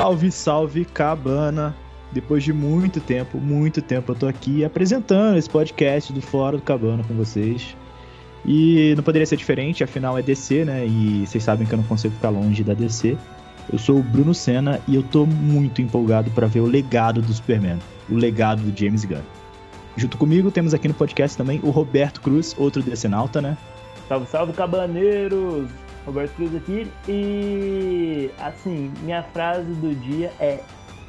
Salve, 0.00 0.32
salve, 0.32 0.84
cabana! 0.86 1.76
Depois 2.10 2.42
de 2.42 2.54
muito 2.54 3.02
tempo, 3.02 3.36
muito 3.36 3.82
tempo, 3.82 4.12
eu 4.12 4.16
tô 4.16 4.26
aqui 4.26 4.64
apresentando 4.64 5.36
esse 5.36 5.48
podcast 5.48 6.10
do 6.10 6.22
Fora 6.22 6.56
do 6.56 6.62
Cabana 6.62 7.04
com 7.04 7.12
vocês. 7.12 7.76
E 8.46 8.94
não 8.96 9.04
poderia 9.04 9.26
ser 9.26 9.36
diferente, 9.36 9.84
afinal 9.84 10.16
é 10.16 10.22
DC, 10.22 10.64
né? 10.64 10.86
E 10.86 11.26
vocês 11.26 11.44
sabem 11.44 11.66
que 11.66 11.74
eu 11.74 11.76
não 11.76 11.84
consigo 11.84 12.14
ficar 12.14 12.30
longe 12.30 12.64
da 12.64 12.72
DC. 12.72 13.14
Eu 13.70 13.78
sou 13.78 13.98
o 13.98 14.02
Bruno 14.02 14.32
Senna 14.32 14.80
e 14.88 14.94
eu 14.94 15.02
tô 15.02 15.26
muito 15.26 15.82
empolgado 15.82 16.30
para 16.30 16.46
ver 16.46 16.60
o 16.60 16.66
legado 16.66 17.20
do 17.20 17.30
Superman, 17.34 17.78
o 18.08 18.14
legado 18.14 18.62
do 18.62 18.74
James 18.74 19.04
Gunn. 19.04 19.20
Junto 19.98 20.16
comigo 20.16 20.50
temos 20.50 20.72
aqui 20.72 20.88
no 20.88 20.94
podcast 20.94 21.36
também 21.36 21.60
o 21.62 21.68
Roberto 21.68 22.22
Cruz, 22.22 22.56
outro 22.56 22.82
decenalta, 22.82 23.42
né? 23.42 23.54
Salve, 24.08 24.26
salve, 24.28 24.52
cabaneiros! 24.54 25.68
Roberto 26.06 26.34
Cruz 26.34 26.54
aqui. 26.54 26.90
E, 27.08 28.30
assim, 28.38 28.92
minha 29.02 29.22
frase 29.22 29.72
do 29.74 29.94
dia 29.94 30.32
é: 30.40 30.60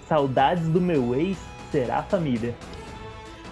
Saudades 0.07 0.67
do 0.67 0.81
meu 0.81 1.15
ex 1.15 1.37
será 1.71 2.03
família. 2.03 2.55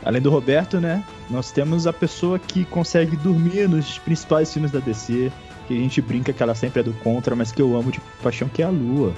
Além 0.03 0.21
do 0.21 0.29
Roberto, 0.29 0.79
né? 0.79 1.03
Nós 1.29 1.51
temos 1.51 1.85
a 1.85 1.93
pessoa 1.93 2.39
que 2.39 2.63
consegue 2.65 3.15
dormir 3.17 3.67
nos 3.67 3.97
principais 3.99 4.51
filmes 4.51 4.71
da 4.71 4.79
DC, 4.79 5.31
que 5.67 5.73
a 5.73 5.77
gente 5.77 6.01
brinca 6.01 6.31
que 6.31 6.41
ela 6.41 6.55
sempre 6.55 6.79
é 6.79 6.83
do 6.83 6.93
contra, 6.93 7.35
mas 7.35 7.51
que 7.51 7.61
eu 7.61 7.75
amo 7.75 7.91
de 7.91 7.99
paixão, 8.23 8.47
que 8.47 8.61
é 8.61 8.65
a 8.65 8.69
Lua. 8.69 9.13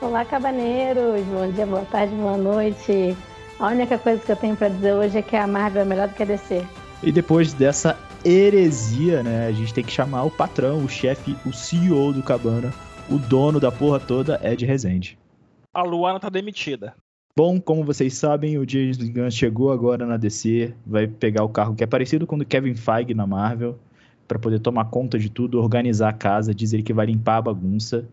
Olá, 0.00 0.24
cabaneiros! 0.24 1.24
Bom 1.26 1.50
dia, 1.50 1.66
boa 1.66 1.84
tarde, 1.86 2.14
boa 2.14 2.36
noite. 2.36 3.16
A 3.58 3.68
única 3.68 3.98
coisa 3.98 4.22
que 4.22 4.30
eu 4.30 4.36
tenho 4.36 4.54
para 4.54 4.68
dizer 4.68 4.92
hoje 4.92 5.18
é 5.18 5.22
que 5.22 5.34
a 5.34 5.46
Marvel 5.46 5.82
é 5.82 5.84
melhor 5.84 6.08
do 6.08 6.14
que 6.14 6.22
a 6.22 6.26
DC. 6.26 6.64
E 7.02 7.10
depois 7.10 7.52
dessa 7.52 7.98
heresia, 8.24 9.22
né? 9.22 9.46
A 9.46 9.52
gente 9.52 9.72
tem 9.72 9.84
que 9.84 9.92
chamar 9.92 10.24
o 10.24 10.30
patrão, 10.30 10.84
o 10.84 10.88
chefe, 10.88 11.36
o 11.46 11.52
CEO 11.52 12.12
do 12.12 12.22
Cabana, 12.22 12.72
o 13.10 13.18
dono 13.18 13.60
da 13.60 13.70
porra 13.70 14.00
toda, 14.00 14.40
Ed 14.42 14.64
Rezende. 14.64 15.18
A 15.72 15.82
Luana 15.82 16.20
tá 16.20 16.28
demitida. 16.28 16.94
Bom, 17.36 17.60
como 17.60 17.84
vocês 17.84 18.14
sabem, 18.14 18.58
o 18.58 18.68
James 18.68 18.96
Gunn 18.96 19.30
chegou 19.30 19.70
agora 19.70 20.04
na 20.04 20.16
DC, 20.16 20.74
vai 20.84 21.06
pegar 21.06 21.44
o 21.44 21.48
carro 21.48 21.74
que 21.74 21.84
é 21.84 21.86
parecido 21.86 22.26
com 22.26 22.34
o 22.34 22.38
do 22.40 22.44
Kevin 22.44 22.74
Feige 22.74 23.14
na 23.14 23.26
Marvel, 23.26 23.78
para 24.26 24.38
poder 24.38 24.58
tomar 24.58 24.86
conta 24.86 25.18
de 25.18 25.30
tudo, 25.30 25.60
organizar 25.60 26.08
a 26.08 26.12
casa, 26.12 26.54
dizer 26.54 26.82
que 26.82 26.92
vai 26.92 27.06
limpar 27.06 27.36
a 27.36 27.42
bagunça 27.42 28.04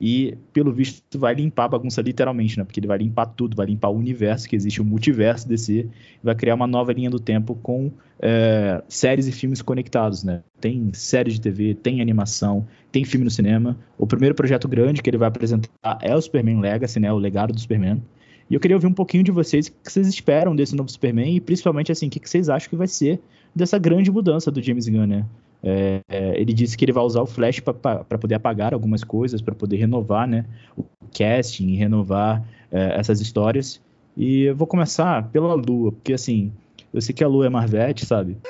e, 0.00 0.36
pelo 0.52 0.72
visto, 0.72 1.18
vai 1.18 1.34
limpar 1.34 1.64
a 1.64 1.68
bagunça 1.68 2.00
literalmente, 2.00 2.56
né? 2.56 2.64
Porque 2.64 2.78
ele 2.78 2.86
vai 2.86 2.98
limpar 2.98 3.26
tudo, 3.26 3.56
vai 3.56 3.66
limpar 3.66 3.88
o 3.88 3.96
universo 3.96 4.48
que 4.48 4.54
existe, 4.54 4.80
o 4.80 4.84
multiverso 4.84 5.48
DC, 5.48 5.88
vai 6.22 6.34
criar 6.34 6.54
uma 6.54 6.66
nova 6.66 6.92
linha 6.92 7.10
do 7.10 7.18
tempo 7.18 7.56
com 7.56 7.90
é, 8.20 8.82
séries 8.88 9.26
e 9.26 9.32
filmes 9.32 9.60
conectados, 9.60 10.22
né? 10.22 10.42
Tem 10.60 10.92
série 10.92 11.32
de 11.32 11.40
TV, 11.40 11.74
tem 11.74 12.00
animação, 12.00 12.66
tem 12.92 13.04
filme 13.04 13.24
no 13.24 13.30
cinema. 13.30 13.76
O 13.98 14.06
primeiro 14.06 14.34
projeto 14.34 14.68
grande 14.68 15.02
que 15.02 15.10
ele 15.10 15.18
vai 15.18 15.28
apresentar 15.28 15.98
é 16.00 16.14
o 16.14 16.20
Superman 16.20 16.60
Legacy, 16.60 17.00
né? 17.00 17.12
O 17.12 17.18
legado 17.18 17.52
do 17.52 17.60
Superman. 17.60 18.00
E 18.48 18.54
eu 18.54 18.60
queria 18.60 18.76
ouvir 18.76 18.86
um 18.86 18.94
pouquinho 18.94 19.22
de 19.22 19.30
vocês, 19.30 19.66
o 19.66 19.72
que 19.72 19.92
vocês 19.92 20.06
esperam 20.06 20.56
desse 20.56 20.74
novo 20.74 20.88
Superman 20.88 21.36
e, 21.36 21.40
principalmente, 21.40 21.92
assim, 21.92 22.06
o 22.06 22.10
que 22.10 22.20
vocês 22.24 22.48
acham 22.48 22.70
que 22.70 22.76
vai 22.76 22.86
ser 22.86 23.20
dessa 23.54 23.78
grande 23.78 24.10
mudança 24.10 24.50
do 24.50 24.62
James 24.62 24.88
Gunn, 24.88 25.06
né? 25.06 25.26
É, 25.62 26.00
é, 26.08 26.40
ele 26.40 26.52
disse 26.52 26.76
que 26.76 26.84
ele 26.84 26.92
vai 26.92 27.02
usar 27.02 27.22
o 27.22 27.26
Flash 27.26 27.60
para 27.60 28.18
poder 28.18 28.36
apagar 28.36 28.72
algumas 28.72 29.02
coisas, 29.02 29.42
para 29.42 29.54
poder 29.54 29.76
renovar 29.76 30.28
né, 30.28 30.44
o 30.76 30.84
casting, 31.16 31.74
renovar 31.74 32.44
é, 32.70 32.98
essas 32.98 33.20
histórias. 33.20 33.80
E 34.16 34.42
eu 34.42 34.56
vou 34.56 34.66
começar 34.66 35.28
pela 35.30 35.54
Lua, 35.54 35.92
porque 35.92 36.12
assim, 36.12 36.52
eu 36.92 37.00
sei 37.00 37.14
que 37.14 37.22
a 37.22 37.28
Lua 37.28 37.46
é 37.46 37.48
Marvete, 37.48 38.04
sabe? 38.06 38.36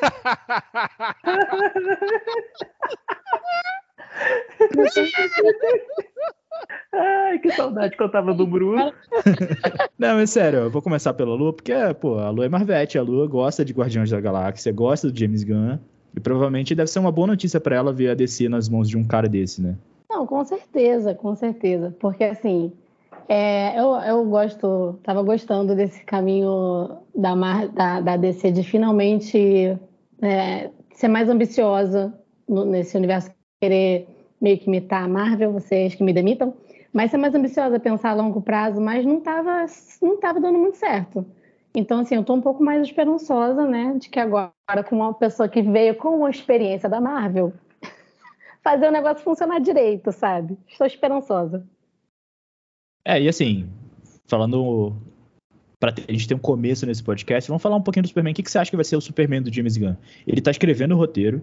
Ai, 6.93 7.39
que 7.39 7.51
saudade 7.53 7.97
que 7.97 8.03
eu 8.03 8.11
tava 8.11 8.35
do 8.35 8.47
Bruno. 8.47 8.93
Não, 9.99 10.17
mas 10.17 10.31
sério, 10.31 10.61
eu 10.61 10.71
vou 10.71 10.83
começar 10.83 11.15
pela 11.15 11.35
Lua, 11.35 11.53
porque, 11.53 11.73
pô, 12.01 12.19
a 12.19 12.31
Lua 12.31 12.47
é 12.47 12.49
Marvete, 12.49 12.99
a 12.99 13.03
Lua 13.03 13.27
gosta 13.27 13.65
de 13.65 13.73
Guardiões 13.73 14.11
da 14.11 14.21
Galáxia, 14.21 14.73
gosta 14.73 15.11
do 15.11 15.19
James 15.19 15.45
Gunn. 15.45 15.79
E 16.19 16.21
provavelmente 16.21 16.75
deve 16.75 16.91
ser 16.91 16.99
uma 16.99 17.13
boa 17.13 17.29
notícia 17.29 17.61
para 17.61 17.77
ela 17.77 17.93
ver 17.93 18.11
a 18.11 18.15
DC 18.15 18.49
nas 18.49 18.69
mãos 18.69 18.89
de 18.89 18.97
um 18.97 19.05
cara 19.05 19.29
desse, 19.29 19.63
né? 19.63 19.77
Não, 20.11 20.27
com 20.27 20.45
certeza, 20.45 21.15
com 21.15 21.33
certeza. 21.37 21.95
Porque 22.01 22.25
assim, 22.25 22.73
é, 23.29 23.79
eu, 23.79 23.95
eu 23.95 24.25
gosto, 24.25 24.99
tava 25.05 25.23
gostando 25.23 25.77
desse 25.77 26.03
caminho 26.03 26.99
da, 27.15 27.37
da, 27.67 28.01
da 28.01 28.17
DC 28.17 28.51
de 28.51 28.65
finalmente 28.65 29.79
é, 30.21 30.71
ser 30.93 31.07
mais 31.07 31.29
ambiciosa 31.29 32.13
no, 32.49 32.65
nesse 32.65 32.97
universo, 32.97 33.31
querer 33.61 34.09
meio 34.41 34.59
que 34.59 34.67
imitar 34.67 35.05
a 35.05 35.09
Marvel, 35.09 35.53
vocês 35.53 35.95
que 35.95 36.03
me 36.03 36.13
demitam, 36.13 36.53
mas 36.93 37.13
ser 37.13 37.17
mais 37.17 37.33
ambiciosa, 37.33 37.79
pensar 37.79 38.11
a 38.11 38.15
longo 38.15 38.43
prazo, 38.43 38.81
mas 38.81 39.07
não 39.07 39.19
estava 39.19 39.67
não 40.03 40.19
tava 40.19 40.41
dando 40.41 40.59
muito 40.59 40.79
certo. 40.79 41.25
Então, 41.79 42.01
assim, 42.01 42.17
eu 42.17 42.23
estou 42.23 42.35
um 42.35 42.41
pouco 42.41 42.61
mais 42.61 42.83
esperançosa, 42.83 43.65
né, 43.65 43.95
de 44.01 44.09
que 44.09 44.19
agora, 44.19 44.53
com 44.89 44.97
uma 44.97 45.15
pessoa 45.15 45.49
que 45.49 45.63
veio 45.63 45.95
com 45.95 46.09
uma 46.09 46.29
experiência 46.29 46.89
da 46.89 47.01
Marvel, 47.01 47.53
fazer 48.65 48.89
o 48.89 48.91
negócio 48.91 49.23
funcionar 49.23 49.61
direito, 49.61 50.11
sabe? 50.11 50.59
Estou 50.67 50.85
esperançosa. 50.89 51.65
É, 53.05 53.23
e 53.23 53.29
assim, 53.29 53.71
falando 54.27 54.93
para 55.79 55.95
a 56.09 56.13
gente 56.13 56.27
ter 56.27 56.35
um 56.35 56.41
começo 56.41 56.85
nesse 56.85 57.05
podcast, 57.05 57.47
vamos 57.47 57.63
falar 57.63 57.77
um 57.77 57.83
pouquinho 57.83 58.03
do 58.03 58.09
Superman. 58.09 58.33
O 58.33 58.35
que, 58.35 58.43
que 58.43 58.51
você 58.51 58.59
acha 58.59 58.71
que 58.73 58.77
vai 58.77 58.85
ser 58.85 58.97
o 58.97 59.01
Superman 59.01 59.43
do 59.43 59.55
James 59.55 59.77
Gunn? 59.77 59.95
Ele 60.27 60.41
está 60.41 60.51
escrevendo 60.51 60.97
o 60.97 60.99
roteiro 60.99 61.41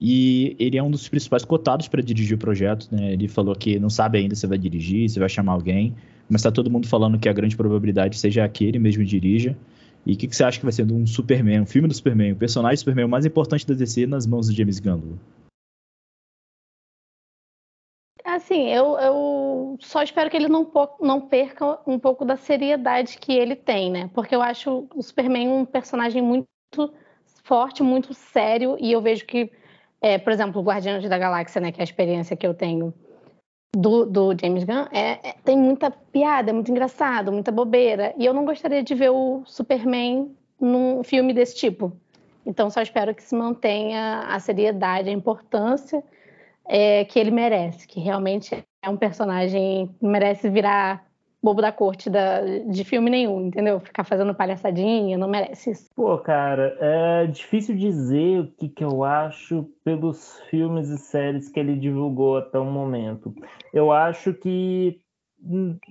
e 0.00 0.56
ele 0.58 0.76
é 0.76 0.82
um 0.82 0.90
dos 0.90 1.08
principais 1.08 1.44
cotados 1.44 1.88
para 1.88 2.02
dirigir 2.02 2.36
o 2.36 2.38
projeto. 2.38 2.88
Né? 2.90 3.12
Ele 3.12 3.28
falou 3.28 3.54
que 3.54 3.78
não 3.78 3.90
sabe 3.90 4.18
ainda 4.18 4.34
se 4.34 4.46
vai 4.46 4.58
dirigir, 4.58 5.08
se 5.08 5.18
vai 5.18 5.28
chamar 5.28 5.52
alguém, 5.52 5.94
mas 6.28 6.40
está 6.40 6.50
todo 6.50 6.70
mundo 6.70 6.88
falando 6.88 7.18
que 7.18 7.28
a 7.28 7.32
grande 7.32 7.56
probabilidade 7.56 8.18
seja 8.18 8.48
que 8.48 8.64
ele 8.64 8.78
mesmo 8.78 9.04
dirija. 9.04 9.56
E 10.06 10.12
o 10.12 10.16
que, 10.16 10.28
que, 10.28 10.36
você 10.36 10.44
acha 10.44 10.58
que 10.58 10.64
vai 10.66 10.72
ser 10.72 10.90
um 10.90 11.06
Superman, 11.06 11.62
um 11.62 11.66
filme 11.66 11.88
do 11.88 11.94
Superman, 11.94 12.32
o 12.32 12.36
personagem 12.36 12.76
do 12.76 12.80
Superman 12.80 13.06
mais 13.06 13.24
importante 13.24 13.66
da 13.66 13.74
DC 13.74 14.06
nas 14.06 14.26
mãos 14.26 14.48
do 14.48 14.54
James 14.54 14.78
Gunn? 14.78 15.16
Assim, 18.22 18.68
eu, 18.68 18.98
eu 18.98 19.76
só 19.80 20.02
espero 20.02 20.30
que 20.30 20.36
ele 20.36 20.48
não, 20.48 20.70
não 21.00 21.20
perca 21.20 21.78
um 21.86 21.98
pouco 21.98 22.24
da 22.24 22.36
seriedade 22.36 23.18
que 23.18 23.32
ele 23.32 23.54
tem, 23.54 23.90
né? 23.90 24.10
Porque 24.14 24.34
eu 24.34 24.42
acho 24.42 24.88
o 24.94 25.02
Superman 25.02 25.48
um 25.48 25.64
personagem 25.64 26.22
muito 26.22 26.46
forte, 27.44 27.82
muito 27.82 28.12
sério, 28.14 28.76
e 28.80 28.90
eu 28.90 29.00
vejo 29.00 29.26
que, 29.26 29.50
é, 30.04 30.18
por 30.18 30.34
exemplo, 30.34 30.60
Guardiões 30.60 31.08
da 31.08 31.16
Galáxia, 31.16 31.62
né, 31.62 31.72
que 31.72 31.80
é 31.80 31.82
a 31.82 31.84
experiência 31.84 32.36
que 32.36 32.46
eu 32.46 32.52
tenho 32.52 32.92
do, 33.74 34.04
do 34.04 34.36
James 34.38 34.62
Gunn, 34.62 34.84
é, 34.92 35.30
é, 35.30 35.34
tem 35.42 35.56
muita 35.56 35.90
piada, 35.90 36.50
é 36.50 36.52
muito 36.52 36.70
engraçado, 36.70 37.32
muita 37.32 37.50
bobeira. 37.50 38.14
E 38.18 38.26
eu 38.26 38.34
não 38.34 38.44
gostaria 38.44 38.82
de 38.82 38.94
ver 38.94 39.08
o 39.08 39.42
Superman 39.46 40.30
num 40.60 41.02
filme 41.02 41.32
desse 41.32 41.56
tipo. 41.56 41.90
Então, 42.44 42.68
só 42.68 42.82
espero 42.82 43.14
que 43.14 43.22
se 43.22 43.34
mantenha 43.34 44.26
a 44.28 44.38
seriedade, 44.38 45.08
a 45.08 45.12
importância 45.12 46.04
é, 46.66 47.06
que 47.06 47.18
ele 47.18 47.30
merece, 47.30 47.88
que 47.88 47.98
realmente 47.98 48.62
é 48.82 48.90
um 48.90 48.98
personagem 48.98 49.86
que 49.98 50.06
merece 50.06 50.50
virar 50.50 51.02
bobo 51.44 51.60
da 51.60 51.70
corte 51.70 52.08
da, 52.08 52.40
de 52.40 52.84
filme 52.84 53.10
nenhum, 53.10 53.46
entendeu? 53.46 53.78
Ficar 53.78 54.02
fazendo 54.02 54.34
palhaçadinha, 54.34 55.18
não 55.18 55.28
merece 55.28 55.72
isso. 55.72 55.90
Pô, 55.94 56.16
cara, 56.18 56.76
é 56.80 57.26
difícil 57.26 57.76
dizer 57.76 58.40
o 58.40 58.46
que, 58.46 58.68
que 58.68 58.82
eu 58.82 59.04
acho 59.04 59.68
pelos 59.84 60.40
filmes 60.48 60.88
e 60.88 60.96
séries 60.96 61.50
que 61.50 61.60
ele 61.60 61.76
divulgou 61.76 62.38
até 62.38 62.58
o 62.58 62.64
momento. 62.64 63.34
Eu 63.72 63.92
acho 63.92 64.32
que. 64.32 65.00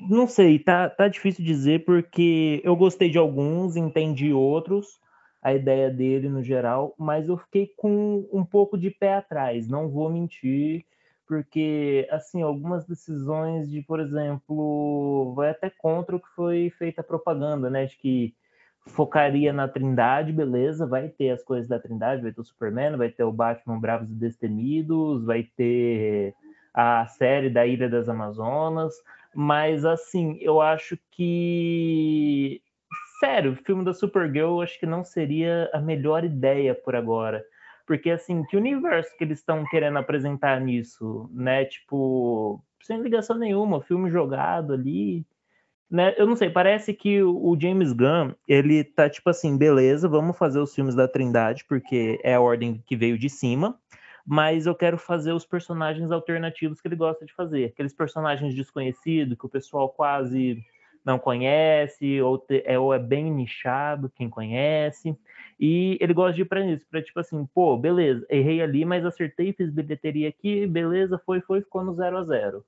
Não 0.09 0.27
sei, 0.27 0.57
tá, 0.57 0.89
tá 0.89 1.07
difícil 1.07 1.45
dizer 1.45 1.85
porque 1.85 2.59
eu 2.63 2.75
gostei 2.75 3.07
de 3.11 3.19
alguns, 3.19 3.75
entendi 3.75 4.33
outros, 4.33 4.99
a 5.43 5.53
ideia 5.53 5.91
dele 5.91 6.27
no 6.27 6.41
geral, 6.41 6.95
mas 6.97 7.29
eu 7.29 7.37
fiquei 7.37 7.69
com 7.77 8.27
um 8.33 8.43
pouco 8.43 8.75
de 8.75 8.89
pé 8.89 9.13
atrás, 9.13 9.67
não 9.67 9.89
vou 9.89 10.09
mentir 10.09 10.85
porque 11.33 12.07
assim 12.11 12.43
algumas 12.43 12.85
decisões 12.85 13.67
de, 13.67 13.81
por 13.81 13.99
exemplo, 13.99 15.33
vai 15.35 15.49
até 15.49 15.67
contra 15.67 16.15
o 16.15 16.19
que 16.19 16.29
foi 16.35 16.69
feita 16.77 17.01
a 17.01 17.03
propaganda, 17.03 17.71
né, 17.71 17.85
de 17.87 17.97
que 17.97 18.35
focaria 18.85 19.51
na 19.51 19.67
Trindade, 19.67 20.31
beleza, 20.31 20.85
vai 20.85 21.09
ter 21.09 21.31
as 21.31 21.41
coisas 21.41 21.67
da 21.67 21.79
Trindade, 21.79 22.21
vai 22.21 22.31
ter 22.31 22.41
o 22.41 22.43
Superman, 22.43 22.97
vai 22.97 23.09
ter 23.09 23.23
o 23.23 23.31
Batman 23.31 23.79
Bravos 23.79 24.11
e 24.11 24.13
Destemidos, 24.13 25.25
vai 25.25 25.43
ter 25.57 26.35
a 26.71 27.07
série 27.07 27.49
da 27.49 27.65
Ilha 27.65 27.89
das 27.89 28.07
Amazonas, 28.07 28.93
mas 29.33 29.85
assim, 29.85 30.37
eu 30.39 30.61
acho 30.61 30.99
que 31.09 32.61
sério, 33.19 33.53
o 33.53 33.55
filme 33.55 33.83
da 33.83 33.93
Supergirl 33.93 34.61
acho 34.61 34.79
que 34.79 34.85
não 34.85 35.03
seria 35.03 35.69
a 35.73 35.79
melhor 35.79 36.23
ideia 36.23 36.75
por 36.75 36.95
agora. 36.95 37.43
Porque, 37.85 38.09
assim, 38.09 38.43
que 38.45 38.57
universo 38.57 39.15
que 39.17 39.23
eles 39.23 39.39
estão 39.39 39.65
querendo 39.65 39.97
apresentar 39.97 40.59
nisso, 40.61 41.29
né? 41.33 41.65
Tipo, 41.65 42.63
sem 42.81 43.01
ligação 43.01 43.37
nenhuma, 43.37 43.81
filme 43.81 44.09
jogado 44.09 44.73
ali, 44.73 45.25
né? 45.93 46.15
Eu 46.17 46.25
não 46.25 46.35
sei, 46.35 46.49
parece 46.49 46.93
que 46.93 47.21
o 47.21 47.55
James 47.59 47.93
Gunn, 47.93 48.33
ele 48.47 48.83
tá 48.83 49.09
tipo 49.09 49.29
assim, 49.29 49.57
beleza, 49.57 50.09
vamos 50.09 50.37
fazer 50.37 50.59
os 50.59 50.73
filmes 50.73 50.95
da 50.95 51.07
Trindade, 51.07 51.65
porque 51.65 52.19
é 52.23 52.33
a 52.33 52.41
ordem 52.41 52.81
que 52.85 52.95
veio 52.95 53.17
de 53.17 53.29
cima, 53.29 53.77
mas 54.25 54.65
eu 54.65 54.73
quero 54.73 54.97
fazer 54.97 55.33
os 55.33 55.45
personagens 55.45 56.11
alternativos 56.11 56.81
que 56.81 56.87
ele 56.87 56.95
gosta 56.95 57.25
de 57.25 57.33
fazer. 57.33 57.65
Aqueles 57.65 57.93
personagens 57.93 58.55
desconhecidos 58.55 59.37
que 59.37 59.45
o 59.45 59.49
pessoal 59.49 59.89
quase 59.89 60.63
não 61.05 61.19
conhece, 61.19 62.21
ou, 62.21 62.37
te, 62.37 62.63
é, 62.65 62.77
ou 62.79 62.93
é 62.93 62.99
bem 62.99 63.31
nichado, 63.31 64.11
quem 64.15 64.29
conhece. 64.29 65.17
E 65.59 65.97
ele 66.01 66.13
gosta 66.13 66.33
de 66.33 66.41
ir 66.41 66.45
para 66.45 66.65
isso, 66.65 66.85
para 66.89 67.01
tipo 67.01 67.19
assim, 67.19 67.45
pô, 67.53 67.77
beleza, 67.77 68.25
errei 68.29 68.61
ali, 68.61 68.85
mas 68.85 69.05
acertei, 69.05 69.53
fiz 69.53 69.69
bilheteria 69.69 70.29
aqui, 70.29 70.65
beleza, 70.67 71.21
foi, 71.25 71.41
foi, 71.41 71.61
ficou 71.61 71.83
no 71.83 71.93
0 71.93 72.17
a 72.17 72.23
0 72.23 72.65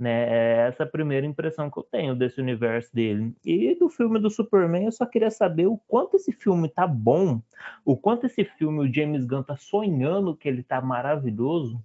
né? 0.00 0.26
É 0.30 0.68
essa 0.68 0.84
a 0.84 0.86
primeira 0.86 1.26
impressão 1.26 1.70
que 1.70 1.78
eu 1.78 1.82
tenho 1.82 2.16
desse 2.16 2.40
universo 2.40 2.92
dele. 2.94 3.34
E 3.44 3.74
do 3.74 3.90
filme 3.90 4.18
do 4.18 4.30
Superman, 4.30 4.86
eu 4.86 4.92
só 4.92 5.04
queria 5.04 5.30
saber 5.30 5.66
o 5.66 5.76
quanto 5.76 6.16
esse 6.16 6.32
filme 6.32 6.68
tá 6.70 6.86
bom, 6.86 7.42
o 7.84 7.96
quanto 7.96 8.24
esse 8.24 8.42
filme 8.44 8.80
o 8.80 8.92
James 8.92 9.26
Gunn 9.26 9.42
tá 9.42 9.56
sonhando 9.56 10.34
que 10.34 10.48
ele 10.48 10.62
tá 10.62 10.80
maravilhoso, 10.80 11.78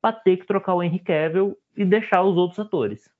para 0.00 0.16
ter 0.16 0.38
que 0.38 0.46
trocar 0.46 0.74
o 0.74 0.82
Henry 0.82 0.98
Cavill 0.98 1.58
e 1.76 1.84
deixar 1.84 2.22
os 2.22 2.36
outros 2.36 2.58
atores, 2.58 3.10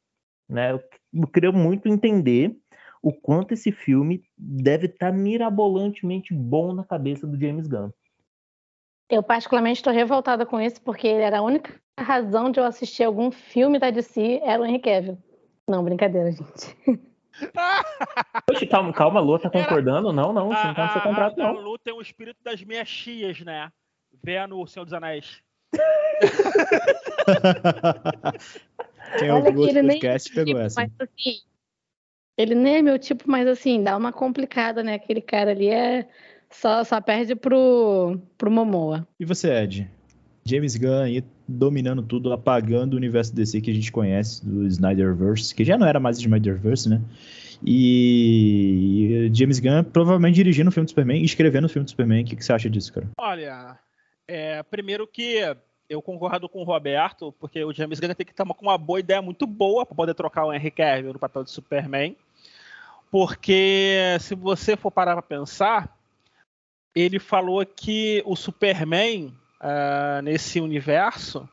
né? 0.49 0.73
Eu, 0.73 0.83
eu 1.15 1.27
queria 1.27 1.53
muito 1.53 1.89
entender 1.89 2.57
o 3.03 3.13
quanto 3.13 3.55
esse 3.55 3.71
filme 3.71 4.25
deve 4.37 4.87
estar 4.87 5.11
tá 5.11 5.17
mirabolantemente 5.17 6.35
bom 6.35 6.73
na 6.73 6.85
cabeça 6.85 7.27
do 7.27 7.39
James 7.39 7.67
Gunn. 7.67 7.91
Eu 9.11 9.23
particularmente 9.23 9.79
estou 9.79 9.93
revoltada 9.93 10.45
com 10.45 10.61
isso, 10.61 10.83
porque 10.83 11.07
ele 11.07 11.23
era 11.23 11.39
a 11.39 11.43
única 11.43 11.75
razão 11.99 12.51
de 12.51 12.61
eu 12.61 12.65
assistir 12.65 13.05
algum 13.05 13.31
filme 13.31 13.79
da 13.79 13.91
DC 13.91 14.41
era 14.45 14.61
o 14.61 14.67
Henry 14.67 14.81
Cavill. 14.81 15.19
Não, 15.67 15.83
brincadeira, 15.83 16.31
gente. 16.31 16.77
Poxa, 18.47 18.67
calma, 18.67 18.93
calma, 18.93 19.21
Lu 19.21 19.39
tá 19.39 19.49
concordando? 19.49 20.13
Não, 20.13 20.33
não, 20.33 20.49
você 20.49 20.67
não 20.67 20.75
tá 20.75 20.87
no 20.87 20.93
seu 20.93 21.03
contrato, 21.03 21.37
não. 21.37 21.47
A 21.47 21.53
Lu 21.53 21.79
tem 21.79 21.95
o 21.95 22.01
espírito 22.01 22.43
das 22.43 22.63
minhas 22.65 22.91
tias, 22.91 23.41
né? 23.41 23.71
Vendo 24.23 24.59
o 24.59 24.67
Senhor 24.67 24.85
dos 24.85 24.93
Anéis. 24.93 25.41
Quem 29.19 29.31
ouviu 29.31 29.53
o 29.53 29.61
outro 29.61 29.75
podcast 29.75 30.31
pegou 30.31 30.55
tipo, 30.55 30.59
essa. 30.59 30.81
Mas, 30.81 30.93
assim, 31.01 31.41
ele 32.37 32.55
nem 32.55 32.77
é 32.77 32.83
meu 32.83 32.99
tipo, 32.99 33.25
mas 33.27 33.47
assim, 33.47 33.83
dá 33.83 33.97
uma 33.97 34.13
complicada, 34.13 34.83
né? 34.83 34.95
Aquele 34.95 35.21
cara 35.21 35.51
ali 35.51 35.69
é 35.69 36.09
só, 36.51 36.85
só 36.85 37.01
perde 37.01 37.35
pro, 37.35 38.19
pro 38.37 38.51
Momoa. 38.51 39.07
E 39.19 39.25
você, 39.25 39.51
Ed? 39.51 39.91
James 40.45 40.77
Gunn 40.77 41.03
aí 41.03 41.25
dominando 41.47 42.03
tudo, 42.03 42.33
apagando 42.33 42.95
o 42.95 42.97
universo 42.97 43.35
DC 43.35 43.61
que 43.61 43.71
a 43.71 43.75
gente 43.75 43.93
conhece, 43.93 44.45
do 44.47 44.67
Snyderverse, 44.67 45.55
que 45.55 45.65
já 45.65 45.77
não 45.77 45.87
era 45.87 46.01
mais 46.01 46.19
Snyderverse, 46.19 46.89
né? 46.89 47.03
E 47.65 49.31
James 49.35 49.59
Gunn 49.59 49.85
provavelmente 49.85 50.37
dirigindo 50.37 50.71
o 50.71 50.73
filme 50.73 50.87
do 50.87 50.91
Superman 50.91 51.21
e 51.21 51.25
escrevendo 51.25 51.65
o 51.65 51.69
filme 51.69 51.85
do 51.85 51.91
Superman. 51.91 52.23
O 52.23 52.27
que, 52.27 52.37
que 52.37 52.45
você 52.45 52.53
acha 52.53 52.71
disso, 52.71 52.93
cara? 52.93 53.09
Olha, 53.19 53.79
é, 54.27 54.63
primeiro 54.63 55.07
que 55.07 55.43
eu 55.89 56.03
concordo 56.03 56.49
com 56.49 56.61
o 56.61 56.65
Roberto, 56.65 57.33
porque 57.41 57.65
o 57.65 57.73
James 57.73 57.99
Gunn 57.99 58.15
tem 58.15 58.27
que 58.27 58.33
estar 58.33 58.45
com 58.45 58.67
uma 58.67 58.77
boa 58.77 59.01
ideia 59.01 59.23
muito 59.23 59.47
boa 59.47 59.87
para 59.87 59.97
poder 59.97 60.15
trocar 60.15 60.45
o 60.45 60.53
Henry 60.53 60.71
Cavill 60.71 61.15
no 61.15 61.19
papel 61.19 61.45
de 61.45 61.51
Superman. 61.51 62.15
Porque 63.11 64.17
se 64.21 64.35
você 64.35 64.77
for 64.77 64.91
parar 64.91 65.15
para 65.15 65.23
pensar, 65.23 65.97
ele 66.95 67.19
falou 67.19 67.65
que 67.65 68.23
o 68.27 68.37
Superman 68.37 69.33
uh, 69.61 70.21
nesse 70.23 70.61
universo, 70.61 71.49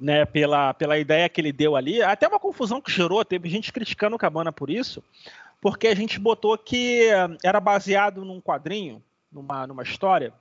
né, 0.00 0.24
pela, 0.24 0.72
pela 0.74 0.96
ideia 0.96 1.28
que 1.28 1.40
ele 1.40 1.52
deu 1.52 1.74
ali, 1.74 2.00
até 2.00 2.28
uma 2.28 2.38
confusão 2.38 2.80
que 2.80 2.92
gerou, 2.92 3.24
teve 3.24 3.48
gente 3.48 3.72
criticando 3.72 4.14
o 4.14 4.18
Cabana 4.18 4.52
por 4.52 4.70
isso, 4.70 5.02
porque 5.60 5.88
a 5.88 5.94
gente 5.94 6.20
botou 6.20 6.56
que 6.56 7.08
era 7.42 7.58
baseado 7.58 8.24
num 8.24 8.40
quadrinho, 8.40 9.02
numa, 9.32 9.66
numa 9.66 9.82
história, 9.82 10.32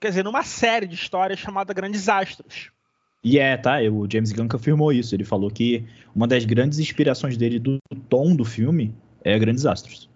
quer 0.00 0.08
dizer, 0.08 0.24
numa 0.24 0.42
série 0.42 0.86
de 0.86 0.94
histórias 0.94 1.38
chamada 1.38 1.72
Grandes 1.72 2.08
Astros. 2.08 2.70
E 3.22 3.38
é, 3.38 3.56
tá? 3.56 3.78
O 3.92 4.10
James 4.10 4.32
Gunn 4.32 4.48
confirmou 4.48 4.92
isso. 4.92 5.14
Ele 5.14 5.24
falou 5.24 5.50
que 5.50 5.86
uma 6.14 6.26
das 6.26 6.44
grandes 6.44 6.78
inspirações 6.78 7.36
dele 7.36 7.58
do 7.58 7.78
tom 8.08 8.34
do 8.34 8.44
filme 8.44 8.94
é 9.22 9.38
Grandes 9.38 9.66
Astros. 9.66 10.08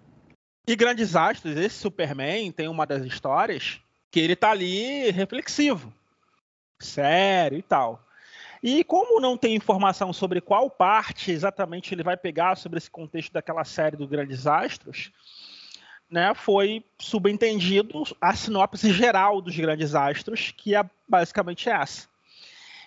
E 0.67 0.75
Grandes 0.75 1.15
Astros, 1.15 1.55
esse 1.55 1.75
Superman 1.75 2.51
tem 2.51 2.67
uma 2.67 2.85
das 2.85 3.03
histórias 3.05 3.79
que 4.09 4.19
ele 4.19 4.35
tá 4.35 4.51
ali 4.51 5.11
reflexivo, 5.11 5.93
sério 6.81 7.59
e 7.59 7.61
tal. 7.61 8.03
E 8.63 8.83
como 8.83 9.21
não 9.21 9.37
tem 9.37 9.55
informação 9.55 10.11
sobre 10.11 10.41
qual 10.41 10.71
parte 10.71 11.29
exatamente 11.29 11.93
ele 11.93 12.01
vai 12.01 12.17
pegar 12.17 12.55
sobre 12.55 12.79
esse 12.79 12.89
contexto 12.89 13.31
daquela 13.31 13.63
série 13.63 13.95
dos 13.95 14.09
Grandes 14.09 14.47
Astros, 14.47 15.11
né, 16.09 16.33
foi 16.33 16.83
subentendido 16.99 18.03
a 18.21 18.35
sinopse 18.35 18.91
geral 18.91 19.41
dos 19.41 19.55
Grandes 19.55 19.95
Astros, 19.95 20.53
que 20.55 20.75
é 20.75 20.83
basicamente 21.07 21.69
essa. 21.69 22.07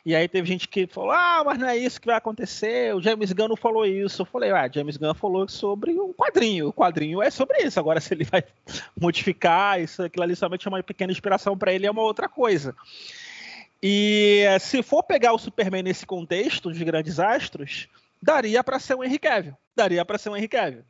E 0.05 0.15
aí 0.15 0.26
teve 0.26 0.49
gente 0.49 0.69
que 0.69 0.87
falou: 0.87 1.11
ah, 1.11 1.43
mas 1.44 1.59
não 1.59 1.69
é 1.69 1.76
isso 1.76 2.00
que 2.00 2.06
vai 2.06 2.17
acontecer. 2.17 2.94
O 2.94 3.03
James 3.03 3.32
Gunn 3.32 3.49
não 3.49 3.56
falou 3.56 3.85
isso. 3.85 4.23
Eu 4.23 4.26
falei: 4.26 4.50
ah, 4.50 4.67
James 4.73 4.97
Gunn 4.97 5.12
falou 5.12 5.47
sobre 5.49 5.93
um 6.00 6.15
quadrinho. 6.15 6.69
O 6.69 6.73
quadrinho 6.73 7.23
é 7.23 7.31
sobre 7.31 7.59
isso. 7.59 7.79
Agora, 7.79 8.00
se 8.00 8.15
ele 8.15 8.25
vai 8.25 8.43
modificar 8.99 9.79
isso, 9.81 10.03
aquilo 10.03 10.23
ali 10.23 10.35
somente 10.35 10.67
é 10.67 10.70
uma 10.70 10.82
pequena 10.82 11.12
inspiração 11.12 11.59
para 11.59 11.73
ele, 11.73 11.87
é 11.87 11.91
uma 11.91 12.03
outra 12.03 12.29
coisa. 12.29 12.75
E 13.82 14.44
se 14.61 14.82
for 14.82 15.03
pegar 15.03 15.32
o 15.32 15.38
Superman 15.38 15.82
nesse 15.82 16.06
contexto 16.06 16.73
de 16.73 16.85
grandes 16.85 17.20
astros, 17.20 17.87
daria 18.20 18.65
para 18.65 18.79
ser 18.79 18.94
um 18.94 19.05
Henry 19.05 19.19
Cavill. 19.19 19.55
Daria 19.76 20.05
para 20.05 20.19
ser 20.19 20.31
um 20.31 20.37
Henry 20.37 20.49
Cavill. 20.49 20.85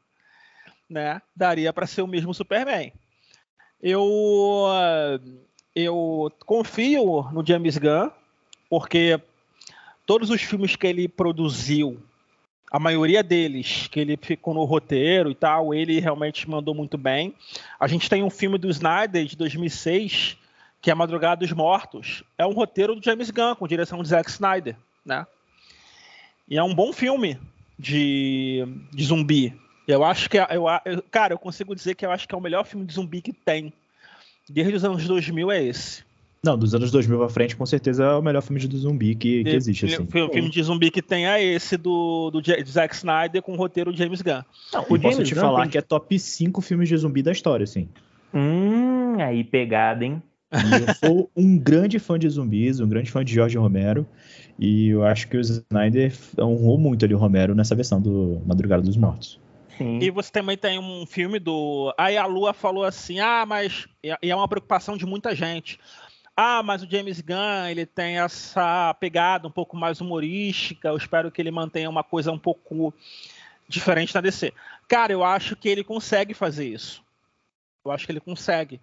Né? 0.88 1.20
Daria 1.34 1.72
para 1.72 1.86
ser 1.86 2.02
o 2.02 2.06
mesmo 2.06 2.32
Superman. 2.32 2.92
Eu, 3.80 4.66
eu 5.74 6.32
confio 6.44 7.28
no 7.32 7.46
James 7.46 7.76
Gunn 7.78 8.10
porque 8.68 9.20
todos 10.04 10.30
os 10.30 10.42
filmes 10.42 10.76
que 10.76 10.86
ele 10.86 11.08
produziu, 11.08 12.02
a 12.70 12.78
maioria 12.78 13.22
deles, 13.22 13.88
que 13.88 14.00
ele 14.00 14.18
ficou 14.20 14.54
no 14.54 14.64
roteiro 14.64 15.30
e 15.30 15.34
tal, 15.34 15.72
ele 15.72 16.00
realmente 16.00 16.48
mandou 16.48 16.74
muito 16.74 16.98
bem. 16.98 17.34
A 17.78 17.86
gente 17.86 18.10
tem 18.10 18.22
um 18.22 18.30
filme 18.30 18.58
do 18.58 18.68
Snyder 18.68 19.24
de 19.24 19.36
2006, 19.36 20.36
que 20.80 20.90
é 20.90 20.94
Madrugada 20.94 21.40
dos 21.40 21.52
Mortos. 21.52 22.22
É 22.36 22.46
um 22.46 22.52
roteiro 22.52 22.94
do 22.94 23.04
James 23.04 23.30
Gunn, 23.30 23.54
com 23.54 23.66
direção 23.66 24.02
de 24.02 24.08
Zack 24.08 24.30
Snyder, 24.30 24.76
né? 25.04 25.26
E 26.48 26.56
é 26.56 26.62
um 26.62 26.74
bom 26.74 26.92
filme 26.92 27.38
de, 27.78 28.66
de 28.92 29.04
zumbi. 29.04 29.58
Eu 29.88 30.04
acho 30.04 30.28
que, 30.28 30.38
é, 30.38 30.46
eu, 30.50 30.66
eu, 30.84 31.02
cara, 31.10 31.32
eu 31.32 31.38
consigo 31.38 31.74
dizer 31.74 31.94
que 31.94 32.04
eu 32.04 32.10
acho 32.10 32.28
que 32.28 32.34
é 32.34 32.38
o 32.38 32.40
melhor 32.42 32.66
filme 32.66 32.84
de 32.84 32.92
zumbi 32.92 33.22
que 33.22 33.32
tem. 33.32 33.72
Desde 34.48 34.74
os 34.74 34.84
anos 34.84 35.06
2000 35.06 35.50
é 35.50 35.64
esse. 35.64 36.06
Não, 36.44 36.56
dos 36.56 36.74
anos 36.74 36.90
2000 36.90 37.18
pra 37.18 37.28
frente, 37.28 37.56
com 37.56 37.66
certeza 37.66 38.04
é 38.04 38.14
o 38.14 38.22
melhor 38.22 38.42
filme 38.42 38.60
de 38.60 38.76
zumbi 38.76 39.14
que, 39.14 39.42
que 39.42 39.50
existe. 39.50 39.86
Assim. 39.86 40.02
O 40.02 40.06
filme 40.06 40.50
de 40.50 40.62
zumbi 40.62 40.90
que 40.90 41.02
tem 41.02 41.26
é 41.26 41.42
esse 41.42 41.76
do, 41.76 42.30
do 42.30 42.40
Zack 42.40 42.94
Snyder 42.94 43.42
com 43.42 43.54
o 43.54 43.56
roteiro 43.56 43.90
de 43.90 43.98
James 43.98 44.20
Gunn. 44.20 44.42
Não, 44.72 44.82
o 44.82 44.86
James 44.88 45.02
posso 45.02 45.22
te 45.24 45.34
Gunn 45.34 45.40
falar 45.40 45.62
tem... 45.62 45.70
que 45.70 45.78
é 45.78 45.82
top 45.82 46.18
5 46.18 46.60
filmes 46.60 46.88
de 46.88 46.96
zumbi 46.96 47.22
da 47.22 47.32
história, 47.32 47.64
assim. 47.64 47.88
Hum, 48.32 49.16
aí 49.18 49.42
pegada, 49.42 50.04
hein? 50.04 50.22
E 50.52 50.88
eu 50.88 50.94
sou 50.94 51.30
um 51.36 51.58
grande 51.58 51.98
fã 51.98 52.18
de 52.18 52.28
zumbis, 52.28 52.78
um 52.78 52.88
grande 52.88 53.10
fã 53.10 53.24
de 53.24 53.34
Jorge 53.34 53.58
Romero. 53.58 54.06
E 54.58 54.88
eu 54.88 55.04
acho 55.04 55.28
que 55.28 55.36
o 55.36 55.40
Snyder 55.40 56.12
honrou 56.38 56.78
muito 56.78 57.04
ali 57.04 57.14
o 57.14 57.18
Romero 57.18 57.54
nessa 57.54 57.74
versão 57.74 58.00
do 58.00 58.40
Madrugada 58.46 58.82
dos 58.82 58.96
Mortos. 58.96 59.38
Sim. 59.78 59.98
E 60.02 60.10
você 60.10 60.30
também 60.30 60.56
tem 60.56 60.78
um 60.78 61.06
filme 61.06 61.38
do. 61.38 61.94
Aí 61.96 62.16
a 62.16 62.26
Lua 62.26 62.52
falou 62.52 62.84
assim: 62.84 63.20
ah, 63.20 63.46
mas. 63.46 63.86
E 64.02 64.30
é 64.30 64.36
uma 64.36 64.48
preocupação 64.48 64.96
de 64.96 65.06
muita 65.06 65.34
gente 65.34 65.78
ah, 66.40 66.62
mas 66.62 66.84
o 66.84 66.88
James 66.88 67.20
Gunn 67.20 67.66
ele 67.68 67.84
tem 67.84 68.20
essa 68.20 68.94
pegada 69.00 69.48
um 69.48 69.50
pouco 69.50 69.76
mais 69.76 70.00
humorística. 70.00 70.86
Eu 70.86 70.96
espero 70.96 71.32
que 71.32 71.42
ele 71.42 71.50
mantenha 71.50 71.90
uma 71.90 72.04
coisa 72.04 72.30
um 72.30 72.38
pouco 72.38 72.94
diferente 73.68 74.14
na 74.14 74.20
DC. 74.20 74.52
Cara, 74.86 75.12
eu 75.12 75.24
acho 75.24 75.56
que 75.56 75.68
ele 75.68 75.82
consegue 75.82 76.34
fazer 76.34 76.68
isso. 76.68 77.02
Eu 77.84 77.90
acho 77.90 78.06
que 78.06 78.12
ele 78.12 78.20
consegue. 78.20 78.80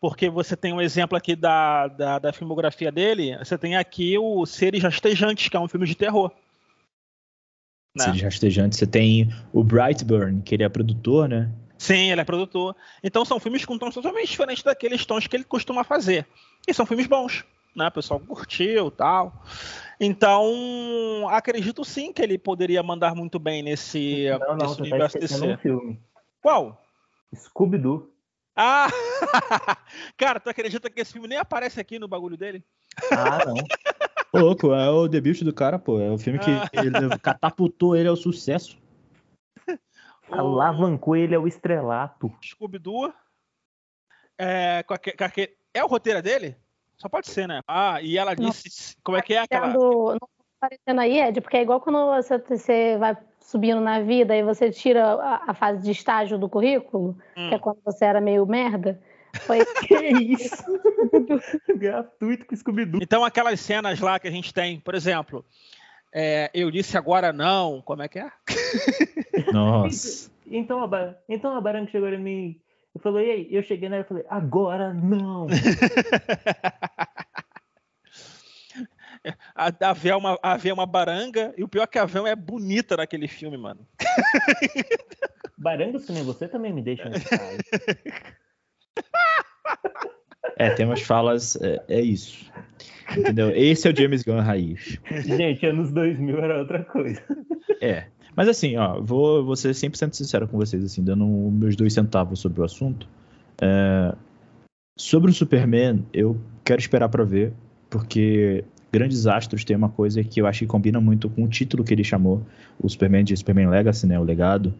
Porque 0.00 0.28
você 0.28 0.56
tem 0.56 0.72
um 0.72 0.80
exemplo 0.80 1.16
aqui 1.16 1.36
da, 1.36 1.86
da, 1.86 2.18
da 2.18 2.32
filmografia 2.32 2.90
dele. 2.90 3.38
Você 3.38 3.56
tem 3.56 3.76
aqui 3.76 4.18
o 4.18 4.44
Seres 4.44 4.82
Rastejantes, 4.82 5.48
que 5.48 5.56
é 5.56 5.60
um 5.60 5.68
filme 5.68 5.86
de 5.86 5.94
terror. 5.94 6.32
Né? 7.96 8.04
Seres 8.04 8.22
Rastejantes. 8.22 8.78
Você 8.78 8.86
tem 8.86 9.32
o 9.52 9.64
Brightburn, 9.64 10.42
que 10.42 10.54
ele 10.54 10.62
é 10.62 10.68
produtor, 10.68 11.28
né? 11.28 11.50
Sim, 11.78 12.10
ele 12.10 12.20
é 12.20 12.24
produtor. 12.24 12.76
Então 13.02 13.24
são 13.24 13.40
filmes 13.40 13.64
com 13.64 13.78
tons 13.78 13.94
totalmente 13.94 14.28
diferentes 14.28 14.62
daqueles 14.62 15.04
tons 15.04 15.26
que 15.26 15.36
ele 15.36 15.44
costuma 15.44 15.82
fazer. 15.82 16.26
E 16.66 16.74
são 16.74 16.86
filmes 16.86 17.06
bons, 17.06 17.44
né? 17.74 17.88
O 17.88 17.92
pessoal 17.92 18.20
curtiu 18.20 18.90
tal. 18.90 19.42
Então, 19.98 21.26
acredito 21.30 21.84
sim 21.84 22.12
que 22.12 22.20
ele 22.20 22.36
poderia 22.36 22.82
mandar 22.82 23.14
muito 23.14 23.38
bem 23.38 23.62
nesse, 23.62 24.26
não, 24.30 24.38
não, 24.38 24.56
nesse 24.56 24.76
tá 24.76 24.82
universo 24.82 25.14
tá 25.14 25.20
DC. 25.20 25.46
Um 25.46 25.58
filme. 25.58 26.00
Qual? 26.42 26.82
Scooby-Doo. 27.34 28.12
Ah! 28.54 28.88
Cara, 30.16 30.40
tu 30.40 30.48
acredita 30.48 30.90
que 30.90 31.00
esse 31.00 31.12
filme 31.12 31.28
nem 31.28 31.38
aparece 31.38 31.80
aqui 31.80 31.98
no 31.98 32.08
bagulho 32.08 32.36
dele? 32.36 32.62
Ah, 33.10 33.44
não. 33.44 33.54
Ô, 34.32 34.38
louco, 34.38 34.72
é 34.72 34.90
o 34.90 35.08
debut 35.08 35.42
do 35.42 35.52
cara, 35.52 35.78
pô. 35.78 36.00
É 36.00 36.10
o 36.10 36.18
filme 36.18 36.38
que 36.38 36.50
ah. 36.50 36.68
ele 36.74 37.18
catapultou 37.18 37.96
ele 37.96 38.08
ao 38.08 38.16
sucesso. 38.16 38.78
Alavancou 40.30 41.16
ele 41.16 41.34
ao 41.34 41.46
estrelato. 41.46 42.32
Scooby-Doo. 42.42 43.12
É, 44.38 44.84
é 45.72 45.84
o 45.84 45.86
roteiro 45.86 46.22
dele? 46.22 46.56
Só 46.96 47.08
pode 47.08 47.28
ser, 47.28 47.46
né? 47.46 47.60
Ah, 47.66 48.00
e 48.00 48.16
ela 48.16 48.34
disse. 48.34 48.94
Não, 48.96 49.02
como 49.04 49.16
é 49.16 49.22
que 49.22 49.34
é 49.34 49.38
aquela. 49.38 49.68
Não 49.68 50.18
tá 50.18 50.26
aparecendo 50.60 51.00
aí, 51.00 51.20
Ed, 51.20 51.40
porque 51.40 51.58
é 51.58 51.62
igual 51.62 51.80
quando 51.80 52.06
você, 52.06 52.38
você 52.38 52.96
vai 52.98 53.16
subindo 53.40 53.80
na 53.80 54.00
vida 54.00 54.34
e 54.34 54.42
você 54.42 54.70
tira 54.70 55.14
a, 55.14 55.50
a 55.50 55.54
fase 55.54 55.80
de 55.82 55.90
estágio 55.90 56.38
do 56.38 56.48
currículo, 56.48 57.16
hum. 57.36 57.48
que 57.48 57.54
é 57.54 57.58
quando 57.58 57.78
você 57.84 58.04
era 58.04 58.20
meio 58.20 58.46
merda. 58.46 59.00
Foi 59.40 59.64
que 59.86 59.94
isso? 59.94 60.64
Gratuito 61.76 62.46
com 62.46 62.56
scooby 62.56 62.86
-Doo. 62.86 63.00
Então, 63.02 63.24
aquelas 63.24 63.60
cenas 63.60 64.00
lá 64.00 64.18
que 64.18 64.28
a 64.28 64.30
gente 64.30 64.52
tem, 64.52 64.80
por 64.80 64.94
exemplo, 64.94 65.44
é, 66.12 66.50
eu 66.54 66.70
disse 66.70 66.96
agora 66.96 67.32
não, 67.32 67.82
como 67.82 68.02
é 68.02 68.08
que 68.08 68.18
é? 68.18 68.30
Nossa. 69.52 70.30
então, 70.46 70.82
a, 70.82 71.14
então 71.28 71.56
a 71.56 71.60
Baranga 71.60 71.90
chegou 71.90 72.08
em 72.08 72.18
mim 72.18 72.60
e 72.94 72.98
falou, 72.98 73.20
e 73.20 73.30
aí? 73.30 73.48
Eu 73.50 73.62
cheguei 73.62 73.88
nela 73.88 74.02
e 74.02 74.08
falei, 74.08 74.24
agora 74.28 74.94
não. 74.94 75.46
a, 79.54 79.90
a, 79.90 79.92
Velma, 79.92 80.38
a 80.42 80.56
Velma 80.56 80.86
Baranga, 80.86 81.52
e 81.56 81.62
o 81.62 81.68
pior 81.68 81.82
é 81.82 81.86
que 81.86 81.98
a 81.98 82.06
Velma 82.06 82.30
é 82.30 82.36
bonita 82.36 82.96
naquele 82.96 83.28
filme, 83.28 83.58
mano. 83.58 83.86
Baranga, 85.58 85.98
se 85.98 86.12
nem 86.12 86.22
você 86.22 86.48
também 86.48 86.72
me 86.72 86.82
deixa 86.82 87.08
nesse 87.08 87.28
É, 90.56 90.70
tem 90.70 90.86
umas 90.86 91.02
falas, 91.02 91.56
é, 91.60 91.82
é, 91.88 92.00
isso. 92.00 92.50
Entendeu? 93.16 93.50
Esse 93.54 93.86
é 93.86 93.92
o 93.92 93.96
James 93.96 94.22
Gunn 94.22 94.40
raiz. 94.40 94.98
Gente, 95.24 95.66
anos 95.66 95.92
2000 95.92 96.38
era 96.38 96.58
outra 96.58 96.82
coisa. 96.82 97.22
É. 97.80 98.04
Mas 98.34 98.48
assim, 98.48 98.76
ó, 98.76 99.00
vou, 99.00 99.44
vou 99.44 99.56
ser 99.56 99.70
100% 99.70 100.14
sincero 100.14 100.48
com 100.48 100.56
vocês, 100.58 100.84
assim, 100.84 101.02
dando 101.02 101.26
meus 101.26 101.76
dois 101.76 101.92
centavos 101.92 102.40
sobre 102.40 102.60
o 102.60 102.64
assunto. 102.64 103.08
É, 103.60 104.14
sobre 104.98 105.30
o 105.30 105.34
Superman, 105.34 106.04
eu 106.12 106.38
quero 106.64 106.80
esperar 106.80 107.08
para 107.08 107.24
ver, 107.24 107.52
porque 107.88 108.64
Grandes 108.92 109.26
Astros 109.26 109.64
tem 109.64 109.76
uma 109.76 109.88
coisa 109.88 110.22
que 110.24 110.40
eu 110.40 110.46
acho 110.46 110.60
que 110.60 110.66
combina 110.66 111.00
muito 111.00 111.28
com 111.28 111.44
o 111.44 111.48
título 111.48 111.84
que 111.84 111.92
ele 111.92 112.04
chamou, 112.04 112.42
o 112.78 112.88
Superman 112.88 113.24
de 113.24 113.36
Superman 113.36 113.68
Legacy, 113.68 114.06
né, 114.06 114.18
o 114.18 114.22
legado, 114.22 114.74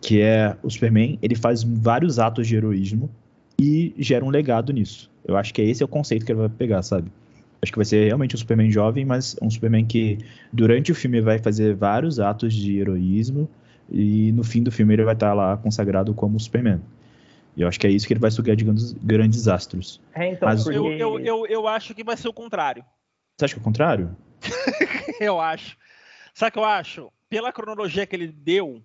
que 0.00 0.20
é 0.20 0.56
o 0.62 0.70
Superman, 0.70 1.18
ele 1.22 1.34
faz 1.34 1.62
vários 1.62 2.18
atos 2.18 2.46
de 2.46 2.56
heroísmo 2.56 3.10
e 3.60 3.94
gera 3.98 4.24
um 4.24 4.30
legado 4.30 4.72
nisso. 4.72 5.10
Eu 5.22 5.36
acho 5.36 5.52
que 5.52 5.60
esse 5.60 5.82
é 5.82 5.84
o 5.84 5.88
conceito 5.88 6.24
que 6.24 6.32
ele 6.32 6.38
vai 6.38 6.48
pegar, 6.48 6.82
sabe? 6.82 7.12
Acho 7.60 7.70
que 7.70 7.78
vai 7.78 7.84
ser 7.84 8.06
realmente 8.06 8.34
um 8.34 8.38
Superman 8.38 8.70
jovem, 8.70 9.04
mas 9.04 9.36
um 9.42 9.50
Superman 9.50 9.84
que 9.84 10.16
durante 10.50 10.90
o 10.90 10.94
filme 10.94 11.20
vai 11.20 11.38
fazer 11.38 11.74
vários 11.74 12.18
atos 12.18 12.54
de 12.54 12.78
heroísmo 12.78 13.46
e 13.90 14.32
no 14.32 14.42
fim 14.42 14.62
do 14.62 14.72
filme 14.72 14.94
ele 14.94 15.04
vai 15.04 15.12
estar 15.12 15.34
lá 15.34 15.58
consagrado 15.58 16.14
como 16.14 16.40
Superman. 16.40 16.80
E 17.54 17.60
eu 17.60 17.68
acho 17.68 17.78
que 17.78 17.86
é 17.86 17.90
isso 17.90 18.06
que 18.06 18.14
ele 18.14 18.20
vai 18.20 18.30
sugar 18.30 18.56
de 18.56 18.64
grandes, 18.64 18.92
grandes 18.92 19.46
astros. 19.46 20.00
É, 20.14 20.32
então, 20.32 20.48
mas 20.48 20.64
porque... 20.64 20.78
eu, 20.78 20.92
eu, 20.92 21.20
eu, 21.20 21.46
eu 21.46 21.68
acho 21.68 21.94
que 21.94 22.02
vai 22.02 22.16
ser 22.16 22.28
o 22.28 22.32
contrário. 22.32 22.82
Você 23.36 23.44
acha 23.44 23.54
que 23.54 23.60
é 23.60 23.62
o 23.62 23.64
contrário? 23.64 24.16
eu 25.20 25.38
acho. 25.38 25.76
Sabe 26.32 26.48
o 26.48 26.52
que 26.52 26.58
eu 26.60 26.64
acho? 26.64 27.12
Pela 27.28 27.52
cronologia 27.52 28.06
que 28.06 28.16
ele 28.16 28.28
deu, 28.28 28.82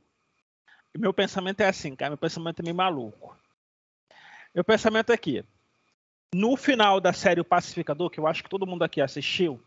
meu 0.98 1.14
pensamento 1.14 1.62
é 1.62 1.68
assim, 1.68 1.96
cara. 1.96 2.10
Meu 2.10 2.18
pensamento 2.18 2.60
é 2.60 2.64
meio 2.64 2.76
maluco. 2.76 3.38
Meu 4.56 4.64
pensamento 4.64 5.12
é 5.12 5.18
que, 5.18 5.44
no 6.34 6.56
final 6.56 7.02
da 7.02 7.12
série 7.12 7.42
O 7.42 7.46
Pacificador, 7.46 8.10
que 8.10 8.22
eu 8.22 8.26
acho 8.26 8.42
que 8.42 8.50
todo 8.50 8.66
mundo 8.66 8.84
aqui 8.84 9.02
assistiu, 9.02 9.62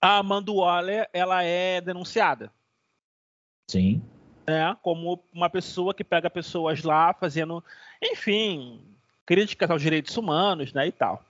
a 0.00 0.16
Amanda 0.16 0.50
Waller, 0.50 1.06
ela 1.12 1.42
é 1.42 1.78
denunciada. 1.78 2.50
Sim. 3.70 4.02
Né, 4.48 4.74
como 4.82 5.22
uma 5.30 5.50
pessoa 5.50 5.92
que 5.92 6.02
pega 6.02 6.30
pessoas 6.30 6.82
lá 6.82 7.12
fazendo, 7.12 7.62
enfim, 8.02 8.82
críticas 9.26 9.70
aos 9.70 9.82
direitos 9.82 10.16
humanos, 10.16 10.72
né, 10.72 10.86
e 10.86 10.92
tal. 10.92 11.22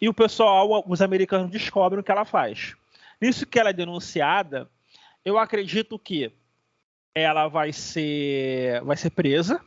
E 0.00 0.08
o 0.08 0.14
pessoal, 0.14 0.84
os 0.86 1.02
americanos 1.02 1.50
descobrem 1.50 2.00
o 2.00 2.04
que 2.04 2.12
ela 2.12 2.24
faz. 2.24 2.76
Nisso 3.20 3.44
que 3.44 3.58
ela 3.58 3.70
é 3.70 3.74
denunciada, 3.74 4.70
eu 5.24 5.36
acredito 5.36 5.98
que 5.98 6.32
ela 7.12 7.48
vai 7.48 7.72
ser, 7.72 8.82
vai 8.84 8.96
ser 8.96 9.10
presa, 9.10 9.60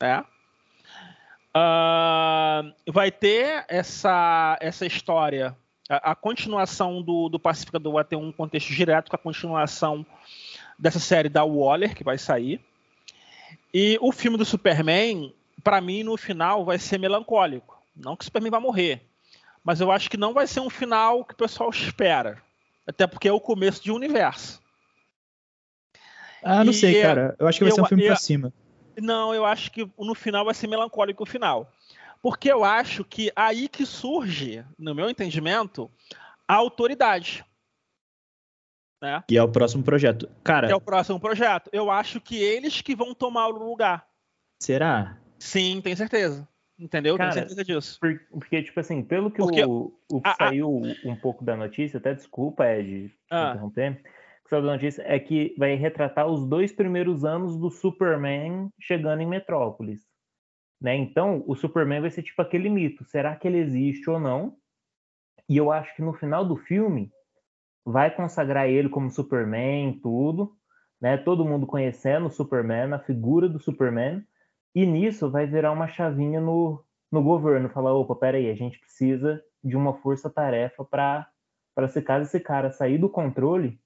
né? 0.00 0.24
Uh, 1.56 2.92
vai 2.92 3.10
ter 3.10 3.64
essa, 3.68 4.56
essa 4.60 4.86
história, 4.86 5.56
a, 5.88 6.12
a 6.12 6.14
continuação 6.14 7.02
do, 7.02 7.28
do 7.28 7.40
Pacificador 7.40 7.94
vai 7.94 8.04
ter 8.04 8.16
um 8.16 8.30
contexto 8.30 8.72
direto 8.72 9.08
com 9.10 9.16
a 9.16 9.18
continuação 9.18 10.04
dessa 10.78 10.98
série 11.00 11.28
da 11.28 11.44
Waller, 11.44 11.94
que 11.94 12.04
vai 12.04 12.18
sair. 12.18 12.60
E 13.72 13.98
o 14.00 14.12
filme 14.12 14.36
do 14.36 14.44
Superman, 14.44 15.34
para 15.64 15.80
mim, 15.80 16.02
no 16.02 16.16
final, 16.16 16.64
vai 16.64 16.78
ser 16.78 16.98
melancólico. 16.98 17.82
Não 17.96 18.16
que 18.16 18.22
o 18.22 18.24
Superman 18.24 18.50
vai 18.50 18.60
morrer, 18.60 19.02
mas 19.64 19.80
eu 19.80 19.90
acho 19.90 20.10
que 20.10 20.16
não 20.16 20.32
vai 20.32 20.46
ser 20.46 20.60
um 20.60 20.70
final 20.70 21.24
que 21.24 21.34
o 21.34 21.36
pessoal 21.36 21.70
espera. 21.70 22.40
Até 22.86 23.06
porque 23.06 23.28
é 23.28 23.32
o 23.32 23.40
começo 23.40 23.82
de 23.82 23.90
um 23.90 23.96
universo. 23.96 24.62
Ah, 26.42 26.64
não 26.64 26.72
e 26.72 26.74
sei, 26.74 27.02
cara. 27.02 27.34
Eu 27.38 27.46
acho 27.46 27.58
que 27.58 27.64
vai 27.64 27.72
eu, 27.72 27.74
ser 27.74 27.82
um 27.82 27.86
filme 27.86 28.04
eu, 28.04 28.08
pra 28.08 28.16
cima. 28.16 28.52
Não, 29.00 29.34
eu 29.34 29.44
acho 29.44 29.70
que 29.70 29.88
no 29.98 30.14
final 30.14 30.44
vai 30.44 30.54
ser 30.54 30.66
melancólico 30.66 31.22
o 31.22 31.26
final. 31.26 31.72
Porque 32.22 32.50
eu 32.50 32.64
acho 32.64 33.04
que 33.04 33.30
aí 33.34 33.68
que 33.68 33.86
surge, 33.86 34.64
no 34.78 34.94
meu 34.94 35.08
entendimento, 35.08 35.90
a 36.46 36.54
autoridade. 36.54 37.44
Né? 39.00 39.22
Que 39.28 39.36
é 39.36 39.42
o 39.42 39.48
próximo 39.48 39.84
projeto. 39.84 40.28
Cara. 40.42 40.66
Que 40.66 40.72
é 40.72 40.76
o 40.76 40.80
próximo 40.80 41.20
projeto. 41.20 41.70
Eu 41.72 41.90
acho 41.90 42.20
que 42.20 42.36
eles 42.36 42.80
que 42.82 42.96
vão 42.96 43.14
tomar 43.14 43.46
o 43.46 43.50
lugar. 43.50 44.06
Será? 44.60 45.16
Sim, 45.38 45.80
tenho 45.80 45.96
certeza. 45.96 46.48
Entendeu? 46.78 47.16
Cara, 47.16 47.32
Tenho 47.32 47.48
certeza 47.48 47.64
disso. 47.64 47.98
Porque, 48.30 48.62
tipo 48.62 48.78
assim, 48.78 49.02
pelo 49.02 49.30
que 49.30 49.38
porque, 49.38 49.64
o, 49.64 49.92
o 50.10 50.20
que 50.20 50.28
a, 50.28 50.34
saiu 50.34 50.82
a... 50.84 51.08
um 51.08 51.16
pouco 51.16 51.44
da 51.44 51.56
notícia, 51.56 51.98
até 51.98 52.14
desculpa, 52.14 52.66
Ed, 52.66 53.12
ah. 53.30 53.50
interromper, 53.50 54.00
da 54.50 54.60
notícia 54.60 55.02
é 55.06 55.18
que 55.18 55.54
vai 55.58 55.74
retratar 55.74 56.26
os 56.26 56.46
dois 56.46 56.72
primeiros 56.72 57.24
anos 57.24 57.56
do 57.56 57.70
Superman 57.70 58.70
chegando 58.80 59.20
em 59.20 59.26
Metrópolis. 59.26 60.06
Né? 60.80 60.96
Então, 60.96 61.42
o 61.46 61.54
Superman 61.54 62.00
vai 62.00 62.10
ser 62.10 62.22
tipo 62.22 62.40
aquele 62.40 62.68
mito. 62.68 63.04
Será 63.04 63.36
que 63.36 63.46
ele 63.46 63.58
existe 63.58 64.08
ou 64.08 64.18
não? 64.18 64.56
E 65.48 65.56
eu 65.56 65.72
acho 65.72 65.94
que 65.96 66.02
no 66.02 66.12
final 66.12 66.44
do 66.44 66.56
filme 66.56 67.10
vai 67.84 68.14
consagrar 68.14 68.68
ele 68.68 68.88
como 68.88 69.10
Superman, 69.10 69.98
tudo, 70.00 70.54
né? 71.00 71.16
Todo 71.16 71.44
mundo 71.44 71.66
conhecendo 71.66 72.26
o 72.26 72.30
Superman, 72.30 72.92
a 72.92 72.98
figura 72.98 73.48
do 73.48 73.58
Superman, 73.58 74.22
e 74.74 74.84
nisso 74.84 75.30
vai 75.30 75.46
virar 75.46 75.72
uma 75.72 75.88
chavinha 75.88 76.40
no, 76.40 76.84
no 77.10 77.22
governo, 77.22 77.70
falar, 77.70 77.94
opa, 77.94 78.14
peraí, 78.14 78.50
a 78.50 78.54
gente 78.54 78.78
precisa 78.78 79.42
de 79.64 79.76
uma 79.76 79.94
força-tarefa 79.94 80.84
para 80.84 81.88
se 81.88 82.02
caso 82.02 82.26
esse 82.26 82.40
cara 82.40 82.70
sair 82.70 82.98
do 82.98 83.08
controle, 83.08 83.80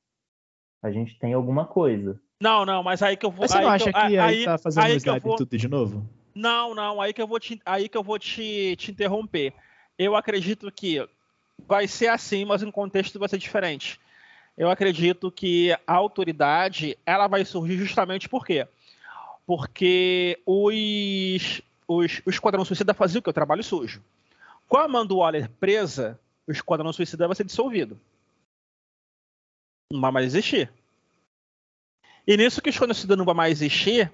a 0.83 0.91
gente 0.91 1.19
tem 1.19 1.33
alguma 1.33 1.65
coisa. 1.65 2.21
Não, 2.41 2.67
não, 2.67 2.83
mas 2.83 3.03
aí 3.03 3.17
que 3.17 3.25
eu 3.25 3.31
vou. 3.31 3.43
Mas 3.43 3.53
você 3.53 3.61
não 3.61 3.69
acha 3.69 3.89
eu, 3.89 3.93
que 3.93 3.99
aí, 3.99 4.19
aí 4.19 4.45
tá 4.45 4.59
fazendo 4.59 4.85
aí 4.85 4.97
slide 4.97 5.21
vou... 5.21 5.37
tudo 5.37 5.57
de 5.57 5.69
novo? 5.69 6.09
Não, 6.35 6.75
não, 6.75 7.01
aí 7.01 7.12
que 7.12 7.23
eu 7.23 7.27
vou 7.27 7.39
te, 7.39 7.61
aí 7.65 7.89
que 7.89 7.97
eu 7.97 8.03
vou 8.03 8.19
te, 8.19 8.75
te 8.77 8.91
interromper. 8.91 9.53
Eu 9.99 10.17
acredito 10.17 10.71
que 10.73 11.07
vai 11.69 11.87
ser 11.87 12.09
assim, 12.09 12.45
mas 12.45 12.62
em 12.62 12.71
contexto 12.71 13.19
vai 13.19 13.29
ser 13.29 13.39
diferente. 13.39 14.01
Eu 14.57 14.71
acredito 14.71 15.31
que 15.31 15.73
a 15.87 15.95
autoridade 15.95 16.99
ela 17.07 17.27
vai 17.27 17.45
surgir 17.45 17.77
justamente 17.77 18.29
por 18.29 18.45
quê? 18.45 18.67
porque 19.47 20.41
os, 20.47 21.62
os, 21.87 22.23
o 22.25 22.31
Esquadrão 22.31 22.65
Suicida 22.65 22.95
fazia 22.95 23.19
o 23.19 23.23
que? 23.23 23.31
O 23.31 23.35
trabalho 23.35 23.62
sujo. 23.62 24.03
Com 24.69 24.77
a 24.77 24.85
Amanda 24.85 25.15
Waller 25.15 25.51
presa, 25.61 26.19
o 26.47 26.53
Esquadrão 26.53 26.93
Suicida 26.93 27.27
vai 27.27 27.37
ser 27.37 27.45
dissolvido. 27.45 27.99
Não 29.92 30.00
vai 30.00 30.11
mais 30.11 30.26
existir. 30.26 30.72
E 32.26 32.37
nisso 32.37 32.62
que 32.62 32.70
o 32.70 32.72
Suicida 32.72 33.14
não 33.14 33.25
vai 33.25 33.34
mais 33.34 33.61
existir, 33.61 34.12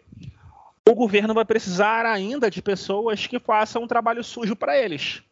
o 0.89 0.95
governo 0.95 1.35
vai 1.35 1.45
precisar 1.45 2.05
ainda 2.05 2.51
de 2.51 2.61
pessoas 2.61 3.27
que 3.27 3.39
façam 3.39 3.83
um 3.83 3.87
trabalho 3.87 4.25
sujo 4.25 4.57
para 4.57 4.77
eles. 4.77 5.23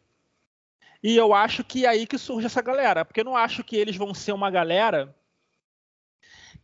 E 1.03 1.15
eu 1.15 1.33
acho 1.33 1.63
que 1.63 1.85
é 1.85 1.89
aí 1.89 2.07
que 2.07 2.17
surge 2.17 2.45
essa 2.45 2.61
galera, 2.61 3.03
porque 3.03 3.21
eu 3.21 3.25
não 3.25 3.35
acho 3.35 3.63
que 3.63 3.75
eles 3.75 3.95
vão 3.95 4.13
ser 4.13 4.31
uma 4.31 4.49
galera 4.49 5.13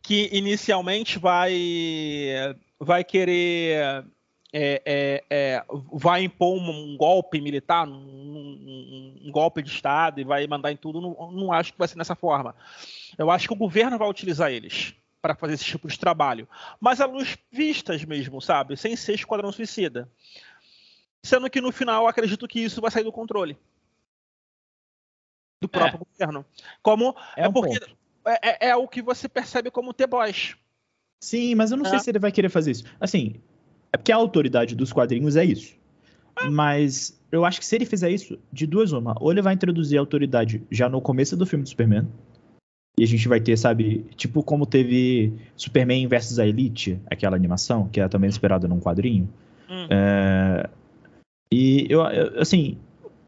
que 0.02 0.28
inicialmente 0.32 1.18
vai 1.18 1.54
vai 2.78 3.04
querer 3.04 4.04
é, 4.56 4.80
é, 4.86 5.24
é, 5.28 5.64
vai 5.92 6.22
impor 6.22 6.56
um, 6.56 6.96
golpe 6.96 7.40
militar, 7.40 7.88
um, 7.88 7.92
um, 7.92 9.20
um, 9.24 9.32
golpe 9.32 9.60
de 9.60 9.68
Estado 9.68 10.20
e 10.20 10.24
vai 10.24 10.46
mandar 10.46 10.70
em 10.70 10.76
tudo, 10.76 11.00
não, 11.00 11.32
não, 11.32 11.52
acho 11.52 11.72
que 11.72 11.78
vai 11.78 11.88
ser 11.88 11.98
dessa 11.98 12.14
forma. 12.14 12.54
Eu 13.18 13.32
acho 13.32 13.48
que 13.48 13.52
o 13.52 13.56
governo 13.56 13.98
vai 13.98 14.08
utilizar 14.08 14.52
eles 14.52 14.94
para 15.20 15.34
fazer 15.34 15.54
esse 15.54 15.64
tipo 15.64 15.88
de 15.88 15.98
trabalho, 15.98 16.48
mas 16.78 17.00
à 17.00 17.06
luz 17.06 17.36
vistas 17.50 18.04
mesmo, 18.04 18.40
sabe? 18.40 18.76
Sem 18.76 18.94
ser 18.94 19.14
esquadrão 19.14 19.50
suicida. 19.50 20.08
Sendo 21.20 21.50
que 21.50 21.60
no 21.60 21.72
final 21.72 22.06
acredito 22.06 22.46
que 22.46 22.60
isso 22.60 22.80
vai 22.80 22.92
sair 22.92 23.04
do 23.04 23.10
controle 23.10 23.58
do 25.60 25.68
próprio 25.68 25.96
é. 25.96 26.12
governo. 26.12 26.46
Como 26.80 27.16
é, 27.36 27.46
é 27.46 27.50
porque 27.50 27.80
é, 28.24 28.66
é, 28.66 28.68
é, 28.68 28.76
o 28.76 28.86
que 28.86 29.02
você 29.02 29.28
percebe 29.28 29.68
como 29.68 29.92
T-Boys. 29.92 30.54
Sim, 31.20 31.56
mas 31.56 31.72
eu 31.72 31.76
não 31.76 31.86
sei 31.86 31.98
se 31.98 32.10
ele 32.10 32.18
vai 32.20 32.30
querer 32.30 32.50
fazer 32.50 32.70
isso. 32.70 32.84
Assim, 33.00 33.42
é 33.94 33.96
porque 33.96 34.10
a 34.10 34.16
autoridade 34.16 34.74
dos 34.74 34.92
quadrinhos 34.92 35.36
é 35.36 35.44
isso. 35.44 35.76
Mas 36.50 37.16
eu 37.30 37.44
acho 37.44 37.60
que 37.60 37.66
se 37.66 37.76
ele 37.76 37.86
fizer 37.86 38.10
isso, 38.10 38.36
de 38.52 38.66
duas 38.66 38.90
uma, 38.90 39.16
ou 39.20 39.30
ele 39.30 39.40
vai 39.40 39.54
introduzir 39.54 39.96
a 39.98 40.00
autoridade 40.00 40.62
já 40.68 40.88
no 40.88 41.00
começo 41.00 41.36
do 41.36 41.46
filme 41.46 41.62
do 41.62 41.68
Superman, 41.68 42.08
e 42.98 43.04
a 43.04 43.06
gente 43.06 43.28
vai 43.28 43.40
ter, 43.40 43.56
sabe, 43.56 44.04
tipo 44.16 44.42
como 44.42 44.66
teve 44.66 45.32
Superman 45.56 46.08
versus 46.08 46.40
a 46.40 46.46
Elite, 46.46 46.98
aquela 47.06 47.36
animação, 47.36 47.88
que 47.88 48.00
é 48.00 48.08
também 48.08 48.28
esperada 48.28 48.66
num 48.66 48.80
quadrinho. 48.80 49.28
Hum. 49.70 49.86
É, 49.88 50.68
e 51.52 51.86
eu, 51.88 52.00
eu- 52.00 52.40
assim, 52.40 52.76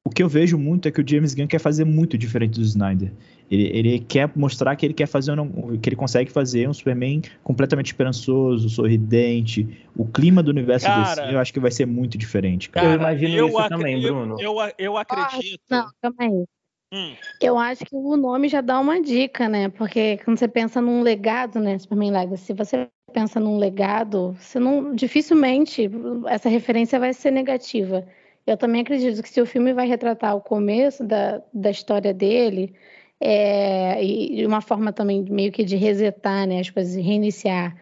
o 0.04 0.10
que 0.10 0.20
eu 0.20 0.28
vejo 0.28 0.58
muito 0.58 0.88
é 0.88 0.90
que 0.90 1.00
o 1.00 1.08
James 1.08 1.32
Gunn 1.32 1.46
quer 1.46 1.60
fazer 1.60 1.84
muito 1.84 2.18
diferente 2.18 2.58
do 2.58 2.62
Snyder. 2.62 3.12
Ele, 3.50 3.78
ele 3.78 3.98
quer 4.00 4.30
mostrar 4.34 4.74
que 4.76 4.84
ele 4.84 4.94
quer 4.94 5.06
fazer 5.06 5.38
um- 5.38 5.78
que 5.78 5.88
ele 5.88 5.96
consegue 5.96 6.30
fazer 6.30 6.68
um 6.68 6.74
Superman 6.74 7.22
completamente 7.44 7.86
esperançoso, 7.86 8.68
sorridente. 8.68 9.68
O 9.96 10.04
clima 10.04 10.42
do 10.42 10.50
universo 10.50 10.86
Cara, 10.86 11.22
DC 11.22 11.34
eu 11.34 11.38
acho 11.38 11.52
que 11.52 11.60
vai 11.60 11.70
ser 11.70 11.86
muito 11.86 12.18
diferente, 12.18 12.68
cara. 12.68 12.86
Eu 12.86 12.92
imagino 12.94 13.46
isso 13.48 13.58
ac- 13.58 13.68
também, 13.68 14.02
eu- 14.02 14.14
Bruno. 14.14 14.36
Eu, 14.40 14.56
eu 14.78 14.96
acredito. 14.96 15.60
Não, 15.70 15.88
calma 16.02 16.16
aí. 16.20 16.44
Hum, 16.92 17.14
Eu 17.40 17.58
acho 17.58 17.84
que 17.84 17.94
o 17.94 18.16
nome 18.16 18.48
já 18.48 18.60
dá 18.60 18.78
uma 18.80 19.00
dica, 19.00 19.48
né? 19.48 19.68
Porque 19.68 20.18
quando 20.24 20.38
você 20.38 20.48
pensa 20.48 20.80
num 20.80 21.02
legado, 21.02 21.58
né, 21.58 21.78
Superman 21.78 22.12
Legacy, 22.12 22.44
se 22.44 22.52
você 22.52 22.88
pensa 23.12 23.38
num 23.40 23.58
legado, 23.58 24.36
você 24.40 24.58
não 24.58 24.94
dificilmente 24.94 25.88
essa 26.28 26.48
referência 26.48 26.98
vai 26.98 27.12
ser 27.12 27.30
negativa. 27.30 28.06
Eu 28.46 28.56
também 28.56 28.82
acredito 28.82 29.22
que 29.22 29.28
se 29.28 29.40
o 29.40 29.46
filme 29.46 29.72
vai 29.72 29.86
retratar 29.88 30.36
o 30.36 30.40
começo 30.40 31.04
da, 31.04 31.42
da 31.52 31.70
história 31.70 32.14
dele, 32.14 32.74
é, 33.20 34.02
e 34.04 34.44
uma 34.46 34.60
forma 34.60 34.92
também 34.92 35.22
meio 35.22 35.50
que 35.52 35.64
de 35.64 35.76
resetar, 35.76 36.46
né, 36.46 36.60
as 36.60 36.70
coisas, 36.70 36.94
reiniciar 36.94 37.76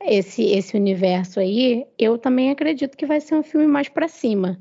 esse, 0.00 0.42
esse 0.44 0.76
universo 0.76 1.40
aí, 1.40 1.86
eu 1.98 2.16
também 2.18 2.50
acredito 2.50 2.96
que 2.96 3.06
vai 3.06 3.20
ser 3.20 3.34
um 3.34 3.42
filme 3.42 3.66
mais 3.66 3.88
pra 3.88 4.08
cima. 4.08 4.58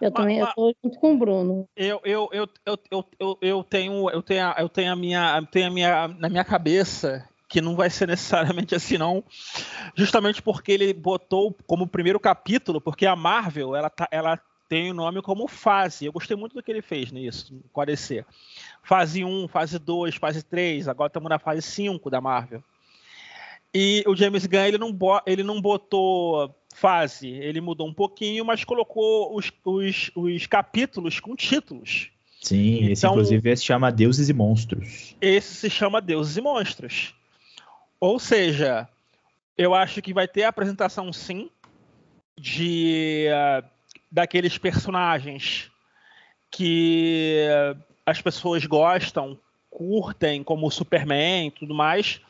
Eu 0.00 0.10
Mas- 0.10 0.14
também 0.14 0.38
eu 0.38 0.46
tô 0.54 0.74
junto 0.84 0.98
com 0.98 1.14
o 1.14 1.18
Bruno. 1.18 1.68
eu, 1.76 2.00
eu, 2.04 2.28
eu, 2.32 2.48
eu, 2.64 2.78
eu, 2.90 3.04
eu, 3.18 3.38
eu 3.40 3.64
tenho, 3.64 4.10
eu 4.10 4.22
tenho, 4.22 4.46
a- 4.46 4.56
eu 4.58 4.68
tenho 4.68 4.92
a 4.92 4.96
minha, 4.96 5.36
eu 5.38 5.46
tenho 5.46 5.66
a 5.66 5.70
minha, 5.70 6.08
na 6.08 6.28
minha 6.28 6.44
cabeça 6.44 7.26
que 7.48 7.60
não 7.60 7.76
vai 7.76 7.88
ser 7.90 8.08
necessariamente 8.08 8.74
assim 8.76 8.98
não, 8.98 9.22
justamente 9.94 10.42
porque 10.42 10.72
ele 10.72 10.92
botou 10.92 11.56
como 11.66 11.86
primeiro 11.86 12.18
capítulo, 12.20 12.80
porque 12.80 13.06
a 13.06 13.16
Marvel 13.16 13.74
ela, 13.74 13.88
tá, 13.88 14.08
ela 14.10 14.38
tem 14.68 14.90
o 14.90 14.94
nome 14.94 15.22
como 15.22 15.46
fase. 15.46 16.06
Eu 16.06 16.12
gostei 16.12 16.36
muito 16.36 16.54
do 16.54 16.62
que 16.62 16.70
ele 16.70 16.82
fez 16.82 17.12
nisso, 17.12 17.62
com 17.72 17.80
a 17.80 17.84
DC. 17.84 18.24
Fase 18.86 19.24
1, 19.24 19.48
fase 19.48 19.80
2, 19.80 20.14
fase 20.14 20.44
3, 20.44 20.86
agora 20.86 21.08
estamos 21.08 21.28
na 21.28 21.40
fase 21.40 21.60
5 21.60 22.08
da 22.08 22.20
Marvel. 22.20 22.62
E 23.74 24.04
o 24.06 24.14
James 24.14 24.46
Gunn 24.46 24.64
ele 24.64 24.78
não, 24.78 24.96
ele 25.26 25.42
não 25.42 25.60
botou 25.60 26.54
fase, 26.72 27.28
ele 27.28 27.60
mudou 27.60 27.88
um 27.88 27.92
pouquinho, 27.92 28.44
mas 28.44 28.62
colocou 28.62 29.36
os, 29.36 29.50
os, 29.64 30.10
os 30.14 30.46
capítulos 30.46 31.18
com 31.18 31.34
títulos. 31.34 32.10
Sim, 32.40 32.84
esse 32.90 33.00
Então- 33.04 33.14
inclusive 33.14 33.56
se 33.56 33.64
chama 33.64 33.90
Deuses 33.90 34.28
e 34.28 34.32
Monstros. 34.32 35.16
Esse 35.20 35.54
se 35.54 35.68
chama 35.68 36.00
Deuses 36.00 36.36
e 36.36 36.40
Monstros. 36.40 37.12
Ou 37.98 38.20
seja, 38.20 38.88
eu 39.58 39.74
acho 39.74 40.00
que 40.00 40.14
vai 40.14 40.28
ter 40.28 40.44
a 40.44 40.48
apresentação 40.50 41.12
sim 41.12 41.50
de 42.38 43.26
ah, 43.34 43.64
daqueles 44.12 44.56
personagens 44.58 45.72
que 46.52 47.74
as 48.06 48.22
pessoas 48.22 48.64
gostam, 48.64 49.36
curtem, 49.68 50.42
como 50.44 50.66
o 50.66 50.70
Superman 50.70 51.48
e 51.48 51.50
tudo 51.50 51.74
mais. 51.74 52.20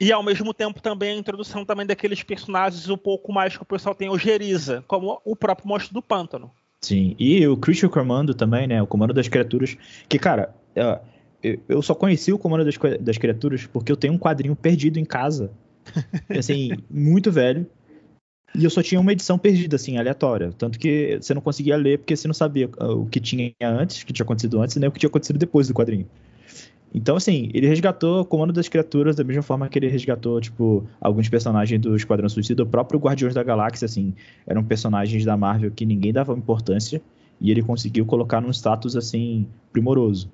E 0.00 0.10
ao 0.10 0.22
mesmo 0.22 0.54
tempo 0.54 0.80
também 0.80 1.10
a 1.10 1.16
introdução 1.18 1.64
também 1.64 1.84
daqueles 1.84 2.22
personagens 2.22 2.88
um 2.88 2.96
pouco 2.96 3.32
mais 3.32 3.56
que 3.56 3.62
o 3.62 3.66
pessoal 3.66 3.94
tem 3.94 4.08
ojeriza, 4.08 4.82
como 4.86 5.20
o 5.24 5.36
próprio 5.36 5.68
Monstro 5.68 5.92
do 5.92 6.02
Pântano. 6.02 6.50
Sim, 6.80 7.14
e 7.18 7.46
o 7.46 7.56
Christian 7.56 7.88
Comando 7.88 8.34
também, 8.34 8.66
né? 8.66 8.82
O 8.82 8.86
Comando 8.86 9.12
das 9.12 9.28
Criaturas. 9.28 9.76
Que, 10.08 10.18
cara, 10.18 10.54
eu- 11.68 11.82
só 11.82 11.94
conheci 11.94 12.32
o 12.32 12.38
Comando 12.38 12.64
das 13.00 13.18
Criaturas 13.18 13.66
porque 13.66 13.92
eu 13.92 13.96
tenho 13.96 14.14
um 14.14 14.18
quadrinho 14.18 14.56
perdido 14.56 14.98
em 14.98 15.04
casa. 15.04 15.52
Assim, 16.36 16.72
muito 16.90 17.30
velho. 17.30 17.66
E 18.54 18.64
eu 18.64 18.70
só 18.70 18.82
tinha 18.82 19.00
uma 19.00 19.12
edição 19.12 19.38
perdida, 19.38 19.76
assim, 19.76 19.96
aleatória. 19.96 20.52
Tanto 20.58 20.78
que 20.78 21.18
você 21.20 21.32
não 21.32 21.40
conseguia 21.40 21.76
ler 21.76 21.98
porque 21.98 22.14
você 22.14 22.28
não 22.28 22.34
sabia 22.34 22.68
ah, 22.78 22.92
o 22.92 23.06
que 23.06 23.18
tinha 23.18 23.52
antes, 23.62 24.02
o 24.02 24.06
que 24.06 24.12
tinha 24.12 24.24
acontecido 24.24 24.60
antes, 24.60 24.76
nem 24.76 24.88
o 24.88 24.92
que 24.92 25.00
tinha 25.00 25.08
acontecido 25.08 25.38
depois 25.38 25.68
do 25.68 25.74
quadrinho. 25.74 26.06
Então, 26.94 27.16
assim, 27.16 27.48
ele 27.54 27.66
resgatou 27.66 28.20
o 28.20 28.24
Comando 28.24 28.52
das 28.52 28.68
Criaturas 28.68 29.16
da 29.16 29.24
mesma 29.24 29.42
forma 29.42 29.66
que 29.68 29.78
ele 29.78 29.88
resgatou, 29.88 30.38
tipo, 30.40 30.84
alguns 31.00 31.26
personagens 31.28 31.80
do 31.80 31.96
Esquadrão 31.96 32.28
Suicida. 32.28 32.62
O 32.62 32.66
próprio 32.66 33.00
Guardiões 33.00 33.32
da 33.32 33.42
Galáxia, 33.42 33.86
assim, 33.86 34.12
eram 34.46 34.62
personagens 34.62 35.24
da 35.24 35.34
Marvel 35.34 35.70
que 35.70 35.86
ninguém 35.86 36.12
dava 36.12 36.34
importância 36.34 37.00
e 37.40 37.50
ele 37.50 37.62
conseguiu 37.62 38.04
colocar 38.04 38.42
num 38.42 38.50
status, 38.50 38.94
assim, 38.94 39.46
primoroso. 39.72 40.30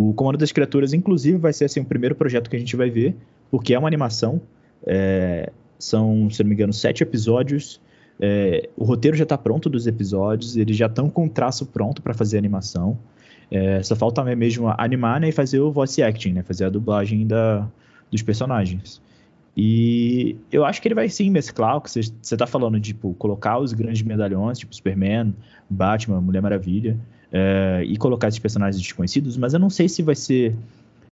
O 0.00 0.14
Comando 0.14 0.38
das 0.38 0.50
Criaturas, 0.50 0.94
inclusive, 0.94 1.36
vai 1.36 1.52
ser, 1.52 1.66
assim, 1.66 1.80
o 1.80 1.84
primeiro 1.84 2.14
projeto 2.14 2.48
que 2.48 2.56
a 2.56 2.58
gente 2.58 2.74
vai 2.74 2.88
ver, 2.88 3.14
porque 3.50 3.74
é 3.74 3.78
uma 3.78 3.86
animação. 3.86 4.40
é, 4.86 5.52
São, 5.80 6.30
se 6.30 6.42
não 6.42 6.48
me 6.48 6.54
engano, 6.54 6.72
sete 6.72 7.02
episódios. 7.02 7.80
É, 8.20 8.68
o 8.76 8.84
roteiro 8.84 9.16
já 9.16 9.22
está 9.24 9.38
pronto 9.38 9.68
dos 9.68 9.86
episódios, 9.86 10.56
eles 10.56 10.76
já 10.76 10.86
estão 10.86 11.08
com 11.08 11.26
o 11.26 11.28
traço 11.28 11.66
pronto 11.66 12.02
para 12.02 12.12
fazer 12.12 12.36
a 12.36 12.38
animação. 12.38 12.98
É, 13.50 13.82
só 13.82 13.96
falta 13.96 14.22
mesmo 14.36 14.68
animar 14.78 15.20
né, 15.20 15.30
e 15.30 15.32
fazer 15.32 15.58
o 15.58 15.72
voice 15.72 16.02
acting, 16.02 16.32
né, 16.34 16.42
fazer 16.42 16.66
a 16.66 16.68
dublagem 16.68 17.26
da, 17.26 17.66
dos 18.10 18.22
personagens. 18.22 19.02
E 19.56 20.36
eu 20.52 20.64
acho 20.64 20.80
que 20.80 20.86
ele 20.86 20.94
vai 20.94 21.08
sim 21.08 21.30
mesclar 21.30 21.76
o 21.76 21.80
que 21.80 21.90
você 21.90 22.00
está 22.22 22.46
falando, 22.46 22.78
tipo, 22.78 23.14
colocar 23.14 23.58
os 23.58 23.72
grandes 23.72 24.02
medalhões, 24.02 24.58
tipo 24.58 24.74
Superman, 24.74 25.34
Batman, 25.68 26.20
Mulher 26.20 26.40
Maravilha, 26.40 26.96
é, 27.32 27.82
e 27.84 27.96
colocar 27.96 28.28
esses 28.28 28.38
personagens 28.38 28.80
desconhecidos, 28.80 29.36
mas 29.36 29.52
eu 29.52 29.58
não 29.58 29.70
sei 29.70 29.88
se 29.88 30.02
vai 30.02 30.14
ser 30.14 30.54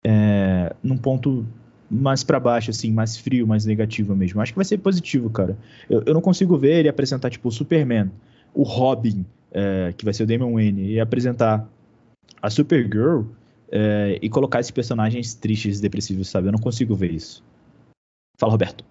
é, 0.04 0.74
num 0.82 0.96
ponto 0.96 1.44
mais 1.90 2.22
para 2.22 2.38
baixo, 2.38 2.70
assim, 2.70 2.92
mais 2.92 3.16
frio, 3.16 3.46
mais 3.46 3.64
negativo 3.64 4.14
mesmo. 4.14 4.40
Acho 4.40 4.52
que 4.52 4.58
vai 4.58 4.64
ser 4.64 4.78
positivo, 4.78 5.30
cara. 5.30 5.56
Eu, 5.88 6.02
eu 6.06 6.14
não 6.14 6.20
consigo 6.20 6.56
ver 6.56 6.80
ele 6.80 6.88
apresentar, 6.88 7.30
tipo, 7.30 7.48
o 7.48 7.52
Superman, 7.52 8.10
o 8.54 8.62
Robin, 8.62 9.24
é, 9.50 9.92
que 9.96 10.04
vai 10.04 10.12
ser 10.12 10.24
o 10.24 10.26
Damon 10.26 10.54
Wayne, 10.54 10.92
e 10.92 11.00
apresentar 11.00 11.68
a 12.40 12.50
Supergirl 12.50 13.22
é, 13.70 14.18
e 14.20 14.28
colocar 14.28 14.60
esses 14.60 14.70
personagens 14.70 15.34
tristes, 15.34 15.80
depressivos, 15.80 16.28
sabe? 16.28 16.48
Eu 16.48 16.52
não 16.52 16.58
consigo 16.58 16.94
ver 16.94 17.12
isso. 17.12 17.44
Fala, 18.38 18.52
Roberto. 18.52 18.84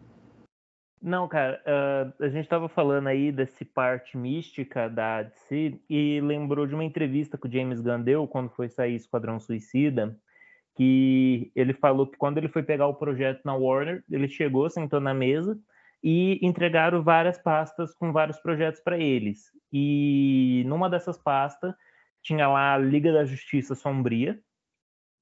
Não, 1.01 1.27
cara, 1.27 1.61
ah, 1.65 2.11
a 2.19 2.29
gente 2.29 2.49
tava 2.49 2.67
falando 2.67 3.07
aí 3.07 3.31
desse 3.31 3.63
parte 3.63 4.17
mística 4.17 4.89
da 4.89 5.23
DC 5.23 5.79
e 5.89 6.19
lembrou 6.21 6.65
de 6.65 6.73
uma 6.73 6.83
entrevista 6.83 7.37
que 7.37 7.47
o 7.47 7.51
James 7.51 7.79
Gunn 7.79 8.01
deu 8.01 8.27
quando 8.27 8.49
foi 8.49 8.67
sair 8.67 8.95
Esquadrão 8.95 9.39
Suicida, 9.39 10.17
que 10.77 11.51
ele 11.55 11.73
falou 11.73 12.05
que 12.05 12.17
quando 12.17 12.37
ele 12.37 12.47
foi 12.47 12.61
pegar 12.61 12.85
o 12.85 12.93
projeto 12.93 13.41
na 13.43 13.55
Warner, 13.55 14.03
ele 14.09 14.29
chegou, 14.29 14.69
sentou 14.69 14.99
na 15.01 15.11
mesa 15.11 15.59
e 16.03 16.39
entregaram 16.45 17.03
várias 17.03 17.39
pastas 17.39 17.95
com 17.95 18.13
vários 18.13 18.37
projetos 18.39 18.79
para 18.79 18.97
eles. 18.97 19.51
E 19.73 20.63
numa 20.67 20.87
dessas 20.87 21.17
pastas 21.17 21.73
tinha 22.21 22.47
lá 22.47 22.75
a 22.75 22.77
Liga 22.77 23.11
da 23.11 23.25
Justiça 23.25 23.73
Sombria, 23.73 24.39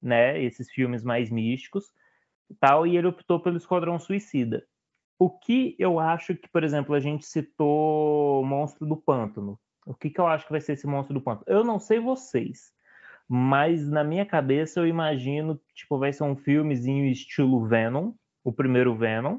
né, 0.02 0.40
esses 0.42 0.70
filmes 0.70 1.02
mais 1.02 1.30
místicos, 1.30 1.90
e 2.50 2.54
tal, 2.54 2.86
e 2.86 2.96
ele 2.96 3.06
optou 3.06 3.40
pelo 3.40 3.56
Esquadrão 3.56 3.98
Suicida. 3.98 4.62
O 5.18 5.30
que 5.30 5.74
eu 5.78 5.98
acho 5.98 6.36
que, 6.36 6.48
por 6.48 6.62
exemplo, 6.62 6.94
a 6.94 7.00
gente 7.00 7.24
citou 7.24 8.44
Monstro 8.44 8.86
do 8.86 8.96
Pântano. 8.96 9.58
O 9.86 9.94
que, 9.94 10.10
que 10.10 10.20
eu 10.20 10.26
acho 10.26 10.44
que 10.44 10.52
vai 10.52 10.60
ser 10.60 10.74
esse 10.74 10.86
Monstro 10.86 11.14
do 11.14 11.20
Pântano? 11.22 11.46
Eu 11.48 11.64
não 11.64 11.78
sei 11.78 11.98
vocês, 11.98 12.72
mas 13.28 13.88
na 13.88 14.04
minha 14.04 14.24
cabeça 14.24 14.80
eu 14.80 14.86
imagino 14.86 15.58
que 15.58 15.74
tipo, 15.74 15.98
vai 15.98 16.12
ser 16.12 16.24
um 16.24 16.36
filmezinho 16.36 17.06
estilo 17.06 17.66
Venom, 17.66 18.12
o 18.44 18.52
primeiro 18.52 18.94
Venom. 18.94 19.38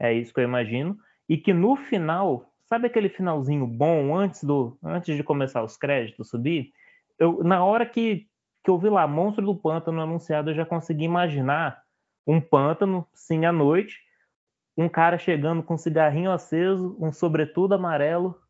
É 0.00 0.12
isso 0.12 0.34
que 0.34 0.40
eu 0.40 0.44
imagino. 0.44 0.98
E 1.28 1.36
que 1.36 1.52
no 1.52 1.76
final, 1.76 2.52
sabe 2.66 2.86
aquele 2.86 3.08
finalzinho 3.08 3.66
bom 3.66 4.16
antes 4.16 4.42
do 4.42 4.76
antes 4.82 5.16
de 5.16 5.22
começar 5.22 5.62
os 5.62 5.76
créditos 5.76 6.28
subir? 6.28 6.72
Eu, 7.18 7.44
na 7.44 7.64
hora 7.64 7.86
que, 7.86 8.26
que 8.62 8.70
eu 8.70 8.78
vi 8.78 8.88
lá 8.88 9.06
Monstro 9.06 9.46
do 9.46 9.54
Pântano 9.54 10.00
anunciado, 10.00 10.50
eu 10.50 10.54
já 10.54 10.66
consegui 10.66 11.04
imaginar 11.04 11.82
um 12.26 12.40
pântano, 12.40 13.06
sim, 13.14 13.44
à 13.44 13.52
noite, 13.52 14.00
um 14.76 14.88
cara 14.88 15.18
chegando 15.18 15.62
com 15.62 15.74
um 15.74 15.78
cigarrinho 15.78 16.32
aceso, 16.32 16.96
um 17.00 17.12
sobretudo 17.12 17.74
amarelo, 17.74 18.40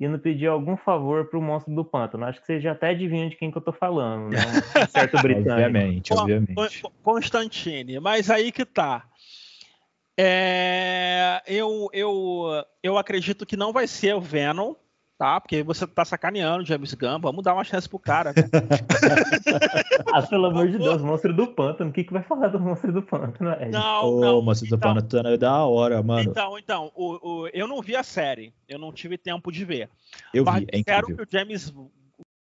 indo 0.00 0.18
pedir 0.18 0.46
algum 0.46 0.76
favor 0.76 1.26
pro 1.28 1.42
monstro 1.42 1.74
do 1.74 1.84
pântano. 1.84 2.24
Acho 2.24 2.40
que 2.40 2.46
vocês 2.46 2.62
já 2.62 2.72
até 2.72 2.90
adivinham 2.90 3.28
de 3.28 3.36
quem 3.36 3.50
que 3.50 3.58
eu 3.58 3.62
tô 3.62 3.72
falando, 3.72 4.30
né? 4.30 4.38
Um 4.82 4.86
certo 4.88 5.20
britânico. 5.20 5.50
Obviamente, 5.50 6.12
obviamente. 6.14 6.82
Con- 6.82 6.92
Constantine, 7.02 7.98
mas 8.00 8.30
aí 8.30 8.52
que 8.52 8.64
tá. 8.64 9.08
É, 10.20 11.42
eu, 11.46 11.88
eu, 11.92 12.64
eu 12.82 12.98
acredito 12.98 13.46
que 13.46 13.56
não 13.56 13.72
vai 13.72 13.86
ser 13.86 14.14
o 14.14 14.20
Venom, 14.20 14.74
tá? 15.18 15.40
Porque 15.40 15.64
você 15.64 15.84
tá 15.86 16.04
sacaneando 16.04 16.64
James 16.64 16.94
Gunn, 16.94 17.18
vamos 17.20 17.42
dar 17.42 17.52
uma 17.52 17.64
chance 17.64 17.88
pro 17.88 17.98
cara, 17.98 18.30
né? 18.30 18.42
ah, 20.14 20.22
pelo 20.22 20.46
amor 20.46 20.68
de 20.68 20.78
Deus, 20.78 21.02
Monstro 21.02 21.34
do 21.34 21.48
Pântano, 21.48 21.90
o 21.90 21.92
que, 21.92 22.04
que 22.04 22.12
vai 22.12 22.22
falar 22.22 22.48
do 22.48 22.60
Monstro 22.60 22.92
do 22.92 23.02
Pântano, 23.02 23.50
Ed? 23.60 23.72
Não, 23.72 24.06
oh, 24.06 24.20
não. 24.20 24.40
Monstro 24.40 24.68
do 24.68 24.76
então, 24.76 24.94
Pântano 24.94 25.28
é 25.30 25.36
da 25.36 25.64
hora, 25.64 26.00
mano. 26.02 26.30
Então, 26.30 26.56
então, 26.56 26.92
o, 26.94 27.42
o, 27.42 27.48
eu 27.48 27.66
não 27.66 27.82
vi 27.82 27.96
a 27.96 28.04
série, 28.04 28.54
eu 28.68 28.78
não 28.78 28.92
tive 28.92 29.18
tempo 29.18 29.50
de 29.50 29.64
ver. 29.64 29.90
Eu 30.32 30.44
mas 30.44 30.60
vi, 30.60 30.66
é 30.72 30.78
incrível. 30.78 31.16
que 31.16 31.22
o 31.22 31.26
James 31.28 31.74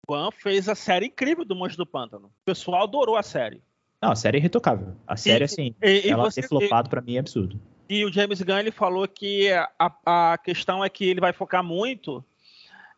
Gunn 0.08 0.32
fez 0.32 0.68
a 0.68 0.76
série 0.76 1.06
incrível 1.06 1.46
do 1.46 1.56
Monstro 1.56 1.86
do 1.86 1.90
Pântano. 1.90 2.28
O 2.28 2.46
pessoal 2.46 2.84
adorou 2.84 3.16
a 3.16 3.24
série. 3.24 3.64
Não, 4.02 4.12
a 4.12 4.16
série 4.16 4.38
é 4.38 4.42
retocável. 4.42 4.94
A 5.08 5.16
série, 5.16 5.44
e, 5.44 5.46
assim, 5.46 5.76
e, 5.82 6.10
ela 6.10 6.26
você, 6.26 6.42
ter 6.42 6.50
flopado 6.50 6.90
pra 6.90 7.02
mim 7.02 7.16
é 7.16 7.20
absurdo. 7.20 7.60
E 7.88 8.04
o 8.04 8.12
James 8.12 8.42
Gunn, 8.42 8.60
ele 8.60 8.72
falou 8.72 9.08
que 9.08 9.50
a, 9.54 9.92
a 10.06 10.38
questão 10.38 10.84
é 10.84 10.90
que 10.90 11.06
ele 11.06 11.22
vai 11.22 11.32
focar 11.32 11.64
muito 11.64 12.24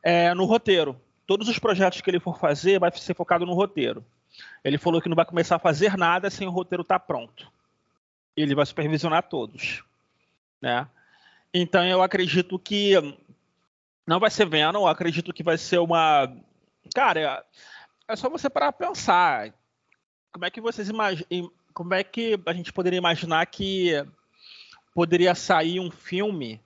é, 0.03 0.33
no 0.33 0.45
roteiro. 0.45 0.99
Todos 1.25 1.49
os 1.49 1.60
projetos 1.60 2.01
que 2.01 2.10
ele 2.10 2.19
for 2.19 2.38
fazer 2.39 2.79
vai 2.79 2.91
ser 2.95 3.13
focado 3.13 3.45
no 3.45 3.53
roteiro. 3.53 4.05
Ele 4.63 4.77
falou 4.77 5.01
que 5.01 5.10
não 5.10 5.15
vai 5.15 5.25
começar 5.25 5.55
a 5.55 5.60
fazer 5.60 5.97
nada 5.97 6.29
sem 6.29 6.47
o 6.47 6.51
roteiro 6.51 6.81
estar 6.81 6.99
tá 6.99 7.05
pronto. 7.05 7.51
Ele 8.36 8.55
vai 8.55 8.65
supervisionar 8.65 9.23
todos, 9.23 9.83
né? 10.62 10.88
Então 11.53 11.83
eu 11.83 12.01
acredito 12.01 12.60
que 12.60 12.93
não 14.05 14.19
vai 14.19 14.29
ser 14.29 14.47
Venom, 14.47 14.81
eu 14.81 14.88
acredito 14.88 15.33
que 15.33 15.43
vai 15.43 15.57
ser 15.57 15.79
uma, 15.79 16.31
cara, 16.93 17.43
é 18.07 18.15
só 18.15 18.29
você 18.29 18.49
parar 18.49 18.71
para 18.71 18.88
pensar. 18.88 19.53
Como 20.31 20.45
é 20.45 20.51
que 20.51 20.62
vocês 20.62 20.88
imaginam, 20.88 21.51
como 21.73 21.93
é 21.93 22.03
que 22.03 22.39
a 22.45 22.53
gente 22.53 22.71
poderia 22.71 22.97
imaginar 22.97 23.45
que 23.47 23.91
poderia 24.93 25.36
sair 25.36 25.79
um 25.79 25.91
filme 25.91 26.62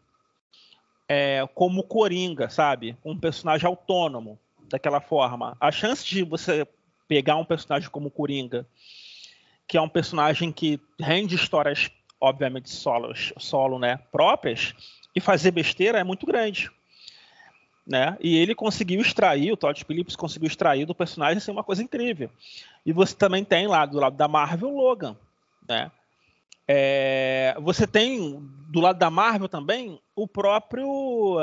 é, 1.14 1.46
como 1.54 1.84
Coringa, 1.84 2.50
sabe? 2.50 2.96
Um 3.04 3.18
personagem 3.18 3.68
autônomo, 3.68 4.40
daquela 4.70 5.02
forma. 5.02 5.58
A 5.60 5.70
chance 5.70 6.06
de 6.06 6.24
você 6.24 6.66
pegar 7.06 7.36
um 7.36 7.44
personagem 7.44 7.90
como 7.90 8.10
Coringa, 8.10 8.66
que 9.68 9.76
é 9.76 9.82
um 9.82 9.90
personagem 9.90 10.54
que 10.54 10.80
rende 10.98 11.36
histórias, 11.36 11.92
obviamente, 12.18 12.70
solos, 12.70 13.34
solo, 13.38 13.78
né, 13.78 14.00
próprias, 14.10 14.74
e 15.14 15.20
fazer 15.20 15.52
besteira 15.52 16.00
é 16.00 16.04
muito 16.04 16.26
grande. 16.26 16.72
Né? 17.86 18.16
E 18.22 18.38
ele 18.38 18.56
conseguiu 18.56 19.02
extrair, 19.02 19.52
o 19.52 19.58
Todd 19.58 19.84
Phillips 19.84 20.16
conseguiu 20.16 20.48
extrair 20.48 20.86
do 20.86 20.96
personagem 20.96 21.40
assim, 21.40 21.52
uma 21.52 21.64
coisa 21.64 21.84
incrível. 21.84 22.30
E 22.86 22.94
você 22.94 23.14
também 23.14 23.44
tem 23.44 23.68
lá 23.68 23.86
do 23.86 24.00
lado 24.00 24.16
da 24.16 24.30
Marvel 24.30 24.70
Logan, 24.70 25.18
né? 25.68 25.92
É, 26.74 27.54
você 27.60 27.86
tem 27.86 28.40
do 28.70 28.80
lado 28.80 28.98
da 28.98 29.10
Marvel 29.10 29.50
também 29.50 30.02
o 30.16 30.26
próprio 30.26 31.38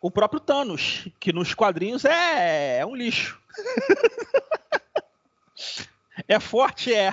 o 0.00 0.10
próprio 0.10 0.40
Thanos, 0.40 1.06
que 1.20 1.34
nos 1.34 1.52
quadrinhos 1.52 2.06
é, 2.06 2.78
é 2.78 2.86
um 2.86 2.96
lixo. 2.96 3.38
é 6.26 6.40
forte, 6.40 6.94
é. 6.94 7.12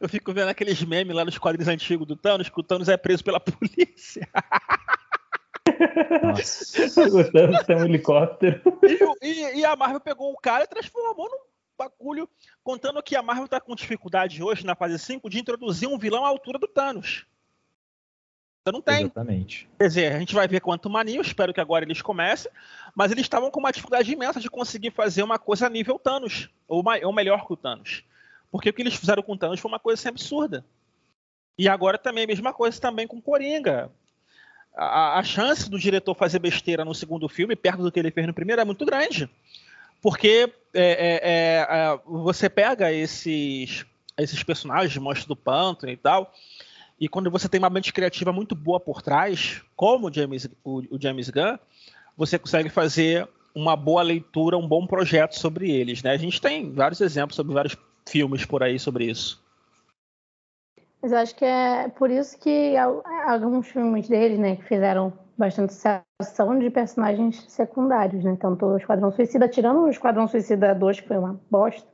Eu 0.00 0.08
fico 0.08 0.32
vendo 0.32 0.48
aqueles 0.48 0.82
memes 0.82 1.14
lá 1.14 1.22
nos 1.22 1.36
quadrinhos 1.36 1.68
antigos 1.68 2.06
do 2.06 2.16
Thanos, 2.16 2.48
que 2.48 2.58
o 2.58 2.62
Thanos 2.62 2.88
é 2.88 2.96
preso 2.96 3.22
pela 3.22 3.40
polícia. 3.40 4.26
Nossa. 6.22 6.82
O 7.14 7.30
Thanos 7.30 7.62
tem 7.64 7.76
um 7.76 7.84
helicóptero. 7.84 8.62
E, 9.20 9.26
e, 9.26 9.60
e, 9.60 9.64
a 9.66 9.76
Marvel 9.76 10.00
pegou 10.00 10.32
o 10.32 10.38
cara 10.38 10.64
e 10.64 10.68
transformou 10.68 11.28
num 11.28 11.44
bagulho, 11.78 12.28
contando 12.62 13.02
que 13.02 13.16
a 13.16 13.22
Marvel 13.22 13.46
está 13.46 13.60
com 13.60 13.74
dificuldade 13.74 14.42
hoje, 14.42 14.64
na 14.64 14.74
fase 14.74 14.98
5, 14.98 15.28
de 15.28 15.38
introduzir 15.38 15.88
um 15.88 15.98
vilão 15.98 16.24
à 16.24 16.28
altura 16.28 16.58
do 16.58 16.68
Thanos. 16.68 17.26
Então 18.62 18.72
não 18.72 18.80
tem. 18.80 19.02
Exatamente. 19.02 19.68
Quer 19.78 19.88
dizer, 19.88 20.12
a 20.12 20.18
gente 20.18 20.34
vai 20.34 20.48
ver 20.48 20.60
quanto 20.60 20.88
mania, 20.88 21.20
espero 21.20 21.52
que 21.52 21.60
agora 21.60 21.84
eles 21.84 22.00
comecem, 22.00 22.50
mas 22.94 23.12
eles 23.12 23.24
estavam 23.24 23.50
com 23.50 23.60
uma 23.60 23.70
dificuldade 23.70 24.10
imensa 24.10 24.40
de 24.40 24.48
conseguir 24.48 24.90
fazer 24.90 25.22
uma 25.22 25.38
coisa 25.38 25.66
a 25.66 25.70
nível 25.70 25.98
Thanos, 25.98 26.48
ou, 26.66 26.82
ou 27.02 27.12
melhor 27.12 27.46
que 27.46 27.52
o 27.52 27.56
Thanos. 27.56 28.02
Porque 28.50 28.70
o 28.70 28.72
que 28.72 28.80
eles 28.80 28.94
fizeram 28.94 29.22
com 29.22 29.32
o 29.32 29.36
Thanos 29.36 29.60
foi 29.60 29.70
uma 29.70 29.78
coisa 29.78 30.00
assim, 30.00 30.08
absurda. 30.08 30.64
E 31.58 31.68
agora 31.68 31.98
também 31.98 32.24
a 32.24 32.26
mesma 32.26 32.54
coisa 32.54 32.80
também 32.80 33.06
com 33.06 33.20
Coringa. 33.20 33.90
A, 34.74 35.18
a, 35.18 35.22
chance 35.22 35.70
do 35.70 35.78
diretor 35.78 36.14
fazer 36.14 36.38
besteira 36.38 36.84
no 36.84 36.94
segundo 36.94 37.28
filme, 37.28 37.54
perto 37.54 37.82
do 37.82 37.92
que 37.92 37.98
ele 37.98 38.10
fez 38.10 38.26
no 38.26 38.34
primeiro, 38.34 38.60
é 38.60 38.64
muito 38.64 38.84
grande. 38.84 39.30
Porque 40.04 40.52
é, 40.74 40.82
é, 40.82 41.20
é, 41.22 41.66
é, 41.66 42.00
você 42.04 42.50
pega 42.50 42.92
esses, 42.92 43.86
esses 44.18 44.42
personagens, 44.42 44.94
Monstro 44.98 45.28
do 45.28 45.34
Pântano 45.34 45.90
e 45.90 45.96
tal, 45.96 46.30
e 47.00 47.08
quando 47.08 47.30
você 47.30 47.48
tem 47.48 47.58
uma 47.58 47.70
mente 47.70 47.90
criativa 47.90 48.30
muito 48.30 48.54
boa 48.54 48.78
por 48.78 49.00
trás, 49.00 49.62
como 49.74 50.08
o 50.08 50.12
James, 50.12 50.46
o, 50.62 50.82
o 50.94 51.00
James 51.00 51.30
Gunn, 51.30 51.56
você 52.18 52.38
consegue 52.38 52.68
fazer 52.68 53.26
uma 53.54 53.74
boa 53.76 54.02
leitura, 54.02 54.58
um 54.58 54.68
bom 54.68 54.86
projeto 54.86 55.38
sobre 55.38 55.70
eles. 55.70 56.02
Né? 56.02 56.10
A 56.10 56.18
gente 56.18 56.38
tem 56.38 56.70
vários 56.70 57.00
exemplos 57.00 57.34
sobre 57.34 57.54
vários 57.54 57.74
filmes 58.06 58.44
por 58.44 58.62
aí 58.62 58.78
sobre 58.78 59.06
isso. 59.06 59.42
Mas 61.00 61.12
eu 61.12 61.18
acho 61.18 61.34
que 61.34 61.46
é 61.46 61.88
por 61.88 62.10
isso 62.10 62.38
que 62.38 62.76
alguns 63.26 63.68
filmes 63.68 64.06
deles, 64.06 64.38
né, 64.38 64.56
que 64.56 64.64
fizeram 64.64 65.14
bastante 65.36 65.72
sucesso 65.72 66.58
de 66.58 66.70
personagens 66.70 67.44
secundários, 67.48 68.24
né? 68.24 68.36
Tanto 68.40 68.66
o 68.66 68.76
Esquadrão 68.76 69.10
Suicida, 69.10 69.48
tirando 69.48 69.80
o 69.80 69.88
Esquadrão 69.88 70.28
Suicida 70.28 70.74
2, 70.74 71.00
que 71.00 71.08
foi 71.08 71.18
uma 71.18 71.40
bosta, 71.50 71.86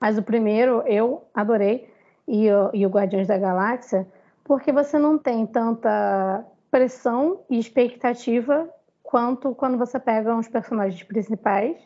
mas 0.00 0.18
o 0.18 0.22
primeiro 0.22 0.82
eu 0.86 1.24
adorei, 1.34 1.88
e 2.26 2.46
e 2.72 2.86
o 2.86 2.90
Guardiões 2.90 3.26
da 3.28 3.38
Galáxia, 3.38 4.06
porque 4.44 4.72
você 4.72 4.98
não 4.98 5.18
tem 5.18 5.46
tanta 5.46 6.44
pressão 6.70 7.40
e 7.48 7.58
expectativa 7.58 8.68
quanto 9.02 9.54
quando 9.54 9.78
você 9.78 9.98
pega 9.98 10.36
os 10.36 10.48
personagens 10.48 11.02
principais, 11.02 11.76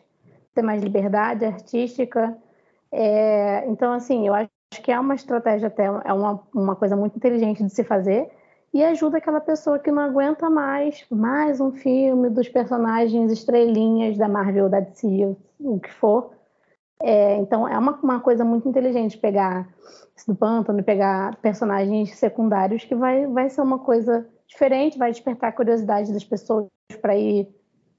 tem 0.53 0.63
mais 0.63 0.81
liberdade 0.81 1.45
artística. 1.45 2.35
É, 2.91 3.63
então, 3.67 3.93
assim, 3.93 4.27
eu 4.27 4.33
acho 4.33 4.49
que 4.83 4.91
é 4.91 4.99
uma 4.99 5.15
estratégia 5.15 5.67
até, 5.67 5.85
é 5.85 6.13
uma, 6.13 6.41
uma 6.53 6.75
coisa 6.75 6.95
muito 6.95 7.15
inteligente 7.15 7.63
de 7.63 7.69
se 7.69 7.83
fazer, 7.83 8.29
e 8.73 8.83
ajuda 8.83 9.17
aquela 9.17 9.41
pessoa 9.41 9.79
que 9.79 9.91
não 9.91 10.01
aguenta 10.01 10.49
mais 10.49 11.05
mais 11.09 11.59
um 11.59 11.71
filme 11.71 12.29
dos 12.29 12.47
personagens 12.47 13.31
estrelinhas 13.31 14.17
da 14.17 14.27
Marvel, 14.27 14.69
da 14.69 14.79
DC, 14.79 15.35
o 15.59 15.79
que 15.79 15.91
for. 15.91 16.31
É, 17.01 17.35
então 17.37 17.67
é 17.67 17.77
uma, 17.77 17.99
uma 18.01 18.19
coisa 18.19 18.45
muito 18.45 18.69
inteligente 18.69 19.17
pegar 19.17 19.67
do 20.27 20.35
pântano 20.35 20.83
pegar 20.83 21.35
personagens 21.37 22.15
secundários 22.15 22.83
que 22.83 22.93
vai, 22.93 23.25
vai 23.25 23.49
ser 23.49 23.61
uma 23.61 23.79
coisa 23.79 24.27
diferente, 24.47 24.97
vai 24.97 25.11
despertar 25.11 25.49
a 25.49 25.53
curiosidade 25.53 26.13
das 26.13 26.23
pessoas 26.23 26.67
para 27.01 27.15
ir 27.15 27.47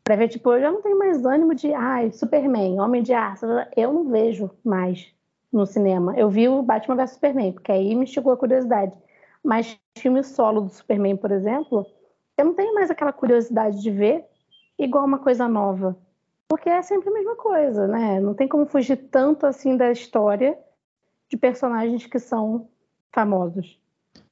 para 0.04 0.16
ver, 0.16 0.28
tipo, 0.28 0.52
eu 0.52 0.60
já 0.60 0.70
não 0.70 0.82
tenho 0.82 0.98
mais 0.98 1.24
ânimo 1.24 1.54
de, 1.54 1.72
ai, 1.72 2.10
Superman, 2.10 2.80
Homem 2.80 3.02
de 3.02 3.12
Aço, 3.12 3.46
eu 3.76 3.92
não 3.92 4.08
vejo 4.08 4.50
mais 4.64 5.12
no 5.52 5.64
cinema. 5.64 6.18
Eu 6.18 6.28
vi 6.28 6.48
o 6.48 6.62
Batman 6.62 6.96
vs 6.96 7.12
Superman, 7.12 7.52
porque 7.52 7.70
aí 7.70 7.94
me 7.94 8.06
chegou 8.06 8.32
a 8.32 8.36
curiosidade. 8.36 8.92
Mas 9.44 9.78
filme 9.98 10.22
solo 10.22 10.62
do 10.62 10.70
Superman, 10.70 11.16
por 11.16 11.30
exemplo, 11.30 11.86
eu 12.38 12.44
não 12.44 12.54
tenho 12.54 12.74
mais 12.74 12.90
aquela 12.90 13.12
curiosidade 13.12 13.80
de 13.80 13.90
ver 13.90 14.24
igual 14.78 15.04
uma 15.04 15.18
coisa 15.18 15.48
nova. 15.48 15.96
Porque 16.48 16.68
é 16.68 16.82
sempre 16.82 17.08
a 17.08 17.12
mesma 17.12 17.34
coisa, 17.34 17.88
né? 17.88 18.20
Não 18.20 18.34
tem 18.34 18.46
como 18.46 18.66
fugir 18.66 18.96
tanto 19.10 19.46
assim 19.46 19.76
da 19.76 19.90
história 19.90 20.56
de 21.30 21.36
personagens 21.36 22.06
que 22.06 22.18
são 22.18 22.68
famosos. 23.10 23.78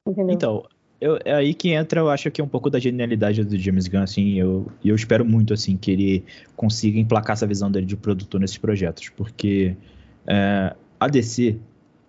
Entendeu? 0.07 0.35
Então, 0.35 0.67
eu, 1.01 1.19
é 1.25 1.33
aí 1.33 1.55
que 1.55 1.71
entra, 1.71 2.01
eu 2.01 2.11
acho 2.11 2.31
que 2.31 2.41
é 2.41 2.45
um 2.45 2.49
pouco 2.49 2.69
da 2.69 2.79
genialidade 2.79 3.43
do 3.43 3.59
James 3.59 3.89
Gunn, 3.89 4.03
assim, 4.03 4.35
eu, 4.35 4.71
eu 4.85 4.95
espero 4.95 5.25
muito, 5.25 5.55
assim, 5.55 5.77
que 5.77 5.91
ele 5.91 6.25
consiga 6.55 6.99
emplacar 6.99 7.33
essa 7.33 7.47
visão 7.47 7.71
dele 7.71 7.87
de 7.87 7.97
produtor 7.97 8.39
nesses 8.39 8.59
projetos, 8.59 9.09
porque 9.09 9.75
é, 10.27 10.77
a 10.99 11.09
DC, 11.09 11.59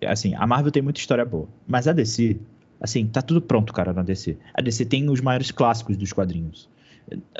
assim, 0.06 0.34
a 0.34 0.46
Marvel 0.46 0.70
tem 0.70 0.82
muita 0.82 1.00
história 1.00 1.24
boa, 1.24 1.48
mas 1.66 1.88
a 1.88 1.92
DC 1.92 2.38
Assim, 2.82 3.06
tá 3.06 3.22
tudo 3.22 3.40
pronto, 3.40 3.72
cara, 3.72 3.92
na 3.92 4.02
DC. 4.02 4.36
A 4.52 4.60
DC 4.60 4.84
tem 4.86 5.08
os 5.08 5.20
maiores 5.20 5.52
clássicos 5.52 5.96
dos 5.96 6.12
quadrinhos. 6.12 6.68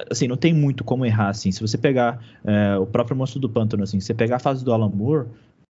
Assim, 0.08 0.28
não 0.28 0.36
tem 0.36 0.54
muito 0.54 0.84
como 0.84 1.04
errar, 1.04 1.30
assim. 1.30 1.50
Se 1.50 1.60
você 1.60 1.76
pegar 1.76 2.22
é, 2.44 2.76
o 2.76 2.86
próprio 2.86 3.16
Monstro 3.16 3.40
do 3.40 3.48
Pântano, 3.48 3.82
assim, 3.82 3.98
se 3.98 4.06
você 4.06 4.14
pegar 4.14 4.36
a 4.36 4.38
fase 4.38 4.64
do 4.64 4.72
Alan 4.72 4.88
Moore, 4.88 5.26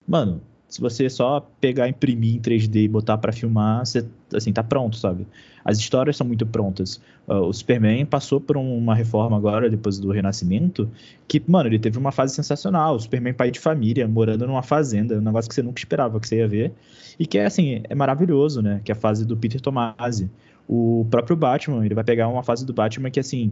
mano, 0.06 0.42
se 0.72 0.80
você 0.80 1.10
só 1.10 1.46
pegar, 1.60 1.90
imprimir 1.90 2.38
em 2.38 2.40
3D 2.40 2.86
e 2.86 2.88
botar 2.88 3.18
para 3.18 3.34
filmar, 3.34 3.86
você, 3.86 4.06
assim, 4.34 4.54
tá 4.54 4.64
pronto, 4.64 4.96
sabe? 4.96 5.28
As 5.66 5.78
histórias 5.78 6.16
são 6.16 6.26
muito 6.26 6.46
prontas. 6.46 6.96
Uh, 7.28 7.42
o 7.42 7.52
Superman 7.52 8.06
passou 8.06 8.40
por 8.40 8.56
uma 8.56 8.96
reforma 8.96 9.36
agora, 9.36 9.70
depois 9.70 10.00
do 10.00 10.10
Renascimento, 10.10 10.90
que, 11.28 11.44
mano, 11.46 11.68
ele 11.68 11.78
teve 11.78 11.98
uma 11.98 12.14
fase 12.14 12.34
sensacional. 12.34 12.96
O 12.96 13.00
Superman 13.02 13.34
pai 13.34 13.52
de 13.52 13.60
família, 13.60 14.08
morando 14.08 14.48
numa 14.48 14.64
fazenda, 14.64 15.18
um 15.18 15.22
negócio 15.22 15.50
que 15.50 15.56
você 15.56 15.62
nunca 15.62 15.78
esperava 15.78 16.18
que 16.22 16.28
você 16.30 16.38
ia 16.38 16.48
ver. 16.48 16.72
E 17.20 17.26
que 17.26 17.38
é, 17.38 17.46
assim, 17.46 17.82
é 17.84 17.94
maravilhoso, 17.94 18.62
né? 18.62 18.80
Que 18.86 18.94
é 18.94 18.96
a 18.96 18.98
fase 18.98 19.26
do 19.26 19.36
Peter 19.36 19.60
Tomasi. 19.60 20.32
O 20.70 21.06
próprio 21.12 21.36
Batman, 21.36 21.86
ele 21.86 21.94
vai 21.94 22.06
pegar 22.06 22.30
uma 22.30 22.44
fase 22.44 22.66
do 22.66 22.72
Batman 22.72 23.12
que, 23.12 23.20
assim, 23.20 23.52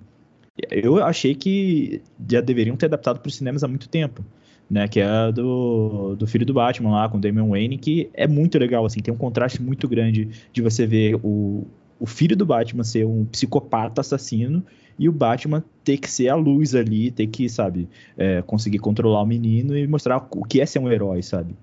eu 0.72 1.04
achei 1.04 1.36
que 1.36 2.02
já 2.30 2.40
deveriam 2.40 2.78
ter 2.78 2.86
adaptado 2.86 3.20
para 3.20 3.28
os 3.28 3.36
cinemas 3.36 3.62
há 3.62 3.68
muito 3.68 3.90
tempo 3.90 4.24
né? 4.70 4.88
Que 4.88 5.00
é 5.00 5.32
do, 5.32 6.16
do 6.16 6.28
filho 6.28 6.46
do 6.46 6.54
Batman 6.54 6.92
lá, 6.92 7.10
com 7.10 7.20
Damian 7.20 7.48
Wayne, 7.48 7.78
que 7.78 8.10
é 8.14 8.28
muito 8.28 8.58
legal, 8.58 8.86
assim, 8.86 9.00
tem 9.00 9.14
um 9.14 9.18
contraste 9.18 9.62
muito 9.62 9.88
grande 9.88 10.30
de 10.54 10.62
você 10.62 10.86
ver 10.86 11.16
o, 11.24 11.66
o 12.00 12.06
filho 12.06 12.36
do 12.36 12.46
Batman 12.46 12.84
ser 12.84 13.06
um 13.06 13.26
psicopata 13.26 14.02
assassino 14.02 14.64
e 14.98 15.08
o 15.08 15.12
Batman 15.12 15.64
ter 15.84 15.98
que 15.98 16.12
ser 16.12 16.28
a 16.28 16.36
luz 16.36 16.76
ali, 16.76 17.10
ter 17.10 17.28
que, 17.28 17.50
sabe, 17.50 17.88
é, 18.18 18.42
conseguir 18.42 18.80
controlar 18.80 19.22
o 19.22 19.26
menino 19.26 19.76
e 19.78 19.88
mostrar 19.88 20.28
o 20.32 20.44
que 20.44 20.60
é 20.60 20.66
ser 20.66 20.80
um 20.80 20.92
herói, 20.92 21.24
sabe? 21.24 21.56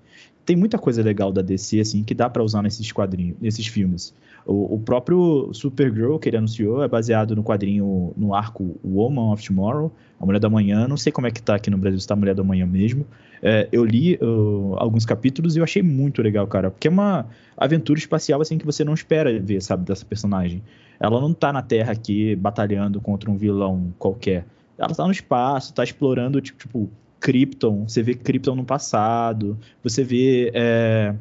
Tem 0.47 0.55
muita 0.55 0.77
coisa 0.77 1.03
legal 1.03 1.29
da 1.29 1.41
DC, 1.41 1.81
assim, 1.81 2.05
que 2.05 2.15
dá 2.15 2.29
para 2.29 2.41
usar 2.41 2.61
nesses 2.61 2.89
quadrinhos, 2.93 3.35
nesses 3.41 3.67
filmes. 3.67 4.15
O, 4.45 4.75
o, 4.75 4.79
próprio 4.79 5.49
Supergirl 5.51 6.17
que 6.17 6.29
ele 6.29 6.37
anunciou 6.37 6.81
é 6.81 6.87
baseado 6.87 7.35
no 7.35 7.43
quadrinho, 7.43 8.13
no 8.15 8.33
arco 8.33 8.79
Woman 8.81 9.33
of 9.33 9.45
Tomorrow, 9.45 9.91
A 10.17 10.25
Mulher 10.25 10.39
da 10.39 10.49
Manhã. 10.49 10.87
Não 10.87 10.95
sei 10.95 11.11
como 11.11 11.27
é 11.27 11.31
que 11.31 11.41
tá 11.43 11.55
aqui 11.55 11.69
no 11.69 11.77
Brasil, 11.77 11.99
se 11.99 12.07
tá 12.07 12.15
Mulher 12.15 12.33
da 12.33 12.45
Manhã 12.45 12.65
mesmo. 12.65 13.05
É, 13.43 13.67
eu 13.73 13.83
li 13.83 14.15
uh, 14.21 14.75
alguns 14.77 15.05
capítulos 15.05 15.57
e 15.57 15.59
eu 15.59 15.65
achei 15.65 15.83
muito 15.83 16.21
legal, 16.21 16.47
cara. 16.47 16.71
Porque 16.71 16.87
é 16.87 16.91
uma 16.91 17.25
aventura 17.57 17.99
espacial, 17.99 18.39
assim, 18.39 18.57
que 18.57 18.65
você 18.65 18.85
não 18.85 18.93
espera 18.93 19.37
ver, 19.37 19.61
sabe, 19.61 19.83
dessa 19.83 20.05
personagem. 20.05 20.63
Ela 20.97 21.19
não 21.19 21.33
tá 21.33 21.51
na 21.51 21.61
Terra 21.61 21.91
aqui 21.91 22.37
batalhando 22.37 23.01
contra 23.01 23.29
um 23.29 23.35
vilão 23.35 23.93
qualquer. 23.99 24.45
Ela 24.77 24.95
tá 24.95 25.03
no 25.03 25.11
espaço, 25.11 25.73
tá 25.73 25.83
explorando, 25.83 26.39
tipo, 26.39 26.57
tipo 26.57 26.89
Krypton. 27.19 27.87
Você 27.87 28.01
vê 28.01 28.13
Krypton 28.13 28.55
no 28.55 28.65
passado. 28.65 29.57
Você 29.83 30.03
vê... 30.03 30.51
É, 30.53 31.15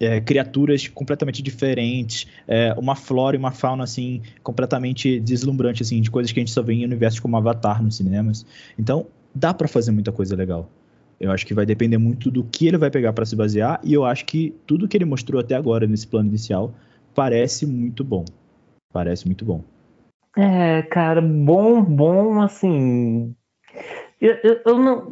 é, 0.00 0.20
criaturas 0.20 0.88
completamente 0.88 1.42
diferentes, 1.42 2.26
é, 2.48 2.74
uma 2.76 2.96
flora 2.96 3.36
e 3.36 3.38
uma 3.38 3.50
fauna 3.50 3.84
assim 3.84 4.22
completamente 4.42 5.20
deslumbrante 5.20 5.82
assim 5.82 6.00
de 6.00 6.10
coisas 6.10 6.32
que 6.32 6.40
a 6.40 6.42
gente 6.42 6.50
só 6.50 6.62
vê 6.62 6.74
em 6.74 6.84
universos 6.84 7.20
como 7.20 7.36
Avatar 7.36 7.82
nos 7.82 7.96
cinemas. 7.96 8.44
Então 8.78 9.06
dá 9.34 9.52
para 9.52 9.68
fazer 9.68 9.92
muita 9.92 10.12
coisa 10.12 10.34
legal. 10.34 10.68
Eu 11.20 11.30
acho 11.30 11.46
que 11.46 11.54
vai 11.54 11.64
depender 11.64 11.98
muito 11.98 12.30
do 12.30 12.44
que 12.44 12.66
ele 12.66 12.76
vai 12.76 12.90
pegar 12.90 13.12
para 13.12 13.24
se 13.24 13.36
basear 13.36 13.80
e 13.84 13.92
eu 13.92 14.04
acho 14.04 14.24
que 14.24 14.54
tudo 14.66 14.88
que 14.88 14.96
ele 14.96 15.04
mostrou 15.04 15.40
até 15.40 15.54
agora 15.54 15.86
nesse 15.86 16.06
plano 16.06 16.28
inicial 16.28 16.74
parece 17.14 17.66
muito 17.66 18.02
bom. 18.02 18.24
Parece 18.92 19.26
muito 19.26 19.44
bom. 19.44 19.62
É, 20.36 20.82
cara, 20.82 21.22
bom, 21.22 21.82
bom, 21.82 22.42
assim, 22.42 23.34
eu, 24.24 24.38
eu, 24.42 24.62
eu, 24.64 24.78
não. 24.78 25.10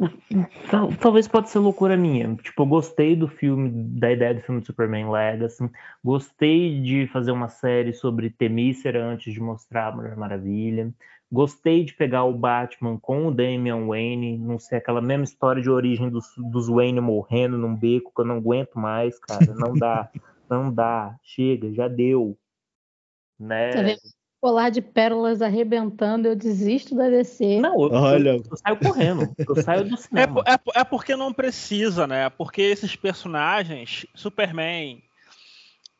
Talvez 0.99 1.27
pode 1.27 1.47
ser 1.51 1.59
loucura 1.59 1.95
minha. 1.95 2.35
Tipo, 2.37 2.63
eu 2.63 2.65
gostei 2.65 3.15
do 3.15 3.27
filme, 3.27 3.69
da 3.99 4.11
ideia 4.11 4.33
do 4.33 4.41
filme 4.41 4.59
de 4.59 4.65
Superman 4.65 5.11
Legacy. 5.11 5.69
Gostei 6.03 6.81
de 6.81 7.05
fazer 7.13 7.31
uma 7.31 7.47
série 7.47 7.93
sobre 7.93 8.31
Temícera 8.31 9.05
antes 9.05 9.31
de 9.31 9.39
mostrar 9.39 9.89
a 9.89 9.95
Mulher 9.95 10.17
Maravilha. 10.17 10.91
Gostei 11.31 11.83
de 11.85 11.93
pegar 11.93 12.23
o 12.23 12.33
Batman 12.33 12.97
com 12.97 13.27
o 13.27 13.31
Damian 13.31 13.85
Wayne, 13.85 14.35
não 14.39 14.57
sei, 14.57 14.79
aquela 14.79 15.01
mesma 15.01 15.25
história 15.25 15.61
de 15.61 15.69
origem 15.69 16.09
dos, 16.09 16.25
dos 16.37 16.67
Wayne 16.67 16.99
morrendo 16.99 17.55
num 17.55 17.75
beco 17.75 18.11
que 18.15 18.21
eu 18.21 18.25
não 18.25 18.37
aguento 18.37 18.79
mais, 18.79 19.19
cara. 19.19 19.53
Não 19.53 19.75
dá, 19.75 20.09
não 20.49 20.73
dá. 20.73 21.15
Chega, 21.21 21.71
já 21.71 21.87
deu. 21.87 22.35
Né? 23.39 23.73
Tá 23.73 23.83
colar 24.43 24.69
de 24.69 24.81
pérolas 24.81 25.41
arrebentando, 25.41 26.27
eu 26.27 26.35
desisto 26.35 26.93
da 26.93 27.07
DC. 27.07 27.61
Não, 27.61 27.81
eu, 27.81 27.93
Olha. 27.93 28.29
eu, 28.31 28.43
eu 28.51 28.57
saio 28.57 28.77
correndo, 28.77 29.33
eu 29.39 29.63
saio 29.63 29.85
do 29.85 29.93
é 29.93 29.97
cinema. 29.97 30.43
É, 30.45 30.51
é, 30.51 30.81
é, 30.81 30.83
porque 30.83 31.15
não 31.15 31.31
precisa, 31.31 32.05
né? 32.05 32.29
Porque 32.29 32.61
esses 32.61 32.93
personagens, 32.93 34.05
Superman, 34.13 35.01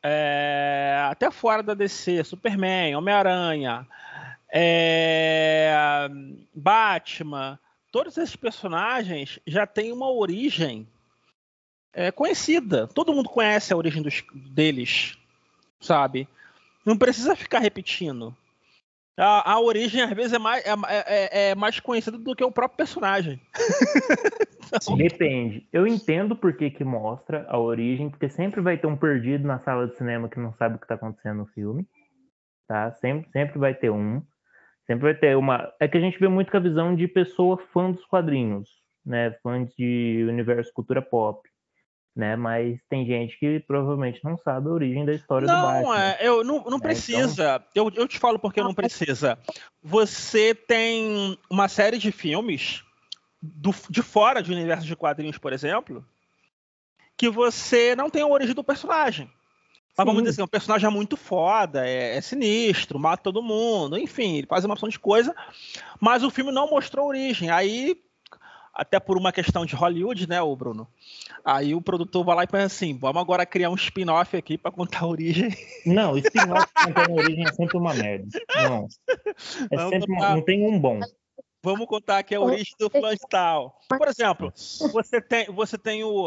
é, 0.02 1.06
até 1.10 1.30
fora 1.30 1.62
da 1.62 1.72
DC, 1.72 2.22
Superman, 2.22 2.94
Homem-Aranha, 2.96 3.86
é, 4.52 6.06
Batman, 6.54 7.58
todos 7.90 8.18
esses 8.18 8.36
personagens 8.36 9.40
já 9.46 9.66
têm 9.66 9.90
uma 9.90 10.12
origem 10.12 10.86
é, 11.94 12.12
conhecida. 12.12 12.86
Todo 12.88 13.14
mundo 13.14 13.30
conhece 13.30 13.72
a 13.72 13.76
origem 13.78 14.02
dos, 14.02 14.22
deles, 14.34 15.16
sabe? 15.80 16.28
Não 16.84 16.96
precisa 16.98 17.34
ficar 17.34 17.60
repetindo. 17.60 18.36
A, 19.16 19.52
a 19.52 19.60
origem, 19.60 20.02
às 20.02 20.10
vezes, 20.10 20.32
é 20.32 20.38
mais, 20.38 20.64
é, 20.66 20.72
é, 20.88 21.50
é 21.50 21.54
mais 21.54 21.78
conhecida 21.78 22.18
do 22.18 22.34
que 22.34 22.44
o 22.44 22.50
próprio 22.50 22.76
personagem. 22.76 23.40
então... 24.74 24.96
Depende. 24.96 25.68
Eu 25.72 25.86
entendo 25.86 26.34
por 26.34 26.56
que, 26.56 26.70
que 26.70 26.84
mostra 26.84 27.46
a 27.48 27.58
origem, 27.58 28.10
porque 28.10 28.28
sempre 28.28 28.60
vai 28.60 28.76
ter 28.76 28.88
um 28.88 28.96
perdido 28.96 29.46
na 29.46 29.60
sala 29.60 29.86
de 29.86 29.96
cinema 29.96 30.28
que 30.28 30.40
não 30.40 30.52
sabe 30.54 30.74
o 30.74 30.78
que 30.78 30.84
está 30.84 30.96
acontecendo 30.96 31.38
no 31.38 31.46
filme. 31.46 31.86
Tá? 32.66 32.90
Sempre, 32.92 33.30
sempre 33.30 33.58
vai 33.58 33.72
ter 33.72 33.90
um. 33.90 34.20
Sempre 34.86 35.04
vai 35.04 35.14
ter 35.14 35.36
uma. 35.36 35.72
É 35.78 35.86
que 35.86 35.96
a 35.96 36.00
gente 36.00 36.18
vê 36.18 36.28
muito 36.28 36.50
com 36.50 36.56
a 36.56 36.60
visão 36.60 36.94
de 36.94 37.06
pessoa 37.06 37.56
fã 37.72 37.90
dos 37.90 38.04
quadrinhos, 38.06 38.68
né? 39.04 39.30
Fã 39.42 39.64
de 39.64 40.26
universo 40.28 40.72
cultura 40.74 41.00
pop 41.00 41.40
né? 42.14 42.36
Mas 42.36 42.78
tem 42.88 43.06
gente 43.06 43.38
que 43.38 43.60
provavelmente 43.60 44.20
não 44.22 44.38
sabe 44.38 44.68
a 44.68 44.72
origem 44.72 45.04
da 45.04 45.12
história 45.12 45.46
não, 45.46 45.60
do 45.60 45.66
Batman. 45.66 45.82
Não, 45.82 45.94
é, 45.94 46.18
eu 46.20 46.44
não, 46.44 46.64
não 46.64 46.78
né? 46.78 46.82
precisa. 46.82 47.62
Então... 47.70 47.86
Eu, 47.86 48.02
eu 48.02 48.08
te 48.08 48.18
falo 48.18 48.38
porque 48.38 48.62
não 48.62 48.74
precisa. 48.74 49.38
Você 49.82 50.54
tem 50.54 51.38
uma 51.50 51.68
série 51.68 51.98
de 51.98 52.12
filmes 52.12 52.84
do, 53.42 53.74
de 53.90 54.02
fora 54.02 54.42
do 54.42 54.52
universo 54.52 54.86
de 54.86 54.96
quadrinhos, 54.96 55.38
por 55.38 55.52
exemplo, 55.52 56.04
que 57.16 57.28
você 57.28 57.94
não 57.94 58.08
tem 58.08 58.22
a 58.22 58.26
origem 58.26 58.54
do 58.54 58.64
personagem. 58.64 59.30
Mas 59.96 60.06
vamos 60.06 60.22
dizer 60.22 60.30
assim, 60.30 60.42
o 60.42 60.48
personagem 60.48 60.88
é 60.88 60.90
muito 60.90 61.16
foda, 61.16 61.86
é, 61.86 62.16
é, 62.16 62.20
sinistro, 62.20 62.98
mata 62.98 63.22
todo 63.22 63.42
mundo, 63.42 63.96
enfim, 63.96 64.38
ele 64.38 64.46
faz 64.46 64.64
uma 64.64 64.74
opção 64.74 64.88
de 64.88 64.98
coisa, 64.98 65.32
mas 66.00 66.24
o 66.24 66.30
filme 66.30 66.50
não 66.50 66.68
mostrou 66.68 67.04
a 67.04 67.08
origem. 67.08 67.48
Aí 67.48 67.96
até 68.74 68.98
por 68.98 69.16
uma 69.16 69.32
questão 69.32 69.64
de 69.64 69.74
Hollywood, 69.76 70.28
né, 70.28 70.42
o 70.42 70.56
Bruno? 70.56 70.88
Aí 71.44 71.74
o 71.74 71.80
produtor 71.80 72.24
vai 72.24 72.36
lá 72.36 72.44
e 72.44 72.46
pensa 72.48 72.66
assim: 72.66 72.98
vamos 72.98 73.22
agora 73.22 73.46
criar 73.46 73.70
um 73.70 73.74
spin-off 73.74 74.36
aqui 74.36 74.58
para 74.58 74.72
contar 74.72 75.00
a 75.00 75.06
origem. 75.06 75.50
Não, 75.86 76.18
spin-off 76.18 76.66
contando 76.74 77.10
a 77.10 77.22
origem 77.22 77.44
é 77.46 77.52
sempre 77.52 77.76
uma 77.76 77.94
merda. 77.94 78.26
Não. 78.56 78.88
É 79.70 79.88
sempre 79.88 80.12
uma, 80.12 80.30
não 80.30 80.42
tem 80.42 80.66
um 80.66 80.78
bom. 80.78 81.00
Vamos 81.62 81.86
contar 81.86 82.18
aqui 82.18 82.34
a 82.34 82.40
origem 82.40 82.74
do 82.78 82.90
fulano 82.90 83.16
tal. 83.30 83.78
Por 83.88 84.08
exemplo, 84.08 84.52
você 84.92 85.20
tem, 85.20 85.46
você 85.46 85.78
tem 85.78 86.04
o. 86.04 86.26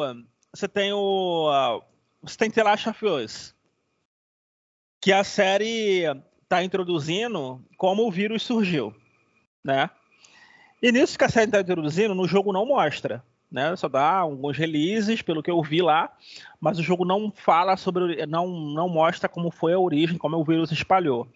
Você 0.53 0.67
tem 0.67 0.93
o. 0.93 1.81
Você 2.21 2.37
tem 2.37 2.49
The 2.49 2.63
Last 2.63 2.89
of 2.89 3.05
Us, 3.05 3.55
que 4.99 5.13
a 5.13 5.23
série 5.23 6.03
está 6.41 6.63
introduzindo 6.63 7.63
como 7.77 8.07
o 8.07 8.11
vírus 8.11 8.41
surgiu, 8.41 8.95
né? 9.63 9.89
E 10.87 10.91
nisso 10.93 11.17
que 11.17 11.25
a 11.25 11.29
série 11.29 11.47
está 11.47 11.59
introduzindo, 11.59 12.15
no 12.15 12.25
jogo 12.25 12.53
não 12.53 12.65
mostra. 12.65 13.21
Né? 13.51 13.75
Só 13.75 13.89
dá 13.89 14.19
alguns 14.19 14.55
releases, 14.57 15.21
pelo 15.21 15.43
que 15.43 15.51
eu 15.51 15.61
vi 15.61 15.81
lá, 15.81 16.15
mas 16.61 16.79
o 16.79 16.81
jogo 16.81 17.03
não 17.03 17.29
fala 17.29 17.75
sobre, 17.75 18.25
não, 18.25 18.47
não 18.47 18.87
mostra 18.87 19.27
como 19.27 19.51
foi 19.51 19.73
a 19.73 19.79
origem, 19.79 20.17
como 20.17 20.37
o 20.37 20.45
vírus 20.45 20.71
espalhou. 20.71 21.27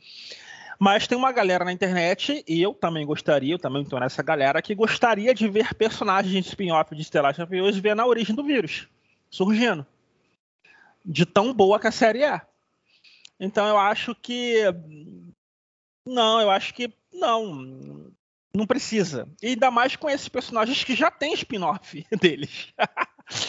Mas 0.80 1.06
tem 1.06 1.18
uma 1.18 1.34
galera 1.34 1.66
na 1.66 1.74
internet, 1.74 2.46
e 2.48 2.62
eu 2.62 2.74
também 2.74 3.06
gostaria, 3.06 3.56
eu 3.56 3.60
também 3.60 3.82
estou 3.82 4.00
nessa 4.00 4.24
galera, 4.24 4.62
que 4.62 4.74
gostaria 4.74 5.34
de 5.34 5.50
ver 5.50 5.74
personagens 5.74 6.32
de 6.32 6.50
spin-off 6.50 6.96
de 6.96 7.04
Stellar 7.04 7.36
Champions 7.36 7.78
ver 7.78 7.94
na 7.94 8.06
origem 8.06 8.34
do 8.34 8.46
vírus, 8.46 8.88
surgindo. 9.30 9.86
De 11.04 11.26
tão 11.26 11.54
boa 11.54 11.78
que 11.78 11.88
a 11.88 11.92
série 11.92 12.24
é. 12.24 12.40
Então 13.38 13.68
eu 13.68 13.78
acho 13.78 14.16
que. 14.16 14.64
Não, 16.08 16.40
eu 16.40 16.50
acho 16.50 16.74
que 16.74 16.94
não. 17.12 18.11
Não 18.54 18.68
precisa. 18.68 19.28
E 19.42 19.48
ainda 19.48 19.72
mais 19.72 19.96
com 19.96 20.10
esses 20.10 20.28
personagens 20.28 20.84
que 20.84 20.94
já 20.94 21.10
tem 21.10 21.34
spin-off 21.34 22.06
deles. 22.22 22.74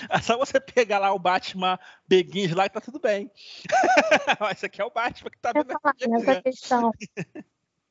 é 0.08 0.20
só 0.20 0.38
você 0.38 0.60
pegar 0.60 0.98
lá 0.98 1.12
o 1.12 1.18
Batman 1.18 1.78
Begins 2.08 2.54
lá 2.54 2.66
e 2.66 2.70
tá 2.70 2.80
tudo 2.80 3.00
bem. 3.00 3.30
Esse 4.52 4.66
aqui 4.66 4.80
é 4.80 4.84
o 4.84 4.90
Batman 4.90 5.30
que 5.30 5.38
tá 5.38 5.52
vendo 5.52 5.72
aqui. 5.82 6.08
Nessa 6.08 6.42
questão, 6.42 6.92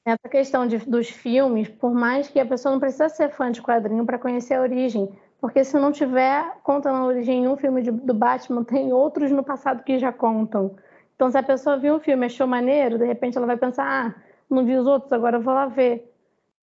nessa 0.05 0.29
questão 0.29 0.67
de, 0.67 0.77
dos 0.77 1.09
filmes, 1.09 1.67
por 1.67 1.93
mais 1.93 2.29
que 2.29 2.39
a 2.39 2.45
pessoa 2.45 2.71
não 2.71 2.79
precisa 2.79 3.09
ser 3.09 3.29
fã 3.29 3.51
de 3.51 3.61
quadrinho 3.61 4.05
para 4.05 4.17
conhecer 4.17 4.53
a 4.53 4.61
origem. 4.61 5.09
Porque 5.41 5.63
se 5.63 5.77
não 5.77 5.91
tiver 5.91 6.59
contando 6.63 6.97
a 6.97 7.05
origem 7.05 7.43
em 7.43 7.47
um 7.47 7.57
filme 7.57 7.81
de, 7.81 7.91
do 7.91 8.13
Batman, 8.13 8.63
tem 8.63 8.93
outros 8.93 9.31
no 9.31 9.43
passado 9.43 9.83
que 9.83 9.97
já 9.97 10.13
contam. 10.13 10.77
Então, 11.15 11.29
se 11.29 11.37
a 11.37 11.43
pessoa 11.43 11.77
viu 11.77 11.95
um 11.95 11.99
filme 11.99 12.25
e 12.25 12.27
achou 12.27 12.47
maneiro, 12.47 12.97
de 12.97 13.05
repente 13.05 13.37
ela 13.37 13.47
vai 13.47 13.57
pensar, 13.57 13.85
ah, 13.85 14.21
não 14.49 14.65
vi 14.65 14.75
os 14.75 14.85
outros, 14.85 15.11
agora 15.11 15.37
eu 15.37 15.41
vou 15.41 15.53
lá 15.53 15.65
ver. 15.65 16.10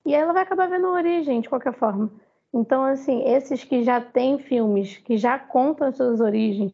E 0.06 0.14
aí 0.14 0.20
ela 0.20 0.32
vai 0.32 0.42
acabar 0.42 0.68
vendo 0.68 0.86
a 0.86 0.92
origem, 0.92 1.40
de 1.40 1.48
qualquer 1.48 1.74
forma. 1.74 2.10
Então, 2.52 2.82
assim, 2.84 3.22
esses 3.24 3.62
que 3.62 3.82
já 3.82 4.00
têm 4.00 4.38
filmes, 4.38 4.96
que 4.98 5.16
já 5.16 5.38
contam 5.38 5.88
as 5.88 5.96
suas 5.96 6.20
origens, 6.20 6.72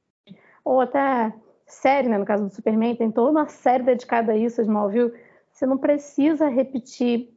ou 0.65 0.81
até 0.81 1.33
série, 1.67 2.09
né, 2.09 2.19
no 2.19 2.25
caso 2.25 2.45
do 2.45 2.55
Superman, 2.55 2.95
tem 2.95 3.11
toda 3.11 3.31
uma 3.31 3.49
série 3.49 3.83
dedicada 3.83 4.33
a 4.33 4.37
isso, 4.37 4.63
Smallville, 4.63 5.13
você 5.53 5.67
não 5.67 5.79
precisa 5.79 6.49
repetir 6.49 7.33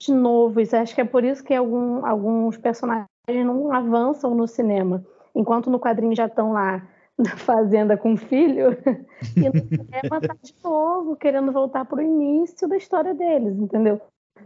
de 0.00 0.12
novo 0.12 0.60
isso. 0.60 0.76
Acho 0.76 0.94
que 0.94 1.00
é 1.00 1.04
por 1.04 1.24
isso 1.24 1.44
que 1.44 1.54
algum, 1.54 2.04
alguns 2.04 2.56
personagens 2.56 3.08
não 3.28 3.72
avançam 3.72 4.34
no 4.34 4.46
cinema, 4.46 5.04
enquanto 5.34 5.70
no 5.70 5.80
quadrinho 5.80 6.14
já 6.14 6.26
estão 6.26 6.52
lá 6.52 6.86
na 7.18 7.36
fazenda 7.36 7.96
com 7.96 8.14
o 8.14 8.16
filho, 8.16 8.70
e 9.36 9.48
no 9.48 9.68
cinema 9.68 10.20
tá 10.20 10.34
de 10.42 10.54
novo 10.62 11.14
querendo 11.16 11.52
voltar 11.52 11.84
para 11.84 11.98
o 11.98 12.02
início 12.02 12.66
da 12.68 12.76
história 12.76 13.14
deles, 13.14 13.56
entendeu? 13.58 14.00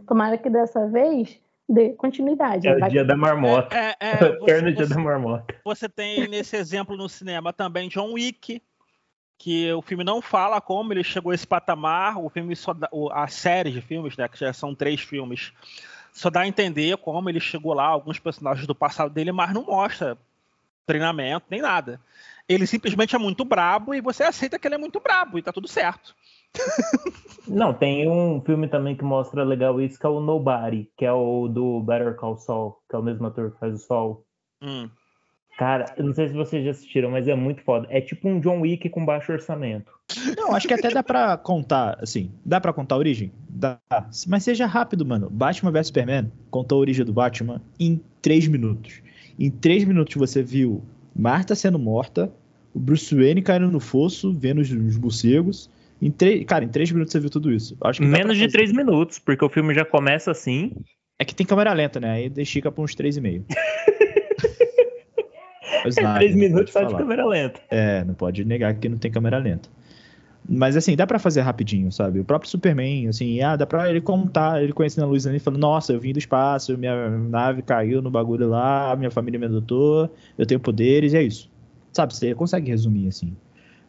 Tomara 0.05 0.37
que 0.37 0.49
dessa 0.49 0.87
vez 0.87 1.39
dê 1.67 1.89
continuidade. 1.93 2.67
É 2.67 2.75
o 2.75 2.89
dia 2.89 3.03
da 3.03 3.15
marmota. 3.15 3.75
É, 3.75 3.95
é, 3.99 4.09
é, 4.11 4.37
você, 4.39 4.71
dia 4.71 4.87
da 4.87 4.97
marmota. 4.97 5.55
Você 5.63 5.89
tem 5.89 6.27
nesse 6.27 6.55
exemplo 6.55 6.95
no 6.95 7.09
cinema 7.09 7.51
também 7.51 7.89
John 7.89 8.13
Wick, 8.13 8.61
que 9.37 9.71
o 9.73 9.81
filme 9.81 10.03
não 10.03 10.21
fala 10.21 10.59
como 10.61 10.93
ele 10.93 11.03
chegou 11.03 11.31
a 11.31 11.35
esse 11.35 11.45
patamar, 11.45 12.17
o 12.17 12.29
filme 12.29 12.55
só 12.55 12.73
dá, 12.73 12.89
a 13.11 13.27
série 13.27 13.71
de 13.71 13.81
filmes, 13.81 14.17
né, 14.17 14.27
que 14.27 14.39
já 14.39 14.51
são 14.51 14.73
três 14.73 15.01
filmes, 15.01 15.53
só 16.11 16.29
dá 16.29 16.41
a 16.41 16.47
entender 16.47 16.97
como 16.97 17.29
ele 17.29 17.39
chegou 17.39 17.73
lá, 17.73 17.85
alguns 17.85 18.17
personagens 18.17 18.65
do 18.65 18.73
passado 18.73 19.13
dele, 19.13 19.31
mas 19.31 19.53
não 19.53 19.63
mostra 19.63 20.17
treinamento 20.85 21.45
nem 21.49 21.61
nada. 21.61 21.99
Ele 22.49 22.65
simplesmente 22.65 23.15
é 23.15 23.19
muito 23.19 23.43
brabo 23.43 23.93
e 23.93 24.01
você 24.01 24.23
aceita 24.23 24.57
que 24.57 24.67
ele 24.67 24.75
é 24.75 24.79
muito 24.79 24.99
brabo 24.99 25.37
e 25.37 25.41
tá 25.41 25.51
tudo 25.51 25.67
certo. 25.67 26.15
Não, 27.47 27.73
tem 27.73 28.09
um 28.09 28.41
filme 28.41 28.67
também 28.67 28.95
que 28.95 29.03
mostra 29.03 29.43
legal 29.43 29.79
isso, 29.81 29.97
que 29.97 30.05
é 30.05 30.09
o 30.09 30.19
Nobody, 30.19 30.89
que 30.97 31.05
é 31.05 31.13
o 31.13 31.47
do 31.47 31.81
Better 31.81 32.15
Call 32.15 32.37
Saul, 32.37 32.77
que 32.89 32.95
é 32.95 32.99
o 32.99 33.03
mesmo 33.03 33.25
ator 33.27 33.51
que 33.51 33.59
faz 33.59 33.73
o 33.73 33.77
Sol. 33.77 34.25
Hum. 34.61 34.89
Cara, 35.57 35.85
eu 35.97 36.05
não 36.05 36.13
sei 36.13 36.27
se 36.27 36.35
vocês 36.35 36.63
já 36.63 36.69
assistiram, 36.69 37.09
mas 37.09 37.27
é 37.27 37.33
muito 37.33 37.63
foda. 37.63 37.87
É 37.89 37.99
tipo 37.99 38.29
um 38.29 38.39
John 38.39 38.61
Wick 38.61 38.89
com 38.89 39.03
baixo 39.03 39.31
orçamento. 39.31 39.91
Não, 40.37 40.53
acho 40.53 40.67
que 40.67 40.73
até 40.73 40.89
dá 40.89 41.01
pra 41.01 41.35
contar, 41.35 41.97
assim, 41.99 42.31
dá 42.45 42.61
pra 42.61 42.71
contar 42.71 42.93
a 42.93 42.99
origem? 42.99 43.31
Dá. 43.49 43.79
Mas 44.27 44.43
seja 44.43 44.67
rápido, 44.67 45.03
mano. 45.03 45.29
Batman 45.31 45.71
vs 45.71 45.87
Superman 45.87 46.31
contou 46.51 46.77
a 46.77 46.81
origem 46.81 47.03
do 47.03 47.11
Batman 47.11 47.59
em 47.79 47.99
três 48.21 48.47
minutos. 48.47 49.01
Em 49.39 49.49
três 49.49 49.83
minutos 49.83 50.15
você 50.15 50.43
viu 50.43 50.83
Marta 51.15 51.55
sendo 51.55 51.79
morta, 51.79 52.31
o 52.71 52.79
Bruce 52.79 53.15
Wayne 53.15 53.41
caindo 53.41 53.71
no 53.71 53.79
fosso, 53.79 54.31
vendo 54.33 54.61
os, 54.61 54.69
os 54.69 54.97
morcegos. 54.97 55.71
Em 56.01 56.11
três, 56.11 56.45
cara, 56.45 56.63
em 56.63 56.69
três 56.69 56.91
minutos 56.91 57.11
você 57.11 57.19
viu 57.19 57.29
tudo 57.29 57.51
isso. 57.51 57.75
Acho 57.81 58.03
Menos 58.03 58.37
de 58.37 58.47
três 58.47 58.71
minutos, 58.71 59.19
porque 59.19 59.43
o 59.43 59.49
filme 59.49 59.73
já 59.73 59.83
começa 59.83 60.31
assim. 60.31 60.71
É 61.19 61.25
que 61.25 61.33
tem 61.33 61.45
câmera 61.45 61.73
lenta, 61.73 61.99
né? 61.99 62.11
Aí 62.11 62.31
estica 62.37 62.71
pra 62.71 62.83
uns 62.83 62.93
três 62.93 63.17
e 63.17 63.21
meio. 63.21 63.43
é, 65.97 66.13
três 66.17 66.35
minutos 66.35 66.71
só 66.71 66.83
de 66.83 66.95
câmera 66.95 67.25
lenta. 67.25 67.59
É, 67.71 68.03
não 68.03 68.13
pode 68.13 68.45
negar 68.45 68.75
que 68.75 68.87
não 68.87 68.97
tem 68.97 69.11
câmera 69.11 69.39
lenta. 69.39 69.69
Mas 70.47 70.77
assim, 70.77 70.95
dá 70.95 71.05
para 71.05 71.19
fazer 71.19 71.41
rapidinho, 71.41 71.91
sabe? 71.91 72.19
O 72.19 72.25
próprio 72.25 72.49
Superman, 72.49 73.09
assim, 73.09 73.41
ah, 73.41 73.55
dá 73.57 73.65
pra 73.65 73.89
ele 73.89 73.99
contar, 73.99 74.63
ele 74.63 74.71
conhecendo 74.71 75.03
a 75.03 75.07
luz 75.07 75.27
ali, 75.27 75.39
falando, 75.39 75.59
nossa, 75.59 75.91
eu 75.91 75.99
vim 75.99 76.13
do 76.13 76.19
espaço, 76.19 76.77
minha 76.77 77.09
nave 77.09 77.61
caiu 77.61 78.01
no 78.01 78.09
bagulho 78.09 78.47
lá, 78.47 78.95
minha 78.95 79.11
família 79.11 79.37
me 79.37 79.45
adotou, 79.45 80.09
eu 80.37 80.45
tenho 80.45 80.59
poderes, 80.59 81.11
e 81.11 81.17
é 81.17 81.23
isso. 81.23 81.49
Sabe, 81.91 82.15
você 82.15 82.33
consegue 82.33 82.69
resumir, 82.69 83.09
assim. 83.09 83.35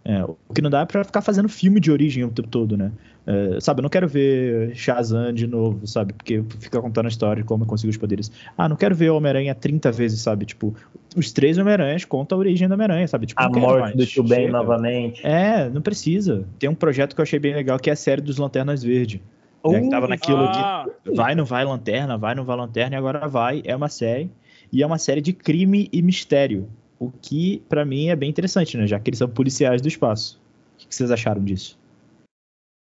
É, 0.09 0.25
o 0.25 0.55
que 0.55 0.62
não 0.62 0.71
dá 0.71 0.81
é 0.81 0.85
pra 0.87 1.05
ficar 1.05 1.21
fazendo 1.21 1.51
filme 1.51 1.79
de 1.79 1.92
origem 1.92 2.25
o 2.25 2.31
tempo 2.31 2.49
todo, 2.49 2.79
né? 2.79 2.90
É, 3.27 3.61
sabe, 3.61 3.81
eu 3.81 3.83
não 3.83 3.90
quero 3.90 4.09
ver 4.09 4.75
Shazam 4.75 5.35
de 5.35 5.47
novo, 5.47 5.87
sabe? 5.87 6.14
Porque 6.14 6.42
fica 6.61 6.81
contando 6.81 7.05
a 7.05 7.09
história 7.11 7.42
de 7.42 7.47
como 7.47 7.64
eu 7.64 7.68
consigo 7.68 7.90
os 7.90 7.97
poderes. 7.99 8.33
Ah, 8.57 8.66
não 8.71 8.75
quero 8.75 8.94
ver 8.94 9.11
Homem-Aranha 9.11 9.55
30 9.55 9.92
vezes, 9.92 10.23
sabe? 10.23 10.47
Tipo, 10.47 10.75
os 11.14 11.31
três 11.31 11.59
Homem-Aranhas 11.59 12.07
contam 12.07 12.38
a 12.38 12.38
origem 12.38 12.66
do 12.66 12.73
Homem-Aranha, 12.73 13.07
sabe? 13.07 13.27
Tipo, 13.27 13.42
a 13.42 13.51
morte 13.51 13.81
mais. 13.81 13.97
do 13.97 14.07
Tio 14.07 14.23
Ben 14.23 14.49
novamente. 14.49 15.21
É, 15.27 15.68
não 15.68 15.83
precisa. 15.83 16.47
Tem 16.59 16.71
um 16.71 16.75
projeto 16.75 17.14
que 17.14 17.21
eu 17.21 17.25
achei 17.25 17.38
bem 17.38 17.55
legal, 17.55 17.79
que 17.79 17.90
é 17.90 17.92
a 17.92 17.97
série 17.97 18.23
dos 18.23 18.38
Lanternas 18.38 18.83
Verde. 18.83 19.21
Uh, 19.62 19.73
né, 19.73 19.81
que 19.83 19.90
tava 19.90 20.09
naquilo 20.09 20.44
ah. 20.44 20.87
de 21.05 21.14
vai, 21.14 21.35
não 21.35 21.44
vai 21.44 21.66
lanterna, 21.66 22.16
vai, 22.16 22.35
não 22.35 22.44
vai 22.44 22.57
lanterna, 22.57 22.97
e 22.97 22.99
agora 22.99 23.29
vai. 23.29 23.61
É 23.62 23.77
uma 23.77 23.90
série. 23.90 24.31
E 24.73 24.83
é 24.83 24.87
uma 24.87 24.97
série 24.97 25.21
de 25.21 25.35
crime 25.35 25.87
e 25.92 26.01
mistério. 26.01 26.66
O 26.98 27.11
que, 27.11 27.62
para 27.68 27.84
mim, 27.84 28.08
é 28.08 28.16
bem 28.16 28.28
interessante, 28.28 28.76
né? 28.76 28.87
Já 28.87 28.98
que 28.98 29.11
eles 29.11 29.18
são 29.18 29.28
policiais 29.28 29.80
do 29.80 29.88
espaço. 29.88 30.40
O 30.74 30.88
que 30.88 30.94
vocês 30.94 31.11
acharam 31.11 31.44
disso? 31.44 31.78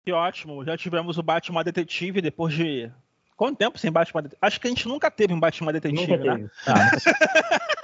Que 0.03 0.11
ótimo. 0.11 0.65
Já 0.65 0.75
tivemos 0.75 1.17
o 1.17 1.23
Batman 1.23 1.63
Detetive 1.63 2.21
depois 2.21 2.53
de. 2.53 2.91
Quanto 3.37 3.57
tempo 3.57 3.77
sem 3.77 3.91
Batman 3.91 4.23
Detetive? 4.23 4.39
Acho 4.41 4.59
que 4.59 4.67
a 4.67 4.69
gente 4.69 4.87
nunca 4.87 5.11
teve 5.11 5.33
um 5.33 5.39
Batman 5.39 5.71
Detetive, 5.71 6.17
nunca 6.17 6.37
né? 6.37 6.49
Ah, 6.65 6.91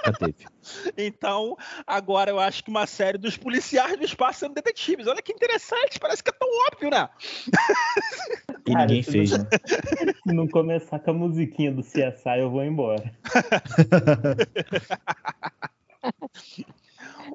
nunca 0.06 0.18
teve. 0.18 0.46
então, 0.98 1.56
agora 1.86 2.30
eu 2.30 2.40
acho 2.40 2.64
que 2.64 2.70
uma 2.70 2.86
série 2.86 3.18
dos 3.18 3.36
policiais 3.36 3.96
do 3.96 4.04
espaço 4.04 4.40
sendo 4.40 4.54
detetives. 4.54 5.06
Olha 5.06 5.22
que 5.22 5.32
interessante, 5.32 6.00
parece 6.00 6.22
que 6.22 6.30
é 6.30 6.32
tão 6.32 6.48
óbvio, 6.66 6.90
né? 6.90 7.08
E 8.66 8.72
Cara, 8.72 8.84
ninguém 8.84 9.02
fez, 9.02 9.30
não... 9.30 9.38
né? 9.38 9.48
Se 10.22 10.32
não 10.34 10.46
começar 10.46 10.98
com 10.98 11.10
a 11.10 11.14
musiquinha 11.14 11.72
do 11.72 11.82
CSI, 11.82 12.40
eu 12.40 12.50
vou 12.50 12.62
embora. 12.62 13.10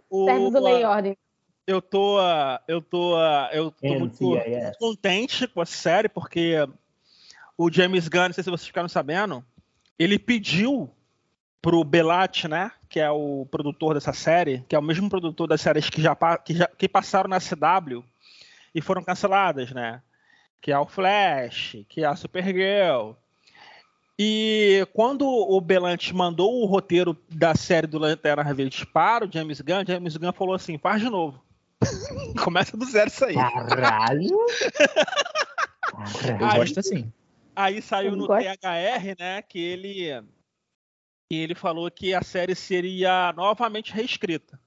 o, 0.10 0.26
Serve 0.26 0.52
do 0.52 0.60
Lei 0.60 0.84
Ordem. 0.84 1.18
Eu 1.66 1.82
tô, 1.82 2.20
eu 2.68 2.82
tô, 2.82 3.18
eu 3.52 3.72
tô 3.72 3.88
muito, 3.88 4.24
muito 4.24 4.78
contente 4.78 5.48
com 5.48 5.62
a 5.62 5.66
série, 5.66 6.10
porque 6.10 6.56
o 7.58 7.72
James 7.72 8.08
Gunn, 8.08 8.28
não 8.28 8.34
sei 8.34 8.44
se 8.44 8.50
vocês 8.50 8.68
ficaram 8.68 8.90
sabendo, 8.90 9.44
ele 9.98 10.20
pediu 10.20 10.90
pro 11.62 11.84
Belat, 11.86 12.44
né, 12.46 12.72
que 12.90 13.00
é 13.00 13.10
o 13.10 13.48
produtor 13.50 13.94
dessa 13.94 14.12
série, 14.12 14.66
que 14.68 14.76
é 14.76 14.80
o 14.80 14.84
mesmo 14.84 15.10
produtor 15.10 15.48
das 15.48 15.62
séries 15.62 15.90
que 15.90 16.02
já, 16.02 16.14
que 16.38 16.54
já 16.54 16.68
que 16.68 16.90
passaram 16.90 17.30
na 17.30 17.40
CW 17.40 18.04
e 18.76 18.82
foram 18.82 19.02
canceladas, 19.02 19.72
né, 19.72 20.02
que 20.60 20.74
é 20.74 20.78
o 20.78 20.86
Flash, 20.86 21.78
que 21.88 22.04
é 22.04 22.06
a 22.06 22.18
Supergirl, 22.18 23.14
e 24.18 24.88
quando 24.94 25.28
o 25.28 25.60
Belant 25.60 26.12
mandou 26.12 26.62
o 26.62 26.66
roteiro 26.66 27.18
da 27.30 27.56
série 27.56 27.88
do 27.88 27.98
Lanterna 27.98 28.54
Verde 28.54 28.86
para 28.86 29.26
o 29.26 29.32
James 29.32 29.60
Gunn, 29.60 29.84
James 29.88 30.18
Gunn 30.18 30.34
falou 30.34 30.54
assim: 30.54 30.78
faz 30.78 31.02
de 31.02 31.10
novo. 31.10 31.44
Começa 32.44 32.78
do 32.78 32.86
zero 32.86 33.10
isso 33.10 33.26
aí. 33.26 33.34
Caralho! 33.34 34.38
Eu 36.40 36.58
gosto 36.58 36.80
assim. 36.80 37.12
Aí 37.56 37.82
saiu 37.82 38.16
no 38.16 38.28
THR, 38.28 39.16
né, 39.20 39.42
que 39.42 39.60
ele 39.60 40.24
que 41.30 41.38
ele 41.38 41.56
falou 41.56 41.90
que 41.90 42.14
a 42.14 42.22
série 42.22 42.56
seria 42.56 43.34
novamente 43.34 43.94
reescrita, 43.94 44.60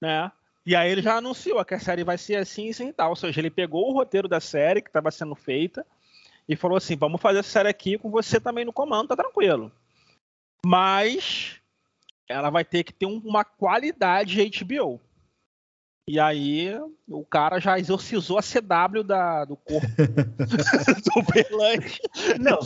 né? 0.00 0.30
E 0.64 0.76
aí 0.76 0.90
ele 0.90 1.02
já 1.02 1.16
anunciou 1.16 1.64
que 1.64 1.74
a 1.74 1.80
série 1.80 2.04
vai 2.04 2.16
ser 2.16 2.36
assim 2.36 2.66
e 2.66 2.70
assim 2.70 2.92
tal, 2.92 3.10
ou 3.10 3.16
seja, 3.16 3.40
ele 3.40 3.50
pegou 3.50 3.90
o 3.90 3.92
roteiro 3.92 4.28
da 4.28 4.40
série 4.40 4.80
que 4.80 4.88
estava 4.88 5.10
sendo 5.10 5.34
feita 5.34 5.84
e 6.48 6.56
falou 6.56 6.76
assim: 6.76 6.96
vamos 6.96 7.20
fazer 7.20 7.40
essa 7.40 7.50
série 7.50 7.68
aqui 7.68 7.98
com 7.98 8.10
você 8.10 8.40
também 8.40 8.64
no 8.64 8.72
comando, 8.72 9.08
tá 9.08 9.16
tranquilo. 9.16 9.70
Mas 10.64 11.60
ela 12.28 12.50
vai 12.50 12.64
ter 12.64 12.84
que 12.84 12.92
ter 12.92 13.06
uma 13.06 13.44
qualidade 13.44 14.38
HBO. 14.50 15.00
E 16.08 16.18
aí 16.18 16.68
o 17.08 17.24
cara 17.24 17.60
já 17.60 17.78
exorcizou 17.78 18.36
a 18.36 18.42
CW 18.42 19.04
da, 19.04 19.44
do 19.44 19.56
corpo 19.56 19.86
do 19.96 21.32
Belante. 21.32 22.00
Não, 22.40 22.58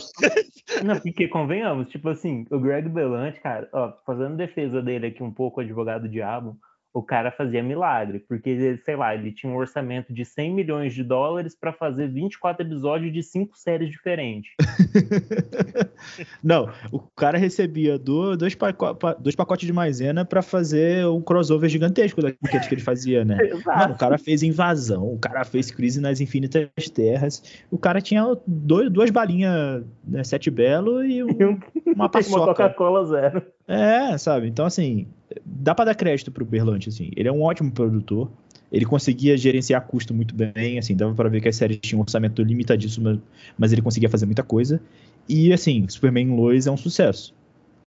não, 0.83 0.99
porque 1.01 1.29
convenhamos, 1.29 1.91
tipo 1.91 2.09
assim, 2.09 2.47
o 2.51 2.59
Greg 2.59 2.89
Belante, 2.89 3.39
cara, 3.41 3.69
ó, 3.73 3.93
fazendo 4.07 4.37
defesa 4.37 4.81
dele 4.81 5.09
aqui 5.09 5.23
um 5.23 5.31
pouco, 5.31 5.61
advogado 5.61 6.09
diabo, 6.09 6.59
o 6.97 7.03
cara 7.03 7.31
fazia 7.31 7.63
milagre, 7.63 8.21
porque, 8.21 8.79
sei 8.83 8.97
lá, 8.97 9.15
ele 9.15 9.31
tinha 9.31 9.53
um 9.53 9.57
orçamento 9.57 10.15
de 10.15 10.25
100 10.25 10.55
milhões 10.55 10.95
de 10.95 11.05
dólares 11.05 11.55
para 11.55 11.71
fazer 11.71 12.09
24 12.09 12.67
episódios 12.67 13.13
de 13.13 13.23
cinco 13.23 13.55
séries 13.55 13.91
diferentes. 13.91 14.55
Não, 16.43 16.71
o 16.91 16.99
cara 16.99 17.37
recebia 17.37 17.99
dois, 17.99 18.55
paco 18.55 18.97
dois 19.21 19.37
pacotes 19.37 19.67
de 19.67 19.75
maisena 19.75 20.25
para 20.25 20.41
fazer 20.41 21.07
um 21.07 21.21
crossover 21.21 21.69
gigantesco 21.69 22.23
daqueles 22.23 22.67
que 22.67 22.75
ele 22.75 22.81
fazia, 22.83 23.27
né? 23.27 23.37
Mano, 23.67 23.93
o 23.93 23.99
cara 23.99 24.17
fez 24.17 24.43
Invasão, 24.43 25.13
o 25.13 25.19
cara 25.19 25.45
fez 25.45 25.71
Crise 25.71 26.01
nas 26.01 26.23
Infinitas 26.23 26.71
Terras, 26.95 27.43
o 27.71 27.77
cara 27.77 28.01
tinha 28.01 28.25
dois, 28.47 28.91
duas 28.91 29.11
balinhas, 29.11 29.85
né, 30.03 30.25
Sete 30.25 30.51
Belo 30.51 31.05
e 31.05 31.23
um, 31.45 31.61
uma 31.95 32.09
paçoca. 32.09 32.39
Uma 32.39 32.47
Coca-Cola 32.47 33.05
zero. 33.05 33.56
É, 33.69 34.17
sabe? 34.17 34.47
Então, 34.47 34.65
assim, 34.65 35.07
dá 35.45 35.75
para 35.75 35.87
dar 35.87 35.95
crédito 35.95 36.31
pro 36.31 36.45
Berlante, 36.45 36.89
assim. 36.89 37.11
Ele 37.17 37.29
é 37.29 37.33
um 37.33 37.43
ótimo 37.43 37.71
produtor. 37.71 38.31
Ele 38.71 38.85
conseguia 38.85 39.37
gerenciar 39.37 39.87
custo 39.87 40.13
muito 40.13 40.35
bem, 40.35 40.79
assim, 40.79 40.95
dava 40.97 41.15
para 41.15 41.29
ver 41.29 41.41
que 41.41 41.49
as 41.49 41.57
séries 41.57 41.79
tinham 41.81 42.01
um 42.01 42.03
orçamento 42.03 42.43
limitadíssimo, 42.43 43.21
mas 43.57 43.73
ele 43.73 43.83
conseguia 43.83 44.09
fazer 44.09 44.27
muita 44.27 44.43
coisa. 44.43 44.81
E, 45.29 45.53
assim, 45.53 45.89
Superman 45.89 46.35
Lois 46.35 46.67
é 46.67 46.71
um 46.71 46.77
sucesso. 46.77 47.35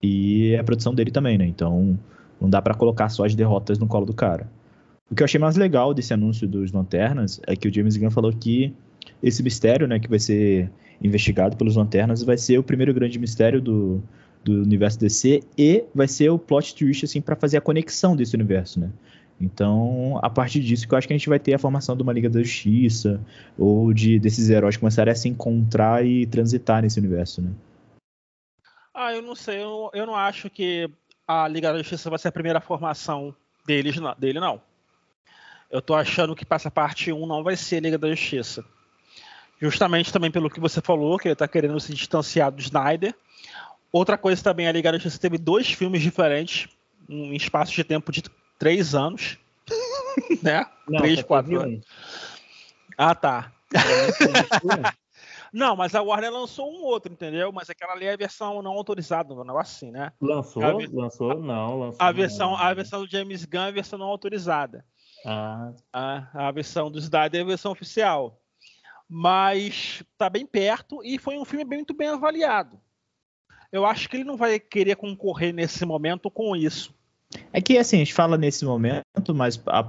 E 0.01 0.53
é 0.53 0.59
a 0.59 0.63
produção 0.63 0.93
dele 0.93 1.11
também, 1.11 1.37
né? 1.37 1.45
Então, 1.45 1.97
não 2.39 2.49
dá 2.49 2.61
para 2.61 2.73
colocar 2.73 3.09
só 3.09 3.25
as 3.25 3.35
derrotas 3.35 3.77
no 3.77 3.87
colo 3.87 4.05
do 4.05 4.13
cara. 4.13 4.49
O 5.11 5.15
que 5.15 5.23
eu 5.23 5.25
achei 5.25 5.39
mais 5.39 5.55
legal 5.55 5.93
desse 5.93 6.13
anúncio 6.13 6.47
dos 6.47 6.71
Lanternas 6.71 7.41
é 7.47 7.55
que 7.55 7.67
o 7.67 7.73
James 7.73 7.97
Gunn 7.97 8.11
falou 8.11 8.31
que 8.31 8.73
esse 9.23 9.41
mistério, 9.41 9.87
né, 9.87 9.99
que 9.99 10.07
vai 10.09 10.19
ser 10.19 10.69
investigado 11.01 11.57
pelos 11.57 11.75
Lanternas, 11.75 12.23
vai 12.23 12.37
ser 12.37 12.57
o 12.57 12.63
primeiro 12.63 12.93
grande 12.93 13.17
mistério 13.17 13.59
do, 13.59 14.01
do 14.43 14.61
universo 14.61 14.99
DC 14.99 15.43
e 15.57 15.83
vai 15.93 16.07
ser 16.07 16.29
o 16.29 16.39
plot 16.39 16.75
twist 16.75 17.05
assim 17.05 17.21
para 17.21 17.35
fazer 17.35 17.57
a 17.57 17.61
conexão 17.61 18.15
desse 18.15 18.35
universo, 18.35 18.79
né? 18.79 18.89
Então, 19.41 20.19
a 20.21 20.29
partir 20.29 20.59
disso 20.59 20.85
que 20.85 20.93
eu 20.93 20.97
acho 20.97 21.07
que 21.07 21.13
a 21.13 21.17
gente 21.17 21.29
vai 21.29 21.39
ter 21.39 21.53
a 21.53 21.59
formação 21.59 21.95
de 21.95 22.03
uma 22.03 22.11
Liga 22.11 22.29
da 22.29 22.43
Justiça 22.43 23.21
ou 23.57 23.93
de 23.93 24.19
desses 24.19 24.49
heróis 24.49 24.75
começarem 24.75 25.11
a 25.11 25.15
se 25.15 25.29
encontrar 25.29 26.05
e 26.05 26.25
transitar 26.25 26.81
nesse 26.81 26.99
universo, 26.99 27.41
né? 27.41 27.51
Ah, 28.93 29.13
eu 29.13 29.21
não 29.21 29.35
sei, 29.35 29.63
eu, 29.63 29.89
eu 29.93 30.05
não 30.05 30.15
acho 30.15 30.49
que 30.49 30.89
a 31.25 31.47
Liga 31.47 31.71
da 31.71 31.77
Justiça 31.77 32.09
vai 32.09 32.19
ser 32.19 32.27
a 32.27 32.33
primeira 32.33 32.59
formação 32.59 33.33
deles, 33.65 33.95
não, 33.95 34.13
dele, 34.17 34.41
não. 34.41 34.61
Eu 35.71 35.81
tô 35.81 35.93
achando 35.93 36.35
que 36.35 36.43
passa 36.43 36.69
parte 36.69 37.13
1 37.13 37.25
não 37.25 37.43
vai 37.43 37.55
ser 37.55 37.81
Liga 37.81 37.97
da 37.97 38.09
Justiça. 38.09 38.65
Justamente 39.61 40.11
também 40.11 40.31
pelo 40.31 40.49
que 40.49 40.59
você 40.59 40.81
falou, 40.81 41.17
que 41.17 41.29
ele 41.29 41.35
tá 41.35 41.47
querendo 41.47 41.79
se 41.79 41.93
distanciar 41.93 42.51
do 42.51 42.59
Snyder 42.59 43.15
Outra 43.91 44.17
coisa 44.17 44.43
também, 44.43 44.67
a 44.67 44.71
Liga 44.71 44.91
da 44.91 44.97
Justiça 44.97 45.19
teve 45.21 45.37
dois 45.37 45.71
filmes 45.71 46.01
diferentes 46.01 46.67
em 47.07 47.35
espaço 47.35 47.73
de 47.73 47.83
tempo 47.83 48.11
de 48.11 48.21
três 48.59 48.93
anos. 48.93 49.37
né? 50.43 50.65
Não, 50.87 50.99
Três, 50.99 51.21
quatro 51.23 51.59
anos. 51.59 51.79
um. 51.79 51.81
Ah, 52.97 53.15
tá. 53.15 53.51
Não, 55.51 55.75
mas 55.75 55.95
a 55.95 56.01
Warner 56.01 56.31
lançou 56.31 56.71
um 56.71 56.83
outro, 56.83 57.11
entendeu? 57.11 57.51
Mas 57.51 57.69
aquela 57.71 57.93
ali 57.93 58.05
é 58.05 58.13
a 58.13 58.17
versão 58.17 58.61
não 58.61 58.73
autorizada, 58.73 59.33
um 59.33 59.43
negócio 59.43 59.75
assim, 59.87 59.91
né? 59.91 60.11
Lançou? 60.21 60.63
A 60.63 60.73
Lançou? 60.73 61.39
Não, 61.39 61.79
lançou. 61.79 61.97
A 62.05 62.11
versão, 62.11 62.51
não. 62.51 62.57
a 62.57 62.73
versão 62.73 63.01
do 63.03 63.09
James 63.09 63.45
Gunn 63.45 63.61
é 63.63 63.67
a 63.69 63.71
versão 63.71 63.97
não 63.97 64.05
autorizada. 64.07 64.85
Ah, 65.25 65.71
A, 65.91 66.47
a 66.47 66.51
versão 66.51 66.91
do 66.91 66.99
Snyder 66.99 67.39
é 67.41 67.43
a 67.43 67.47
versão 67.47 67.71
oficial. 67.71 68.39
Mas 69.09 70.03
tá 70.19 70.29
bem 70.29 70.45
perto 70.45 71.03
e 71.03 71.17
foi 71.17 71.35
um 71.37 71.45
filme 71.45 71.65
bem- 71.65 71.79
muito 71.79 71.95
bem 71.95 72.09
avaliado. 72.09 72.79
Eu 73.71 73.85
acho 73.85 74.09
que 74.09 74.17
ele 74.17 74.23
não 74.23 74.35
vai 74.35 74.59
querer 74.59 74.95
concorrer 74.95 75.53
nesse 75.53 75.85
momento 75.85 76.29
com 76.31 76.55
isso. 76.55 76.93
É 77.53 77.61
que, 77.61 77.77
assim, 77.77 77.97
a 77.97 77.99
gente 77.99 78.13
fala 78.13 78.37
nesse 78.37 78.65
momento, 78.65 79.35
mas 79.35 79.61
a, 79.67 79.79
a 79.79 79.83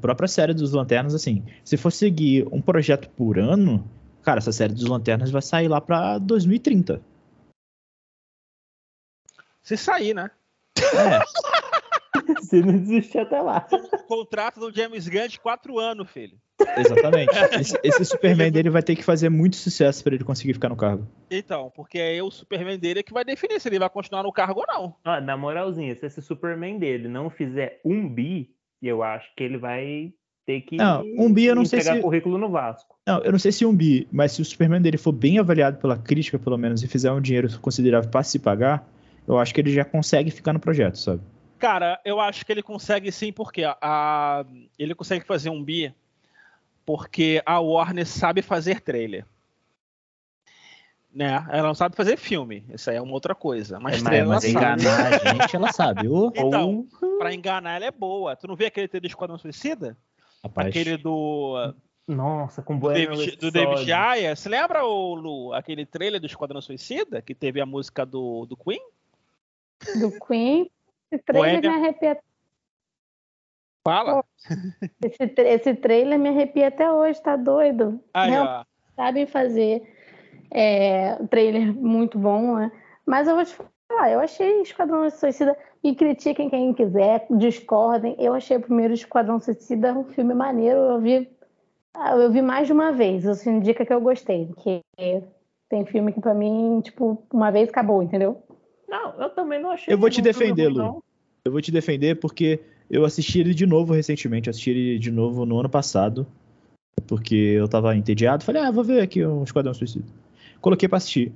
própria 0.00 0.26
série 0.26 0.54
dos 0.54 0.72
Lanternas, 0.72 1.14
assim, 1.14 1.44
se 1.62 1.76
for 1.76 1.92
seguir 1.92 2.46
um 2.50 2.60
projeto 2.60 3.08
por 3.10 3.38
ano, 3.38 3.86
cara, 4.22 4.38
essa 4.38 4.52
série 4.52 4.72
dos 4.72 4.86
Lanternas 4.86 5.30
vai 5.30 5.42
sair 5.42 5.68
lá 5.68 5.80
pra 5.80 6.18
2030. 6.18 7.02
Se 9.62 9.76
sair, 9.76 10.14
né? 10.14 10.30
É, 10.78 11.20
se 12.40 12.62
não 12.62 12.78
desistir 12.78 13.18
até 13.18 13.42
lá. 13.42 13.66
O 13.70 14.04
contrato 14.04 14.60
do 14.60 14.74
James 14.74 15.06
Gunn 15.06 15.28
de 15.28 15.38
quatro 15.38 15.78
anos, 15.78 16.10
filho. 16.10 16.40
Exatamente. 16.76 17.32
Esse, 17.60 17.78
esse 17.82 18.04
Superman 18.04 18.50
dele 18.52 18.70
vai 18.70 18.82
ter 18.82 18.96
que 18.96 19.02
fazer 19.02 19.28
muito 19.28 19.56
sucesso 19.56 20.02
pra 20.04 20.14
ele 20.14 20.24
conseguir 20.24 20.54
ficar 20.54 20.68
no 20.68 20.76
cargo. 20.76 21.06
Então, 21.30 21.70
porque 21.74 21.98
é 21.98 22.22
o 22.22 22.30
Superman 22.30 22.78
dele 22.78 23.02
que 23.02 23.12
vai 23.12 23.24
definir 23.24 23.60
se 23.60 23.68
ele 23.68 23.78
vai 23.78 23.88
continuar 23.90 24.22
no 24.22 24.32
cargo 24.32 24.60
ou 24.60 24.66
não. 24.66 24.94
Ó, 25.04 25.20
na 25.20 25.36
moralzinha, 25.36 25.94
se 25.94 26.06
esse 26.06 26.20
Superman 26.22 26.78
dele 26.78 27.08
não 27.08 27.28
fizer 27.30 27.80
um 27.84 28.08
bi, 28.08 28.50
eu 28.82 29.02
acho 29.02 29.28
que 29.36 29.42
ele 29.42 29.58
vai 29.58 30.12
ter 30.44 30.60
que 30.60 30.76
Não, 30.76 31.02
um 31.18 31.32
bi 31.32 31.44
eu 31.46 31.54
não 31.56 31.64
sei 31.64 31.80
se- 31.80 32.00
currículo 32.00 32.38
no 32.38 32.48
Vasco. 32.50 32.96
Não, 33.06 33.18
eu 33.22 33.32
não 33.32 33.38
sei 33.38 33.52
se 33.52 33.64
um 33.64 33.74
bi, 33.74 34.06
mas 34.12 34.32
se 34.32 34.42
o 34.42 34.44
Superman 34.44 34.80
dele 34.82 34.98
for 34.98 35.12
bem 35.12 35.38
avaliado 35.38 35.78
pela 35.78 35.96
crítica, 35.98 36.38
pelo 36.38 36.56
menos, 36.58 36.82
e 36.82 36.88
fizer 36.88 37.10
um 37.12 37.20
dinheiro 37.20 37.48
considerável 37.60 38.10
pra 38.10 38.22
se 38.22 38.38
pagar, 38.38 38.86
eu 39.26 39.38
acho 39.38 39.52
que 39.54 39.60
ele 39.60 39.72
já 39.72 39.84
consegue 39.84 40.30
ficar 40.30 40.52
no 40.52 40.60
projeto, 40.60 40.96
sabe? 40.98 41.20
Cara, 41.58 41.98
eu 42.04 42.20
acho 42.20 42.44
que 42.44 42.52
ele 42.52 42.62
consegue 42.62 43.10
sim, 43.10 43.32
porque 43.32 43.64
a, 43.64 43.76
a- 43.80 44.44
ele 44.78 44.94
consegue 44.94 45.24
fazer 45.24 45.50
um 45.50 45.62
bi 45.64 45.92
porque 46.86 47.42
a 47.44 47.60
Warner 47.60 48.06
sabe 48.06 48.40
fazer 48.40 48.80
trailer. 48.80 49.26
Né? 51.12 51.44
Ela 51.50 51.68
não 51.68 51.74
sabe 51.74 51.96
fazer 51.96 52.16
filme, 52.18 52.64
isso 52.68 52.90
aí 52.90 52.96
é 52.96 53.00
uma 53.00 53.12
outra 53.14 53.34
coisa. 53.34 53.80
Mas 53.80 54.00
É, 54.00 54.04
trailer 54.04 54.28
mas 54.28 54.44
ela 54.44 54.52
sabe. 54.60 54.82
enganar 54.82 55.06
a 55.06 55.32
gente, 55.34 55.56
ela 55.56 55.72
sabe. 55.72 56.08
Ô, 56.08 56.30
Então, 56.34 56.86
Ou- 57.02 57.18
pra 57.18 57.32
enganar 57.34 57.76
ela 57.76 57.86
é 57.86 57.90
boa. 57.90 58.36
Tu 58.36 58.46
não 58.46 58.54
vê 58.54 58.66
aquele 58.66 58.86
trailer 58.86 59.08
do 59.08 59.12
Esquadrão 59.12 59.38
Suicida? 59.38 59.96
rapaz. 60.42 60.68
Aquele 60.68 60.96
do, 60.98 61.74
Nossa, 62.06 62.62
com 62.62 62.78
do 62.78 62.88
David, 62.92 63.36
do 63.36 63.50
David 63.50 63.90
Ayer. 63.92 64.36
Você 64.36 64.48
lembra, 64.48 64.84
o, 64.84 65.14
Lu, 65.14 65.52
aquele 65.54 65.84
trailer 65.86 66.20
do 66.20 66.26
Esquadrão 66.26 66.60
Suicida? 66.60 67.20
Que 67.22 67.34
teve 67.34 67.60
a 67.62 67.66
música 67.66 68.04
do, 68.06 68.44
do 68.46 68.56
Queen? 68.56 68.80
Do 69.98 70.12
Queen. 70.24 70.70
Esse 71.10 71.24
trailer 71.24 71.60
Boêmia. 71.62 71.70
me 71.70 71.76
arrepia. 71.86 72.18
Fala. 73.86 74.24
Esse, 75.00 75.32
esse 75.38 75.74
trailer 75.74 76.18
me 76.18 76.30
arrepia 76.30 76.66
até 76.66 76.90
hoje, 76.90 77.22
tá 77.22 77.36
doido? 77.36 78.00
Aí, 78.12 78.32
Não, 78.32 78.64
sabem 78.96 79.26
fazer 79.26 79.80
é, 80.50 81.14
trailer 81.30 81.72
muito 81.72 82.18
bom, 82.18 82.56
né? 82.56 82.72
Mas 83.06 83.28
eu 83.28 83.36
vou 83.36 83.44
te 83.44 83.54
falar, 83.54 84.10
eu 84.10 84.18
achei 84.18 84.60
Esquadrão 84.62 85.08
Suicida, 85.08 85.56
e 85.84 85.94
critiquem 85.94 86.50
quem 86.50 86.74
quiser, 86.74 87.26
discordem, 87.30 88.16
eu 88.18 88.34
achei 88.34 88.56
o 88.56 88.60
primeiro 88.60 88.92
Esquadrão 88.92 89.38
Suicida 89.38 89.92
um 89.92 90.02
filme 90.02 90.34
maneiro, 90.34 90.80
eu 90.80 91.00
vi, 91.00 91.30
eu 92.18 92.32
vi 92.32 92.42
mais 92.42 92.66
de 92.66 92.72
uma 92.72 92.90
vez, 92.90 93.24
isso 93.24 93.48
indica 93.48 93.86
que 93.86 93.92
eu 93.92 94.00
gostei, 94.00 94.50
que 94.58 94.82
tem 95.68 95.86
filme 95.86 96.12
que 96.12 96.20
pra 96.20 96.34
mim, 96.34 96.80
tipo, 96.82 97.24
uma 97.32 97.52
vez 97.52 97.68
acabou, 97.68 98.02
entendeu? 98.02 98.42
Não, 98.88 99.20
eu 99.20 99.30
também 99.30 99.62
não 99.62 99.70
achei. 99.70 99.94
Eu 99.94 99.98
vou 99.98 100.10
te 100.10 100.20
defender, 100.20 100.68
Lu. 100.68 101.04
Eu 101.44 101.52
vou 101.52 101.60
te 101.60 101.70
defender 101.70 102.16
porque 102.16 102.60
eu 102.90 103.04
assisti 103.04 103.40
ele 103.40 103.54
de 103.54 103.66
novo 103.66 103.94
recentemente. 103.94 104.50
Assisti 104.50 104.70
ele 104.70 104.98
de 104.98 105.10
novo 105.10 105.44
no 105.44 105.58
ano 105.58 105.68
passado. 105.68 106.26
Porque 107.06 107.34
eu 107.34 107.68
tava 107.68 107.94
entediado. 107.96 108.44
Falei, 108.44 108.62
ah, 108.62 108.70
vou 108.70 108.82
ver 108.82 109.00
aqui 109.00 109.24
um 109.24 109.44
Esquadrão 109.44 109.74
Suicida. 109.74 110.06
Coloquei 110.60 110.88
pra 110.88 110.98
assistir. 110.98 111.32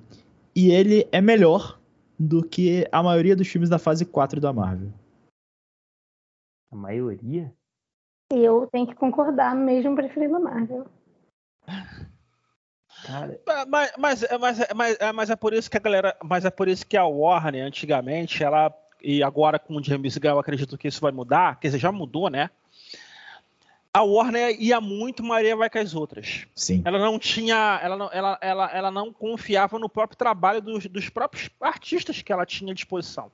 E 0.55 0.71
ele 0.71 1.07
é 1.13 1.21
melhor 1.21 1.79
do 2.19 2.43
que 2.43 2.87
a 2.91 3.03
maioria 3.03 3.37
dos 3.37 3.49
filmes 3.49 3.69
da 3.69 3.79
fase 3.79 4.05
4 4.05 4.41
da 4.41 4.53
Marvel. 4.53 4.93
A 6.73 6.77
maioria? 6.77 7.53
Eu 8.33 8.69
tenho 8.71 8.87
que 8.87 8.95
concordar, 8.95 9.55
mesmo 9.55 9.95
preferindo 9.95 10.41
Marvel. 10.41 10.87
Cara, 13.07 13.41
Mas, 13.67 13.93
mas, 13.97 14.27
mas, 14.39 14.59
mas, 14.75 14.99
mas 15.15 15.31
é 15.31 15.37
por 15.37 15.55
isso 15.55 15.71
que 15.71 15.77
a 15.77 15.81
galera. 15.81 16.17
Mas 16.23 16.45
é 16.45 16.51
por 16.51 16.69
isso 16.69 16.87
que 16.87 16.97
a 16.97 17.07
Warner, 17.07 17.65
antigamente, 17.65 18.43
ela. 18.45 18.75
E 19.03 19.23
agora 19.23 19.59
com 19.59 19.77
o 19.77 19.83
James 19.83 20.17
Gunn, 20.17 20.31
eu 20.31 20.39
acredito 20.39 20.79
que 20.79 20.89
isso 20.89 21.01
vai 21.01 21.13
mudar. 21.13 21.59
Quer 21.59 21.69
dizer, 21.69 21.79
já 21.79 21.93
mudou, 21.93 22.29
né? 22.29 22.51
A 23.93 24.03
Warner 24.03 24.57
ia 24.61 24.81
muito 24.81 25.23
Maria 25.23 25.57
vai 25.57 25.69
com 25.69 25.79
as 25.79 25.95
outras. 25.95 26.47
Sim. 26.55 26.81
Ela 26.85 26.99
não 26.99 27.19
tinha. 27.19 27.81
Ela 27.83 27.97
não, 27.97 28.11
ela, 28.13 28.39
ela, 28.41 28.71
ela 28.73 28.91
não 28.91 29.13
confiava 29.13 29.79
no 29.79 29.89
próprio 29.89 30.17
trabalho 30.17 30.61
dos, 30.61 30.87
dos 30.87 31.09
próprios 31.09 31.51
artistas 31.61 32.23
que 32.23 32.33
ela 32.33 32.47
tinha 32.47 32.71
à 32.71 32.75
disposição. 32.75 33.33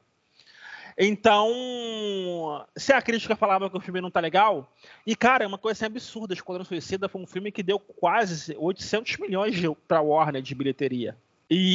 Então, 0.98 2.64
se 2.74 2.90
a 2.90 3.02
crítica 3.02 3.36
falava 3.36 3.68
que 3.68 3.76
o 3.76 3.80
filme 3.80 4.00
não 4.00 4.10
tá 4.10 4.18
legal, 4.18 4.72
e 5.06 5.14
cara, 5.14 5.44
é 5.44 5.46
uma 5.46 5.58
coisa 5.58 5.76
assim 5.76 5.84
absurda. 5.84 6.32
Esquadrão 6.32 6.64
Suicida 6.64 7.06
foi 7.06 7.20
um 7.20 7.26
filme 7.26 7.52
que 7.52 7.62
deu 7.62 7.78
quase 7.78 8.56
800 8.58 9.18
milhões 9.18 9.56
pra 9.86 10.00
Warner 10.00 10.40
de 10.40 10.54
bilheteria. 10.54 11.14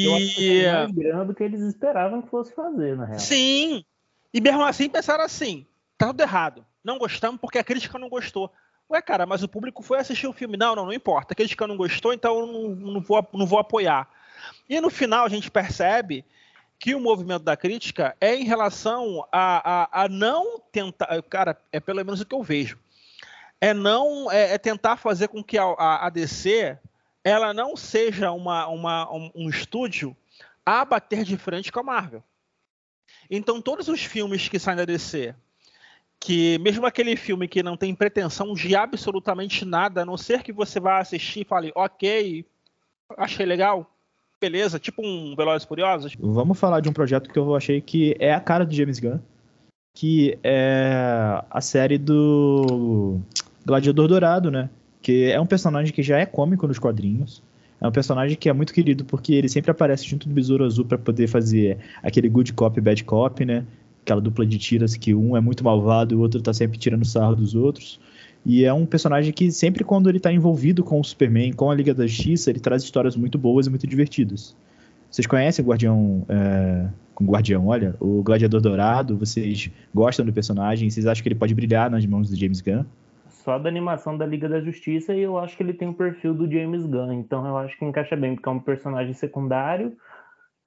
Eu 0.03 0.15
acho 0.15 0.33
que 0.35 0.41
E 0.41 0.53
foi 0.53 0.67
mais 0.67 0.91
grande 0.91 1.27
do 1.27 1.35
que 1.35 1.43
eles 1.43 1.61
esperavam 1.61 2.21
que 2.21 2.29
fosse 2.29 2.53
fazer, 2.53 2.97
na 2.97 3.05
real. 3.05 3.19
sim, 3.19 3.85
e 4.33 4.41
mesmo 4.41 4.63
assim 4.63 4.89
pensaram 4.89 5.23
assim: 5.23 5.65
tá 5.97 6.07
tudo 6.07 6.21
errado. 6.21 6.65
Não 6.83 6.97
gostamos 6.97 7.39
porque 7.39 7.59
a 7.59 7.63
crítica 7.63 7.99
não 7.99 8.09
gostou. 8.09 8.51
Ué, 8.89 9.01
cara, 9.01 9.25
mas 9.25 9.43
o 9.43 9.47
público 9.47 9.81
foi 9.83 9.99
assistir 9.99 10.27
o 10.27 10.33
filme. 10.33 10.57
Não, 10.57 10.75
não, 10.75 10.85
não 10.85 10.93
importa. 10.93 11.33
A 11.33 11.35
crítica 11.35 11.67
não 11.67 11.77
gostou, 11.77 12.11
então 12.13 12.39
eu 12.39 12.47
não, 12.47 12.69
não, 12.93 13.01
vou, 13.01 13.25
não 13.33 13.45
vou 13.45 13.59
apoiar. 13.59 14.09
E 14.69 14.81
no 14.81 14.89
final 14.89 15.25
a 15.25 15.29
gente 15.29 15.49
percebe 15.51 16.25
que 16.79 16.95
o 16.95 16.99
movimento 16.99 17.43
da 17.43 17.55
crítica 17.55 18.15
é 18.19 18.35
em 18.35 18.43
relação 18.43 19.25
a, 19.31 19.83
a, 20.01 20.03
a 20.03 20.09
não 20.09 20.59
tentar. 20.71 21.21
Cara, 21.29 21.55
é 21.71 21.79
pelo 21.79 22.03
menos 22.03 22.19
o 22.19 22.25
que 22.25 22.35
eu 22.35 22.41
vejo. 22.43 22.77
É 23.61 23.73
não 23.73 24.31
é, 24.31 24.53
é 24.53 24.57
tentar 24.57 24.97
fazer 24.97 25.27
com 25.27 25.43
que 25.43 25.57
a, 25.57 25.63
a, 25.63 26.07
a 26.07 26.09
DC 26.09 26.77
ela 27.23 27.53
não 27.53 27.75
seja 27.75 28.31
uma, 28.31 28.67
uma, 28.67 29.11
um, 29.13 29.31
um 29.35 29.49
estúdio 29.49 30.15
a 30.65 30.83
bater 30.85 31.23
de 31.23 31.37
frente 31.37 31.71
com 31.71 31.79
a 31.79 31.83
Marvel. 31.83 32.23
Então, 33.29 33.61
todos 33.61 33.87
os 33.87 34.03
filmes 34.03 34.47
que 34.47 34.59
saem 34.59 34.77
da 34.77 34.85
DC, 34.85 35.35
que 36.19 36.57
mesmo 36.59 36.85
aquele 36.85 37.15
filme 37.15 37.47
que 37.47 37.63
não 37.63 37.77
tem 37.77 37.95
pretensão 37.95 38.53
de 38.53 38.75
absolutamente 38.75 39.65
nada, 39.65 40.01
a 40.01 40.05
não 40.05 40.17
ser 40.17 40.43
que 40.43 40.51
você 40.51 40.79
vá 40.79 40.99
assistir 40.99 41.41
e 41.41 41.45
fale, 41.45 41.71
ok, 41.75 42.45
achei 43.17 43.45
legal, 43.45 43.89
beleza, 44.39 44.79
tipo 44.79 45.05
um 45.05 45.35
Velozes 45.35 45.67
Furiosos. 45.67 46.15
Vamos 46.19 46.59
falar 46.59 46.79
de 46.79 46.89
um 46.89 46.93
projeto 46.93 47.29
que 47.29 47.37
eu 47.37 47.55
achei 47.55 47.81
que 47.81 48.15
é 48.19 48.33
a 48.33 48.39
cara 48.39 48.65
do 48.65 48.73
James 48.73 48.99
Gunn. 48.99 49.19
Que 49.93 50.39
é 50.41 51.43
a 51.49 51.59
série 51.59 51.97
do 51.97 53.19
Gladiador 53.65 54.07
Dourado, 54.07 54.49
né? 54.49 54.69
Que 55.01 55.31
é 55.31 55.39
um 55.39 55.45
personagem 55.45 55.93
que 55.93 56.03
já 56.03 56.17
é 56.17 56.25
cômico 56.25 56.67
nos 56.67 56.79
quadrinhos. 56.79 57.41
É 57.79 57.87
um 57.87 57.91
personagem 57.91 58.37
que 58.37 58.47
é 58.47 58.53
muito 58.53 58.73
querido 58.73 59.03
porque 59.03 59.33
ele 59.33 59.49
sempre 59.49 59.71
aparece 59.71 60.05
junto 60.05 60.29
do 60.29 60.35
Besouro 60.35 60.63
Azul 60.63 60.85
para 60.85 60.99
poder 60.99 61.27
fazer 61.27 61.79
aquele 62.03 62.29
good 62.29 62.53
cop 62.53 62.77
e 62.77 62.81
bad 62.81 63.03
cop, 63.03 63.43
né? 63.43 63.65
Aquela 64.03 64.21
dupla 64.21 64.45
de 64.45 64.57
tiras 64.57 64.95
que 64.95 65.15
um 65.15 65.35
é 65.35 65.41
muito 65.41 65.63
malvado 65.63 66.13
e 66.13 66.17
o 66.17 66.19
outro 66.19 66.41
tá 66.41 66.53
sempre 66.53 66.77
tirando 66.77 67.03
sarro 67.05 67.35
dos 67.35 67.55
outros. 67.55 67.99
E 68.45 68.65
é 68.65 68.73
um 68.73 68.85
personagem 68.85 69.31
que 69.31 69.51
sempre 69.51 69.83
quando 69.83 70.09
ele 70.09 70.19
tá 70.19 70.31
envolvido 70.31 70.83
com 70.83 70.99
o 70.99 71.03
Superman, 71.03 71.53
com 71.53 71.69
a 71.69 71.75
Liga 71.75 71.93
da 71.93 72.05
Justiça, 72.05 72.49
ele 72.49 72.59
traz 72.59 72.83
histórias 72.83 73.15
muito 73.15 73.37
boas 73.37 73.67
e 73.67 73.69
muito 73.69 73.87
divertidas. 73.87 74.55
Vocês 75.09 75.27
conhecem 75.27 75.63
o 75.63 75.67
Guardião 75.67 76.25
é, 76.29 76.87
com 77.13 77.25
Guardião, 77.25 77.67
olha, 77.67 77.95
o 77.99 78.23
Gladiador 78.23 78.61
Dourado, 78.61 79.17
vocês 79.17 79.69
gostam 79.93 80.25
do 80.25 80.33
personagem, 80.33 80.89
vocês 80.89 81.05
acham 81.05 81.21
que 81.21 81.27
ele 81.29 81.35
pode 81.35 81.53
brilhar 81.53 81.89
nas 81.91 82.05
mãos 82.05 82.29
do 82.29 82.35
James 82.35 82.61
Gunn? 82.61 82.83
Só 83.43 83.57
da 83.57 83.67
animação 83.67 84.17
da 84.17 84.25
Liga 84.25 84.47
da 84.47 84.61
Justiça 84.61 85.15
e 85.15 85.21
eu 85.21 85.37
acho 85.37 85.57
que 85.57 85.63
ele 85.63 85.73
tem 85.73 85.89
o 85.89 85.93
perfil 85.93 86.33
do 86.33 86.49
James 86.49 86.85
Gunn, 86.85 87.13
então 87.13 87.45
eu 87.45 87.57
acho 87.57 87.77
que 87.77 87.83
encaixa 87.83 88.15
bem, 88.15 88.35
porque 88.35 88.47
é 88.47 88.51
um 88.51 88.59
personagem 88.59 89.13
secundário 89.13 89.97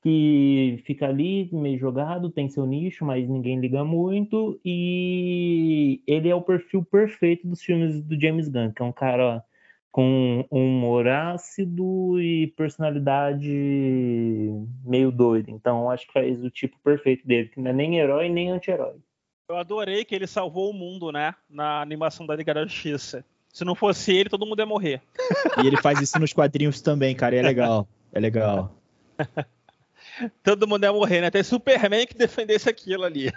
que 0.03 0.83
fica 0.85 1.07
ali 1.07 1.49
meio 1.53 1.79
jogado, 1.79 2.31
tem 2.31 2.49
seu 2.49 2.67
nicho, 2.67 3.05
mas 3.05 3.29
ninguém 3.29 3.59
liga 3.59 3.85
muito, 3.85 4.61
e 4.65 6.03
ele 6.07 6.29
é 6.29 6.35
o 6.35 6.43
perfil 6.43 6.85
perfeito 6.85 7.47
dos 7.47 7.63
filmes 7.63 8.03
do 8.03 8.21
James 8.21 8.49
Gunn, 8.49 8.73
que 8.73 8.83
é 8.83 8.85
um 8.85 8.93
cara 8.93 9.43
com 9.91 10.45
um 10.51 10.77
humor 10.77 11.07
ácido 11.07 12.21
e 12.21 12.49
personalidade 12.49 13.49
meio 14.85 15.13
doida. 15.13 15.51
Então, 15.51 15.89
acho 15.89 16.07
que 16.09 16.13
faz 16.13 16.43
o 16.45 16.51
tipo 16.51 16.77
perfeito 16.83 17.27
dele, 17.27 17.49
que 17.49 17.61
não 17.61 17.71
é 17.71 17.73
nem 17.73 17.99
herói 17.99 18.29
nem 18.29 18.51
anti-herói. 18.51 18.97
Eu 19.49 19.57
adorei 19.57 20.05
que 20.05 20.15
ele 20.15 20.27
salvou 20.27 20.71
o 20.71 20.75
mundo, 20.75 21.13
né? 21.13 21.35
Na 21.49 21.83
animação 21.83 22.27
da 22.27 22.35
Liga 22.35 22.55
da 22.55 22.65
Justiça. 22.65 23.25
Se 23.53 23.65
não 23.65 23.75
fosse 23.75 24.13
ele, 24.13 24.31
todo 24.31 24.47
mundo 24.47 24.59
ia 24.59 24.67
morrer. 24.67 25.03
E 25.63 25.67
ele 25.67 25.77
faz 25.77 26.01
isso 26.01 26.19
nos 26.19 26.33
quadrinhos 26.33 26.81
também, 26.81 27.15
cara. 27.15 27.37
E 27.37 27.39
é 27.39 27.43
legal. 27.43 27.87
É 28.11 28.19
legal. 28.19 28.75
todo 30.43 30.67
mundo 30.67 30.85
ia 30.85 30.93
morrer, 30.93 31.21
né? 31.21 31.31
Tem 31.31 31.43
Superman 31.43 32.07
que 32.07 32.15
defendesse 32.15 32.71
aquilo 32.71 33.05
ali. 33.05 33.31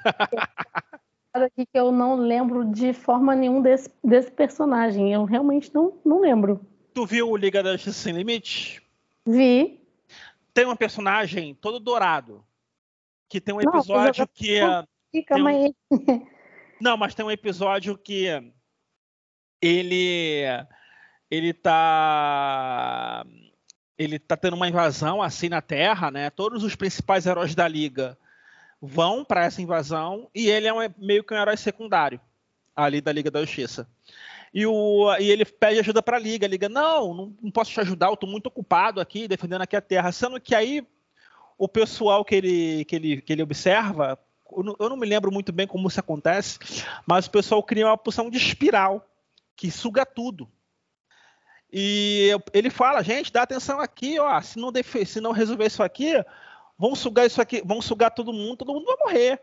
aqui 1.34 1.66
que 1.66 1.78
eu 1.78 1.92
não 1.92 2.16
lembro 2.16 2.64
de 2.66 2.94
forma 2.94 3.36
nenhuma 3.36 3.62
desse, 3.62 3.92
desse 4.04 4.32
personagem. 4.32 5.14
Eu 5.14 5.26
realmente 5.26 5.74
não, 5.74 5.94
não 6.06 6.22
lembro. 6.22 6.62
Tu 6.94 7.06
viu 7.06 7.30
o 7.30 7.38
Liga 7.38 7.62
da 7.62 7.74
Justiça 7.74 8.00
Sem 8.00 8.14
Limite? 8.14 8.82
Vi. 9.26 9.80
Tem 10.54 10.66
um 10.66 10.76
personagem 10.76 11.54
todo 11.54 11.80
dourado. 11.80 12.44
Que 13.30 13.42
tem 13.42 13.54
um 13.54 13.62
episódio 13.62 14.22
não, 14.22 14.30
que. 14.34 14.62
Um... 15.14 15.48
aí. 15.48 15.74
Não, 16.80 16.96
mas 16.96 17.16
tem 17.16 17.26
um 17.26 17.32
episódio 17.32 17.98
que 17.98 18.28
ele 19.62 20.44
ele 21.30 21.54
tá 21.54 23.26
ele 23.98 24.20
tá 24.20 24.38
tendo 24.38 24.56
uma 24.56 24.68
invasão 24.68 25.22
assim 25.22 25.50
na 25.50 25.62
Terra, 25.62 26.12
né? 26.12 26.30
Todos 26.30 26.64
os 26.64 26.76
principais 26.76 27.26
heróis 27.26 27.56
da 27.56 27.68
liga 27.68 28.18
vão 28.80 29.26
para 29.26 29.46
essa 29.46 29.62
invasão 29.62 30.30
e 30.36 30.50
ele 30.50 30.68
é 30.68 30.74
um, 30.74 30.80
meio 30.98 31.24
que 31.24 31.34
um 31.34 31.38
herói 31.38 31.58
secundário 31.58 32.22
ali 32.76 33.02
da 33.02 33.12
Liga 33.12 33.32
da 33.32 33.42
Justiça. 33.42 33.90
E, 34.54 34.66
o, 34.66 35.14
e 35.20 35.30
ele 35.30 35.44
pede 35.44 35.80
ajuda 35.80 36.02
para 36.02 36.18
a 36.18 36.20
Liga. 36.20 36.46
A 36.46 36.50
Liga, 36.50 36.70
não, 36.70 37.14
não, 37.14 37.36
não 37.42 37.52
posso 37.52 37.72
te 37.72 37.80
ajudar, 37.80 38.08
eu 38.08 38.14
estou 38.14 38.30
muito 38.30 38.48
ocupado 38.48 39.02
aqui, 39.02 39.28
defendendo 39.28 39.64
aqui 39.64 39.76
a 39.76 39.82
Terra. 39.82 40.12
Sendo 40.12 40.40
que 40.40 40.54
aí 40.54 40.86
o 41.58 41.68
pessoal 41.68 42.24
que 42.24 42.36
ele, 42.36 42.86
que 42.86 42.96
ele, 42.96 43.22
que 43.22 43.34
ele 43.34 43.44
observa, 43.44 44.18
eu 44.80 44.90
não 44.90 44.98
me 44.98 45.06
lembro 45.06 45.32
muito 45.32 45.52
bem 45.52 45.68
como 45.68 45.88
isso 45.88 46.00
acontece, 46.00 46.60
mas 47.06 47.26
o 47.26 47.32
pessoal 47.32 47.62
cria 47.64 47.88
uma 47.88 47.98
poção 47.98 48.30
de 48.30 48.38
espiral 48.38 49.08
que 49.56 49.72
suga 49.72 50.06
tudo. 50.06 50.50
E 51.72 52.32
ele 52.54 52.70
fala, 52.70 53.04
gente, 53.04 53.32
dá 53.32 53.42
atenção 53.42 53.80
aqui, 53.80 54.20
ó, 54.20 54.40
se 54.42 54.58
não, 54.58 54.72
se 55.06 55.20
não 55.20 55.32
resolver 55.32 55.66
isso 55.66 55.84
aqui, 55.84 56.14
vão 56.78 56.96
sugar 56.96 57.26
isso 57.26 57.42
aqui, 57.42 57.62
vão 57.66 57.82
sugar 57.82 58.12
todo 58.12 58.32
mundo, 58.32 58.58
todo 58.58 58.74
mundo 58.74 58.86
vai 58.86 58.98
morrer. 58.98 59.42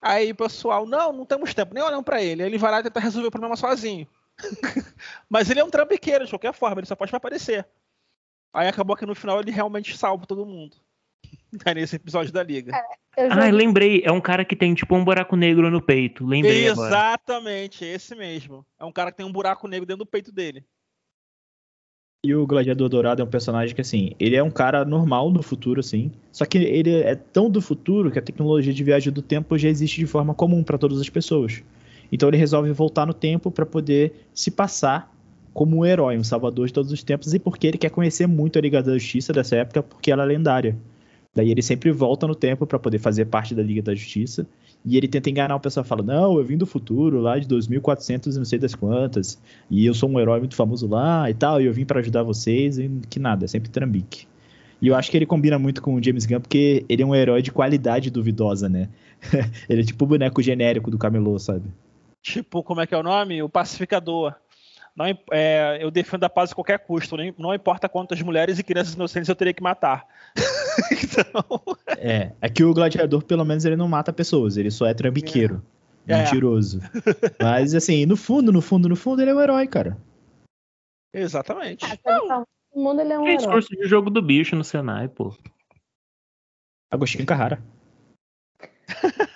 Aí 0.00 0.30
o 0.30 0.36
pessoal, 0.36 0.86
não, 0.86 1.12
não 1.12 1.26
temos 1.26 1.52
tempo, 1.54 1.74
nem 1.74 1.82
olham 1.82 2.02
para 2.02 2.22
ele. 2.22 2.42
Ele 2.42 2.58
vai 2.58 2.70
lá 2.70 2.82
tentar 2.82 3.00
resolver 3.00 3.28
o 3.28 3.30
problema 3.30 3.56
sozinho. 3.56 4.06
Mas 5.28 5.50
ele 5.50 5.60
é 5.60 5.64
um 5.64 5.70
trambiqueiro, 5.70 6.24
de 6.24 6.30
qualquer 6.30 6.52
forma, 6.52 6.80
ele 6.80 6.86
só 6.86 6.94
pode 6.94 7.14
aparecer. 7.14 7.66
Aí 8.52 8.68
acabou 8.68 8.96
que 8.96 9.06
no 9.06 9.14
final 9.14 9.40
ele 9.40 9.50
realmente 9.50 9.96
salva 9.96 10.26
todo 10.26 10.46
mundo. 10.46 10.76
Nesse 11.74 11.96
episódio 11.96 12.32
da 12.32 12.42
Liga. 12.42 12.72
É, 13.16 13.28
já... 13.28 13.46
Ah, 13.46 13.50
lembrei. 13.50 14.02
É 14.04 14.12
um 14.12 14.20
cara 14.20 14.44
que 14.44 14.56
tem 14.56 14.74
tipo 14.74 14.94
um 14.94 15.04
buraco 15.04 15.36
negro 15.36 15.70
no 15.70 15.80
peito. 15.80 16.26
Lembrei. 16.26 16.66
Exatamente, 16.66 17.84
agora. 17.84 17.96
esse 17.96 18.14
mesmo. 18.14 18.66
É 18.78 18.84
um 18.84 18.92
cara 18.92 19.10
que 19.10 19.18
tem 19.18 19.26
um 19.26 19.32
buraco 19.32 19.66
negro 19.68 19.86
dentro 19.86 20.04
do 20.04 20.10
peito 20.10 20.32
dele. 20.32 20.64
E 22.24 22.34
o 22.34 22.46
Gladiador 22.46 22.88
Dourado 22.88 23.22
é 23.22 23.24
um 23.24 23.28
personagem 23.28 23.74
que, 23.74 23.80
assim, 23.80 24.10
ele 24.18 24.34
é 24.34 24.42
um 24.42 24.50
cara 24.50 24.84
normal 24.84 25.30
no 25.30 25.42
futuro, 25.42 25.78
assim. 25.78 26.10
Só 26.32 26.44
que 26.44 26.58
ele 26.58 26.92
é 26.92 27.14
tão 27.14 27.48
do 27.48 27.60
futuro 27.60 28.10
que 28.10 28.18
a 28.18 28.22
tecnologia 28.22 28.72
de 28.72 28.82
viagem 28.82 29.12
do 29.12 29.22
tempo 29.22 29.56
já 29.56 29.68
existe 29.68 30.00
de 30.00 30.06
forma 30.06 30.34
comum 30.34 30.64
para 30.64 30.76
todas 30.76 31.00
as 31.00 31.08
pessoas. 31.08 31.62
Então 32.10 32.28
ele 32.28 32.36
resolve 32.36 32.72
voltar 32.72 33.06
no 33.06 33.14
tempo 33.14 33.50
para 33.50 33.64
poder 33.64 34.26
se 34.34 34.50
passar 34.50 35.12
como 35.52 35.78
um 35.78 35.86
herói, 35.86 36.18
um 36.18 36.24
salvador 36.24 36.66
de 36.66 36.72
todos 36.72 36.92
os 36.92 37.02
tempos, 37.02 37.32
e 37.32 37.38
porque 37.38 37.66
ele 37.66 37.78
quer 37.78 37.90
conhecer 37.90 38.26
muito 38.26 38.58
a 38.58 38.62
Liga 38.62 38.82
da 38.82 38.92
Justiça 38.92 39.32
dessa 39.32 39.56
época, 39.56 39.82
porque 39.82 40.10
ela 40.10 40.22
é 40.22 40.26
lendária. 40.26 40.76
Daí 41.36 41.50
ele 41.50 41.60
sempre 41.60 41.92
volta 41.92 42.26
no 42.26 42.34
tempo 42.34 42.66
para 42.66 42.78
poder 42.78 42.98
fazer 42.98 43.26
parte 43.26 43.54
da 43.54 43.62
Liga 43.62 43.82
da 43.82 43.94
Justiça. 43.94 44.46
E 44.82 44.96
ele 44.96 45.06
tenta 45.06 45.28
enganar 45.28 45.54
o 45.54 45.60
pessoal, 45.60 45.84
fala: 45.84 46.02
Não, 46.02 46.38
eu 46.38 46.44
vim 46.44 46.56
do 46.56 46.64
futuro, 46.64 47.20
lá 47.20 47.38
de 47.38 47.46
2400 47.46 48.34
e 48.34 48.38
não 48.38 48.46
sei 48.46 48.58
das 48.58 48.74
quantas. 48.74 49.38
E 49.70 49.84
eu 49.84 49.92
sou 49.92 50.08
um 50.08 50.18
herói 50.18 50.38
muito 50.38 50.56
famoso 50.56 50.88
lá 50.88 51.30
e 51.30 51.34
tal. 51.34 51.60
E 51.60 51.66
eu 51.66 51.74
vim 51.74 51.84
para 51.84 52.00
ajudar 52.00 52.22
vocês. 52.22 52.78
E 52.78 52.90
que 53.10 53.20
nada, 53.20 53.44
é 53.44 53.48
sempre 53.48 53.68
trambique. 53.68 54.26
E 54.80 54.88
eu 54.88 54.94
acho 54.94 55.10
que 55.10 55.16
ele 55.18 55.26
combina 55.26 55.58
muito 55.58 55.82
com 55.82 55.94
o 55.94 56.02
James 56.02 56.24
Gunn, 56.24 56.40
porque 56.40 56.86
ele 56.88 57.02
é 57.02 57.06
um 57.06 57.14
herói 57.14 57.42
de 57.42 57.52
qualidade 57.52 58.10
duvidosa, 58.10 58.66
né? 58.66 58.88
ele 59.68 59.82
é 59.82 59.84
tipo 59.84 60.04
o 60.04 60.08
boneco 60.08 60.40
genérico 60.40 60.90
do 60.90 60.96
camelô, 60.96 61.38
sabe? 61.38 61.70
Tipo, 62.22 62.62
como 62.62 62.80
é 62.80 62.86
que 62.86 62.94
é 62.94 62.98
o 62.98 63.02
nome? 63.02 63.42
O 63.42 63.48
pacificador. 63.48 64.34
Não, 64.96 65.04
é, 65.30 65.78
eu 65.78 65.90
defendo 65.90 66.24
a 66.24 66.28
paz 66.28 66.50
a 66.50 66.54
qualquer 66.54 66.78
custo, 66.78 67.16
não 67.36 67.54
importa 67.54 67.86
quantas 67.86 68.22
mulheres 68.22 68.58
e 68.58 68.62
crianças 68.62 68.94
inocentes 68.94 69.28
eu 69.28 69.36
teria 69.36 69.52
que 69.52 69.62
matar. 69.62 70.06
então... 70.90 71.62
É, 71.98 72.32
é 72.40 72.48
que 72.48 72.64
o 72.64 72.72
gladiador, 72.72 73.22
pelo 73.22 73.44
menos, 73.44 73.66
ele 73.66 73.76
não 73.76 73.88
mata 73.88 74.10
pessoas, 74.10 74.56
ele 74.56 74.70
só 74.70 74.86
é 74.86 74.94
trambiqueiro. 74.94 75.62
É. 76.08 76.22
Mentiroso. 76.22 76.80
É. 76.82 77.42
Mas, 77.42 77.74
assim, 77.74 78.06
no 78.06 78.16
fundo, 78.16 78.50
no 78.50 78.62
fundo, 78.62 78.88
no 78.88 78.96
fundo, 78.96 79.20
ele 79.20 79.30
é 79.30 79.34
um 79.34 79.40
herói, 79.40 79.66
cara. 79.66 79.98
Exatamente. 81.12 81.84
Ah, 82.06 82.44
no 82.74 82.82
mundo 82.82 83.00
ele 83.00 83.12
é 83.12 83.18
um 83.18 83.24
Fez 83.24 83.42
herói. 83.42 83.60
de 83.60 83.88
jogo 83.88 84.08
do 84.08 84.22
bicho 84.22 84.56
no 84.56 84.64
Senai, 84.64 85.08
pô. 85.08 85.36
Agostinho 86.90 87.26
Carrara. 87.26 87.62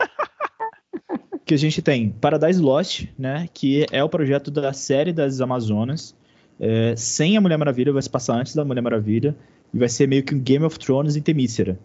que 1.50 1.54
a 1.54 1.58
gente 1.58 1.82
tem 1.82 2.10
Paradise 2.12 2.62
Lost, 2.62 3.06
né, 3.18 3.48
que 3.52 3.84
é 3.90 4.04
o 4.04 4.08
projeto 4.08 4.52
da 4.52 4.72
série 4.72 5.12
das 5.12 5.40
Amazonas, 5.40 6.16
é, 6.60 6.94
sem 6.94 7.36
a 7.36 7.40
Mulher 7.40 7.56
Maravilha, 7.56 7.92
vai 7.92 8.00
se 8.00 8.08
passar 8.08 8.34
antes 8.34 8.54
da 8.54 8.64
Mulher 8.64 8.80
Maravilha, 8.82 9.36
e 9.74 9.76
vai 9.76 9.88
ser 9.88 10.06
meio 10.06 10.22
que 10.22 10.32
um 10.32 10.38
Game 10.38 10.64
of 10.64 10.78
Thrones 10.78 11.16
em 11.16 11.22
Temícera. 11.22 11.76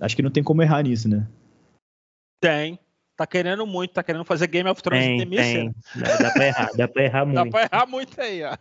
Acho 0.00 0.16
que 0.16 0.22
não 0.22 0.30
tem 0.32 0.42
como 0.42 0.60
errar 0.60 0.82
nisso, 0.82 1.08
né? 1.08 1.24
Tem. 2.40 2.80
Tá 3.16 3.28
querendo 3.28 3.64
muito, 3.64 3.92
tá 3.92 4.02
querendo 4.02 4.24
fazer 4.24 4.48
Game 4.48 4.68
of 4.68 4.82
Thrones 4.82 5.04
tem, 5.04 5.14
em 5.14 5.18
Temícera. 5.20 5.60
Tem. 5.60 5.74
Dá, 6.02 6.16
dá 6.16 6.30
pra 6.32 6.46
errar, 6.46 6.70
dá 6.76 6.88
pra 6.88 7.04
errar 7.04 7.26
muito. 7.26 7.44
Dá 7.44 7.50
pra 7.50 7.62
errar 7.62 7.86
muito 7.86 8.20
aí, 8.20 8.42
ó. 8.42 8.56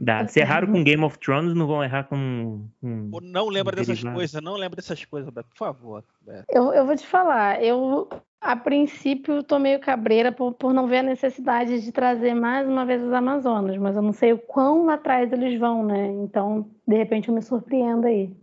Dá. 0.00 0.28
Se 0.28 0.38
erraram 0.38 0.68
com 0.68 0.84
Game 0.84 1.02
of 1.02 1.18
Thrones, 1.18 1.52
não 1.52 1.66
vão 1.66 1.82
errar 1.82 2.04
com. 2.04 2.64
com 2.80 3.20
não 3.20 3.48
lembra 3.48 3.74
dessas 3.74 4.04
coisas, 4.04 4.40
não 4.40 4.54
lembra 4.54 4.76
dessas 4.76 5.04
coisas, 5.04 5.28
Beto, 5.34 5.48
por 5.48 5.58
favor. 5.58 6.04
Beto. 6.20 6.44
Eu, 6.48 6.72
eu 6.72 6.86
vou 6.86 6.94
te 6.94 7.04
falar, 7.04 7.60
eu 7.60 8.08
a 8.42 8.56
princípio 8.56 9.44
tô 9.44 9.56
meio 9.56 9.78
cabreira 9.78 10.32
por, 10.32 10.52
por 10.52 10.74
não 10.74 10.88
ver 10.88 10.98
a 10.98 11.02
necessidade 11.04 11.80
de 11.80 11.92
trazer 11.92 12.34
mais 12.34 12.68
uma 12.68 12.84
vez 12.84 13.00
os 13.00 13.12
Amazonas, 13.12 13.78
mas 13.78 13.94
eu 13.94 14.02
não 14.02 14.12
sei 14.12 14.32
o 14.32 14.38
quão 14.38 14.86
lá 14.86 14.94
atrás 14.94 15.32
eles 15.32 15.58
vão, 15.60 15.86
né? 15.86 16.08
Então, 16.24 16.68
de 16.86 16.96
repente, 16.96 17.28
eu 17.28 17.34
me 17.34 17.40
surpreendo 17.40 18.08
aí. 18.08 18.34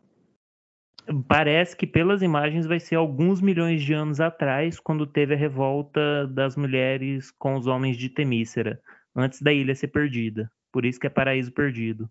Parece 1.28 1.76
que 1.76 1.86
pelas 1.86 2.22
imagens 2.22 2.66
vai 2.66 2.80
ser 2.80 2.96
alguns 2.96 3.42
milhões 3.42 3.82
de 3.82 3.94
anos 3.94 4.22
atrás, 4.22 4.80
quando 4.80 5.06
teve 5.06 5.34
a 5.34 5.38
revolta 5.38 6.26
das 6.28 6.56
mulheres 6.56 7.30
com 7.32 7.56
os 7.56 7.68
homens 7.68 7.98
de 7.98 8.08
Temícera, 8.08 8.80
antes 9.14 9.42
da 9.42 9.52
ilha 9.52 9.76
ser 9.76 9.88
perdida. 9.88 10.50
Por 10.72 10.86
isso 10.86 11.00
que 11.00 11.08
é 11.08 11.10
Paraíso 11.10 11.52
Perdido. 11.52 12.10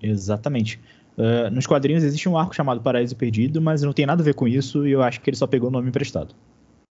Exatamente. 0.00 0.78
Uh, 1.16 1.50
nos 1.50 1.66
quadrinhos 1.66 2.04
existe 2.04 2.28
um 2.28 2.38
arco 2.38 2.54
chamado 2.54 2.82
Paraíso 2.82 3.16
Perdido, 3.16 3.60
mas 3.60 3.82
não 3.82 3.92
tem 3.92 4.06
nada 4.06 4.22
a 4.22 4.24
ver 4.24 4.34
com 4.34 4.46
isso 4.46 4.86
e 4.86 4.92
eu 4.92 5.02
acho 5.02 5.20
que 5.20 5.30
ele 5.30 5.36
só 5.36 5.46
pegou 5.46 5.70
o 5.70 5.72
nome 5.72 5.88
emprestado. 5.88 6.34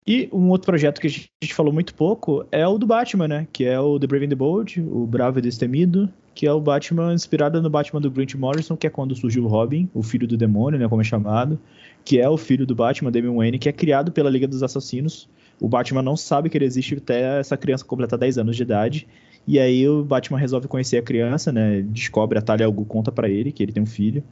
E 0.07 0.29
um 0.33 0.49
outro 0.49 0.67
projeto 0.67 1.01
que 1.01 1.07
a 1.07 1.11
gente 1.11 1.55
falou 1.55 1.73
muito 1.73 1.95
pouco 1.95 2.47
é 2.51 2.67
o 2.67 2.79
do 2.79 2.87
Batman, 2.87 3.29
né? 3.29 3.49
Que 3.53 3.65
é 3.65 3.79
o 3.79 3.99
The 3.99 4.07
Brave 4.07 4.25
and 4.25 4.31
the 4.31 4.35
Bold, 4.35 4.81
o 4.81 5.07
Bravo 5.07 5.39
e 5.39 5.43
Destemido, 5.43 6.11
que 6.35 6.47
é 6.47 6.53
o 6.53 6.61
Batman 6.61 7.13
inspirado 7.13 7.61
no 7.61 7.69
Batman 7.69 8.01
do 8.01 8.11
Grant 8.11 8.35
Morrison, 8.37 8.77
que 8.77 8.87
é 8.87 8.91
quando 8.91 9.15
surgiu 9.15 9.45
o 9.45 9.49
Robin, 9.49 9.91
o 9.93 10.03
filho 10.03 10.27
do 10.27 10.37
demônio, 10.37 10.79
né? 10.79 10.89
Como 10.89 11.03
é 11.03 11.05
chamado, 11.05 11.59
que 12.05 12.21
é 12.21 12.29
o 12.29 12.37
filho 12.37 12.65
do 12.65 12.75
Batman, 12.75 13.11
Damian 13.11 13.35
Wayne, 13.35 13.59
que 13.59 13.69
é 13.69 13.73
criado 13.73 14.13
pela 14.13 14.31
Liga 14.31 14.47
dos 14.47 14.63
Assassinos. 14.63 15.29
O 15.61 15.69
Batman 15.69 16.01
não 16.01 16.17
sabe 16.17 16.49
que 16.49 16.57
ele 16.57 16.65
existe 16.65 16.95
até 16.95 17.41
essa 17.41 17.57
criança 17.57 17.85
completar 17.85 18.19
10 18.19 18.39
anos 18.39 18.57
de 18.57 18.63
idade. 18.63 19.09
E 19.49 19.59
aí 19.59 19.89
o 19.89 20.05
Batman 20.05 20.39
resolve 20.39 20.69
conhecer 20.69 20.99
a 20.99 21.03
criança, 21.03 21.51
né? 21.51 21.83
Descobre, 21.83 22.39
a 22.39 22.41
Talia 22.41 22.67
Algu 22.67 22.85
conta 22.85 23.11
para 23.11 23.29
ele 23.29 23.51
que 23.51 23.63
ele 23.63 23.73
tem 23.73 23.83
um 23.83 23.87
filho. 23.87 24.23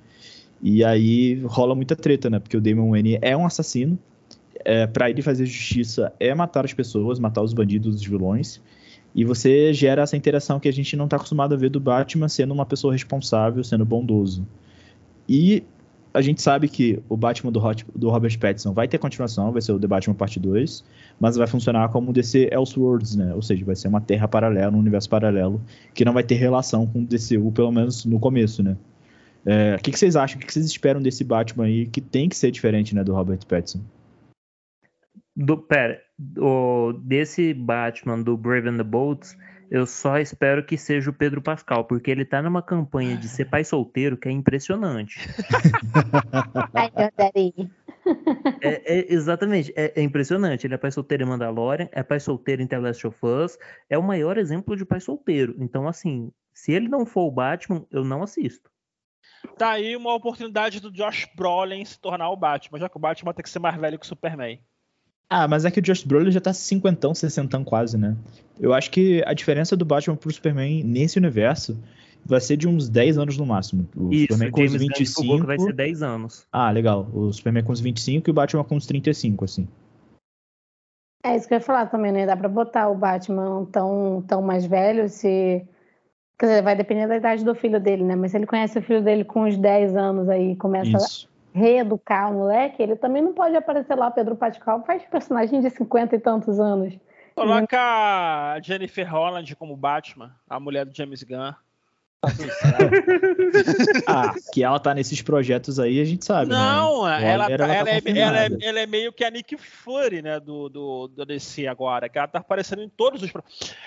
E 0.62 0.84
aí 0.84 1.40
rola 1.44 1.74
muita 1.74 1.96
treta, 1.96 2.30
né? 2.30 2.38
Porque 2.38 2.56
o 2.56 2.60
Damon 2.60 2.90
Wayne 2.90 3.18
é 3.20 3.36
um 3.36 3.44
assassino. 3.44 3.98
É, 4.68 4.84
para 4.84 5.08
ele 5.08 5.22
fazer 5.22 5.46
justiça 5.46 6.12
é 6.18 6.34
matar 6.34 6.64
as 6.64 6.74
pessoas, 6.74 7.20
matar 7.20 7.40
os 7.40 7.54
bandidos, 7.54 7.94
os 7.94 8.04
vilões. 8.04 8.60
E 9.14 9.24
você 9.24 9.72
gera 9.72 10.02
essa 10.02 10.16
interação 10.16 10.58
que 10.58 10.66
a 10.66 10.72
gente 10.72 10.96
não 10.96 11.04
está 11.04 11.16
acostumado 11.16 11.54
a 11.54 11.56
ver 11.56 11.70
do 11.70 11.78
Batman 11.78 12.28
sendo 12.28 12.52
uma 12.52 12.66
pessoa 12.66 12.92
responsável, 12.92 13.62
sendo 13.62 13.84
bondoso. 13.84 14.44
E 15.28 15.62
a 16.12 16.20
gente 16.20 16.42
sabe 16.42 16.68
que 16.68 16.98
o 17.08 17.16
Batman 17.16 17.52
do, 17.52 17.64
Hot, 17.64 17.86
do 17.94 18.10
Robert 18.10 18.36
Pattinson 18.40 18.72
vai 18.72 18.88
ter 18.88 18.98
continuação, 18.98 19.52
vai 19.52 19.62
ser 19.62 19.70
o 19.70 19.78
The 19.78 19.86
Batman 19.86 20.14
Parte 20.14 20.40
2, 20.40 20.82
mas 21.20 21.36
vai 21.36 21.46
funcionar 21.46 21.88
como 21.90 22.12
DC 22.12 22.48
Elseworlds, 22.50 23.14
né? 23.14 23.32
Ou 23.34 23.42
seja, 23.42 23.64
vai 23.64 23.76
ser 23.76 23.86
uma 23.86 24.00
terra 24.00 24.26
paralela, 24.26 24.74
um 24.74 24.80
universo 24.80 25.08
paralelo, 25.08 25.62
que 25.94 26.04
não 26.04 26.12
vai 26.12 26.24
ter 26.24 26.34
relação 26.34 26.88
com 26.88 27.02
o 27.02 27.06
DCU, 27.06 27.52
pelo 27.52 27.70
menos 27.70 28.04
no 28.04 28.18
começo, 28.18 28.64
né? 28.64 28.76
É, 29.44 29.76
o 29.78 29.82
que, 29.82 29.92
que, 29.92 29.98
vocês 29.98 30.16
acham? 30.16 30.38
O 30.38 30.40
que, 30.40 30.46
que, 30.46 30.52
vocês 30.52 30.66
esperam 30.66 31.00
desse 31.00 31.22
Batman 31.22 31.66
aí, 31.66 31.86
que 31.86 32.00
tem 32.00 32.28
que 32.28 32.36
ser 32.36 32.50
diferente, 32.50 32.96
né, 32.96 33.04
do 33.04 33.14
Robert 33.14 33.38
Pattinson? 33.46 33.80
Do, 35.36 35.58
pera, 35.58 36.00
o, 36.38 36.94
desse 36.94 37.52
Batman 37.52 38.22
do 38.22 38.36
Brave 38.36 38.68
and 38.68 38.78
the 38.78 38.82
Bolts, 38.82 39.36
eu 39.70 39.84
só 39.86 40.18
espero 40.18 40.64
que 40.64 40.78
seja 40.78 41.10
o 41.10 41.12
Pedro 41.12 41.42
Pascal, 41.42 41.84
porque 41.84 42.10
ele 42.10 42.24
tá 42.24 42.40
numa 42.40 42.62
campanha 42.62 43.16
de 43.16 43.28
ser 43.28 43.46
pai 43.46 43.64
solteiro 43.64 44.16
que 44.16 44.28
é 44.28 44.32
impressionante. 44.32 45.20
Ai. 46.74 46.90
É, 48.62 48.98
é, 48.98 49.12
exatamente, 49.12 49.72
é, 49.76 49.92
é, 49.96 50.02
impressionante. 50.02 50.66
Ele 50.66 50.74
é 50.74 50.78
pai 50.78 50.90
solteiro 50.90 51.24
em 51.24 51.26
Mandalorian, 51.26 51.88
é 51.92 52.02
pai 52.02 52.20
solteiro 52.20 52.62
em 52.62 52.66
The 52.66 52.78
Last 52.78 53.06
of 53.06 53.18
Us, 53.22 53.58
é 53.90 53.98
o 53.98 54.02
maior 54.02 54.38
exemplo 54.38 54.76
de 54.76 54.84
pai 54.84 55.00
solteiro. 55.00 55.56
Então, 55.58 55.88
assim, 55.88 56.32
se 56.54 56.72
ele 56.72 56.88
não 56.88 57.04
for 57.04 57.26
o 57.26 57.30
Batman, 57.30 57.84
eu 57.90 58.04
não 58.04 58.22
assisto. 58.22 58.70
Tá 59.58 59.72
aí 59.72 59.96
uma 59.96 60.14
oportunidade 60.14 60.80
do 60.80 60.90
Josh 60.90 61.28
Brolin 61.36 61.84
se 61.84 62.00
tornar 62.00 62.30
o 62.30 62.36
Batman, 62.36 62.78
já 62.78 62.88
que 62.88 62.96
o 62.96 63.00
Batman 63.00 63.34
tem 63.34 63.42
que 63.42 63.50
ser 63.50 63.58
mais 63.58 63.76
velho 63.76 63.98
que 63.98 64.04
o 64.04 64.08
Superman. 64.08 64.60
Ah, 65.28 65.48
mas 65.48 65.64
é 65.64 65.70
que 65.70 65.80
o 65.80 65.82
Josh 65.82 66.04
Brolin 66.04 66.30
já 66.30 66.40
tá 66.40 66.52
cinquentão, 66.52 67.14
sessentão 67.14 67.64
quase, 67.64 67.98
né? 67.98 68.16
Eu 68.60 68.72
acho 68.72 68.90
que 68.90 69.22
a 69.26 69.34
diferença 69.34 69.76
do 69.76 69.84
Batman 69.84 70.16
pro 70.16 70.32
Superman 70.32 70.84
nesse 70.84 71.18
universo 71.18 71.76
vai 72.24 72.40
ser 72.40 72.56
de 72.56 72.68
uns 72.68 72.88
10 72.88 73.18
anos 73.18 73.36
no 73.36 73.44
máximo. 73.44 73.88
O 73.96 74.12
Isso, 74.12 74.32
Superman 74.32 74.50
com 74.52 74.62
uns 74.62 74.72
25. 74.74 75.40
Que 75.40 75.46
vai 75.46 75.58
ser 75.58 75.72
10 75.72 76.02
anos. 76.02 76.46
Ah, 76.52 76.70
legal. 76.70 77.08
O 77.12 77.32
Superman 77.32 77.64
com 77.64 77.72
uns 77.72 77.80
25 77.80 78.28
e 78.28 78.30
o 78.30 78.34
Batman 78.34 78.64
com 78.64 78.76
uns 78.76 78.86
35, 78.86 79.44
assim. 79.44 79.68
É 81.24 81.34
isso 81.34 81.48
que 81.48 81.54
eu 81.54 81.58
ia 81.58 81.64
falar 81.64 81.86
também, 81.86 82.12
né? 82.12 82.24
Dá 82.24 82.36
pra 82.36 82.48
botar 82.48 82.88
o 82.88 82.96
Batman 82.96 83.64
tão, 83.72 84.22
tão 84.26 84.42
mais 84.42 84.64
velho 84.64 85.08
se. 85.08 85.66
Quer 86.38 86.46
dizer, 86.46 86.62
vai 86.62 86.76
depender 86.76 87.08
da 87.08 87.16
idade 87.16 87.44
do 87.44 87.54
filho 87.54 87.80
dele, 87.80 88.04
né? 88.04 88.14
Mas 88.14 88.30
se 88.30 88.36
ele 88.36 88.46
conhece 88.46 88.78
o 88.78 88.82
filho 88.82 89.02
dele 89.02 89.24
com 89.24 89.44
uns 89.44 89.56
10 89.56 89.96
anos 89.96 90.28
aí 90.28 90.52
e 90.52 90.56
começa 90.56 90.96
isso. 90.96 91.28
Reeducar 91.56 92.30
o 92.30 92.34
moleque, 92.34 92.82
ele 92.82 92.96
também 92.96 93.22
não 93.22 93.32
pode 93.32 93.56
aparecer 93.56 93.96
lá, 93.96 94.10
Pedro 94.10 94.36
Pascal 94.36 94.84
faz 94.84 95.02
personagem 95.04 95.62
de 95.62 95.70
50 95.70 96.14
e 96.14 96.18
tantos 96.18 96.60
anos. 96.60 96.92
Coloca 97.34 97.78
a 97.78 98.60
Jennifer 98.62 99.10
Holland 99.10 99.56
como 99.56 99.76
Batman, 99.76 100.34
a 100.48 100.60
mulher 100.60 100.84
do 100.84 100.94
James 100.94 101.22
Gunn. 101.22 101.52
ah, 104.06 104.34
que 104.52 104.64
ela 104.64 104.80
tá 104.80 104.92
nesses 104.94 105.22
projetos 105.22 105.78
aí, 105.78 106.00
a 106.00 106.04
gente 106.04 106.24
sabe. 106.24 106.50
Né? 106.50 106.56
Não, 106.56 107.04
né? 107.06 107.22
ela, 107.22 107.46
ela, 107.50 107.58
tá 107.58 107.74
ela, 107.74 107.84
tá 107.84 107.90
é, 107.90 108.18
ela, 108.18 108.38
é, 108.40 108.48
ela, 108.60 108.80
é, 108.80 108.86
meio 108.86 109.12
que 109.12 109.24
a 109.24 109.30
Nick 109.30 109.56
Fury, 109.56 110.22
né? 110.22 110.40
Do, 110.40 110.68
do, 110.68 111.08
do 111.08 111.24
DC 111.24 111.66
agora, 111.66 112.08
que 112.08 112.18
ela 112.18 112.26
tá 112.26 112.40
aparecendo 112.40 112.82
em 112.82 112.88
todos 112.88 113.22
os. 113.22 113.30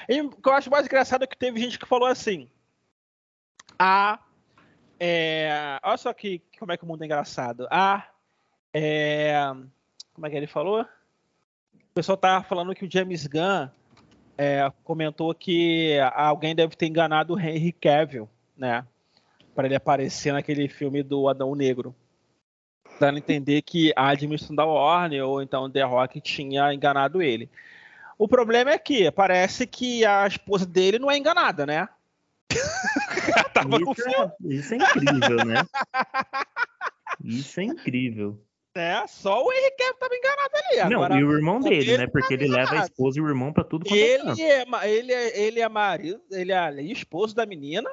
E 0.07 0.22
o 0.22 0.30
que 0.30 0.47
eu 0.47 0.53
acho 0.53 0.72
mais 0.72 0.86
engraçado 0.86 1.24
é 1.24 1.28
que 1.28 1.38
teve 1.38 1.59
gente 1.59 1.78
que 1.78 1.86
falou 1.88 2.07
assim. 2.07 2.47
A. 3.78 4.20
É, 5.00 5.80
olha 5.82 5.97
só 5.97 6.12
que, 6.14 6.41
como 6.60 6.72
é 6.72 6.78
que 6.78 6.84
o 6.84 6.88
mundo 6.88 7.02
é 7.04 7.06
engraçado. 7.06 7.68
A. 7.72 8.06
É, 8.74 9.34
como 10.14 10.28
é 10.28 10.30
que 10.30 10.36
ele 10.36 10.47
falou? 10.47 10.82
O 10.82 11.93
pessoal 11.93 12.18
tá 12.18 12.43
falando 12.43 12.76
que 12.76 12.86
o 12.86 12.91
James 12.91 13.26
Gunn 13.26 13.70
é, 14.38 14.72
comentou 14.84 15.34
que 15.34 15.97
alguém 16.14 16.56
deve 16.56 16.76
ter 16.76 16.88
enganado 16.88 17.34
o 17.34 17.39
Henry 17.39 17.72
Cavill, 17.72 18.30
né? 18.56 18.86
Para 19.56 19.68
ele 19.68 19.76
aparecer 19.76 20.34
naquele 20.34 20.68
filme 20.68 21.02
do 21.02 21.28
Adão 21.28 21.56
Negro. 21.56 21.95
Dando 23.00 23.16
a 23.16 23.20
entender 23.20 23.62
que 23.62 23.93
a 23.95 24.10
administração 24.10 24.56
da 24.56 24.66
Warner 24.66 25.26
ou 25.26 25.41
então 25.41 25.70
The 25.70 25.84
Rock 25.84 26.20
tinha 26.20 26.74
enganado 26.74 27.22
ele. 27.22 27.50
O 28.18 28.28
problema 28.28 28.72
é 28.72 28.78
que 28.78 29.10
parece 29.12 29.66
que 29.66 30.06
a 30.06 30.28
esposa 30.28 30.66
dele 30.66 31.00
não 31.00 31.10
é 31.10 31.18
enganada, 31.18 31.66
né? 31.66 31.88
isso, 33.91 34.10
é, 34.10 34.32
isso 34.50 34.74
é 34.74 34.78
incrível, 34.78 35.45
né? 35.45 35.64
Isso 37.24 37.60
é 37.60 37.64
incrível. 37.64 38.43
É, 38.76 39.06
só 39.08 39.43
o 39.43 39.52
Henrique 39.52 39.84
estava 39.84 40.16
enganado 40.16 40.52
ali. 40.56 40.89
Não, 40.89 41.04
Agora, 41.04 41.20
e 41.20 41.24
o 41.24 41.32
irmão 41.32 41.60
dele, 41.60 41.97
né? 41.97 42.08
Porque 42.08 42.34
ele 42.34 42.47
leva 42.47 42.76
a 42.76 42.86
esposa 42.86 43.20
e 43.20 43.22
o 43.22 43.28
irmão 43.28 43.52
para 43.52 43.64
tudo 43.64 43.86
é 43.88 43.89
ele 43.97 44.41
é, 44.41 44.66
ele 44.89 45.14
é 45.14 45.39
Ele 45.39 45.60
é 45.60 45.70
marido, 45.70 46.22
ele 46.32 46.52
é 46.52 46.82
esposo 46.84 47.36
da 47.36 47.45
menina, 47.45 47.89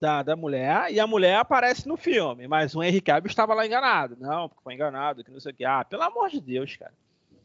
da, 0.00 0.22
da 0.22 0.36
mulher, 0.36 0.92
e 0.92 1.00
a 1.00 1.06
mulher 1.06 1.36
aparece 1.36 1.88
no 1.88 1.96
filme, 1.96 2.46
mas 2.46 2.74
o 2.74 2.82
Henrique 2.82 3.06
Cavill 3.06 3.28
estava 3.28 3.54
lá 3.54 3.66
enganado. 3.66 4.16
Não, 4.18 4.48
porque 4.48 4.62
foi 4.62 4.74
enganado, 4.74 5.24
que 5.24 5.30
não 5.30 5.40
sei 5.40 5.52
o 5.52 5.54
que. 5.54 5.64
Ah, 5.64 5.84
pelo 5.84 6.02
amor 6.02 6.28
de 6.30 6.40
Deus, 6.40 6.76
cara. 6.76 6.94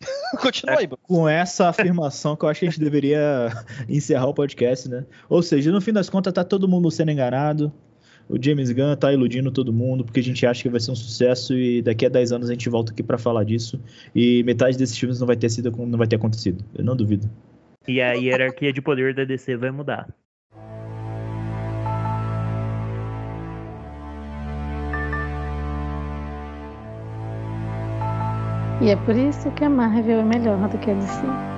Continua 0.41 0.79
aí. 0.79 0.85
É, 0.85 0.89
com 1.03 1.27
essa 1.27 1.69
afirmação 1.69 2.35
que 2.35 2.45
eu 2.45 2.49
acho 2.49 2.59
que 2.59 2.65
a 2.67 2.69
gente 2.69 2.79
deveria 2.79 3.51
encerrar 3.89 4.27
o 4.27 4.33
podcast, 4.33 4.89
né? 4.89 5.05
Ou 5.29 5.41
seja, 5.41 5.71
no 5.71 5.81
fim 5.81 5.93
das 5.93 6.09
contas, 6.09 6.33
tá 6.33 6.43
todo 6.43 6.67
mundo 6.67 6.89
sendo 6.91 7.11
enganado 7.11 7.71
o 8.27 8.41
James 8.41 8.71
Gunn 8.71 8.95
tá 8.95 9.13
iludindo 9.13 9.51
todo 9.51 9.71
mundo 9.71 10.03
porque 10.03 10.19
a 10.19 10.23
gente 10.23 10.45
acha 10.45 10.63
que 10.63 10.69
vai 10.69 10.79
ser 10.79 10.91
um 10.91 10.95
sucesso 10.95 11.53
e 11.53 11.81
daqui 11.81 12.05
a 12.05 12.09
10 12.09 12.31
anos 12.31 12.49
a 12.49 12.53
gente 12.53 12.69
volta 12.69 12.91
aqui 12.91 13.03
para 13.03 13.17
falar 13.17 13.43
disso 13.43 13.79
e 14.15 14.43
metade 14.43 14.77
desses 14.77 14.97
filmes 14.97 15.19
não 15.19 15.27
vai 15.27 15.35
ter 15.35 15.49
sido 15.49 15.71
não 15.85 15.97
vai 15.97 16.07
ter 16.07 16.15
acontecido. 16.15 16.63
Eu 16.75 16.83
não 16.83 16.95
duvido. 16.95 17.29
E 17.87 18.01
a 18.01 18.13
hierarquia 18.13 18.73
de 18.73 18.81
poder 18.81 19.13
da 19.13 19.23
DC 19.23 19.55
vai 19.57 19.69
mudar. 19.69 20.07
E 28.81 28.89
é 28.89 28.95
por 28.95 29.15
isso 29.15 29.49
que 29.51 29.63
a 29.63 29.69
Marvel 29.69 30.19
é 30.19 30.23
melhor 30.23 30.67
do 30.67 30.77
que 30.77 30.91
a 30.91 30.93
DC. 30.93 31.54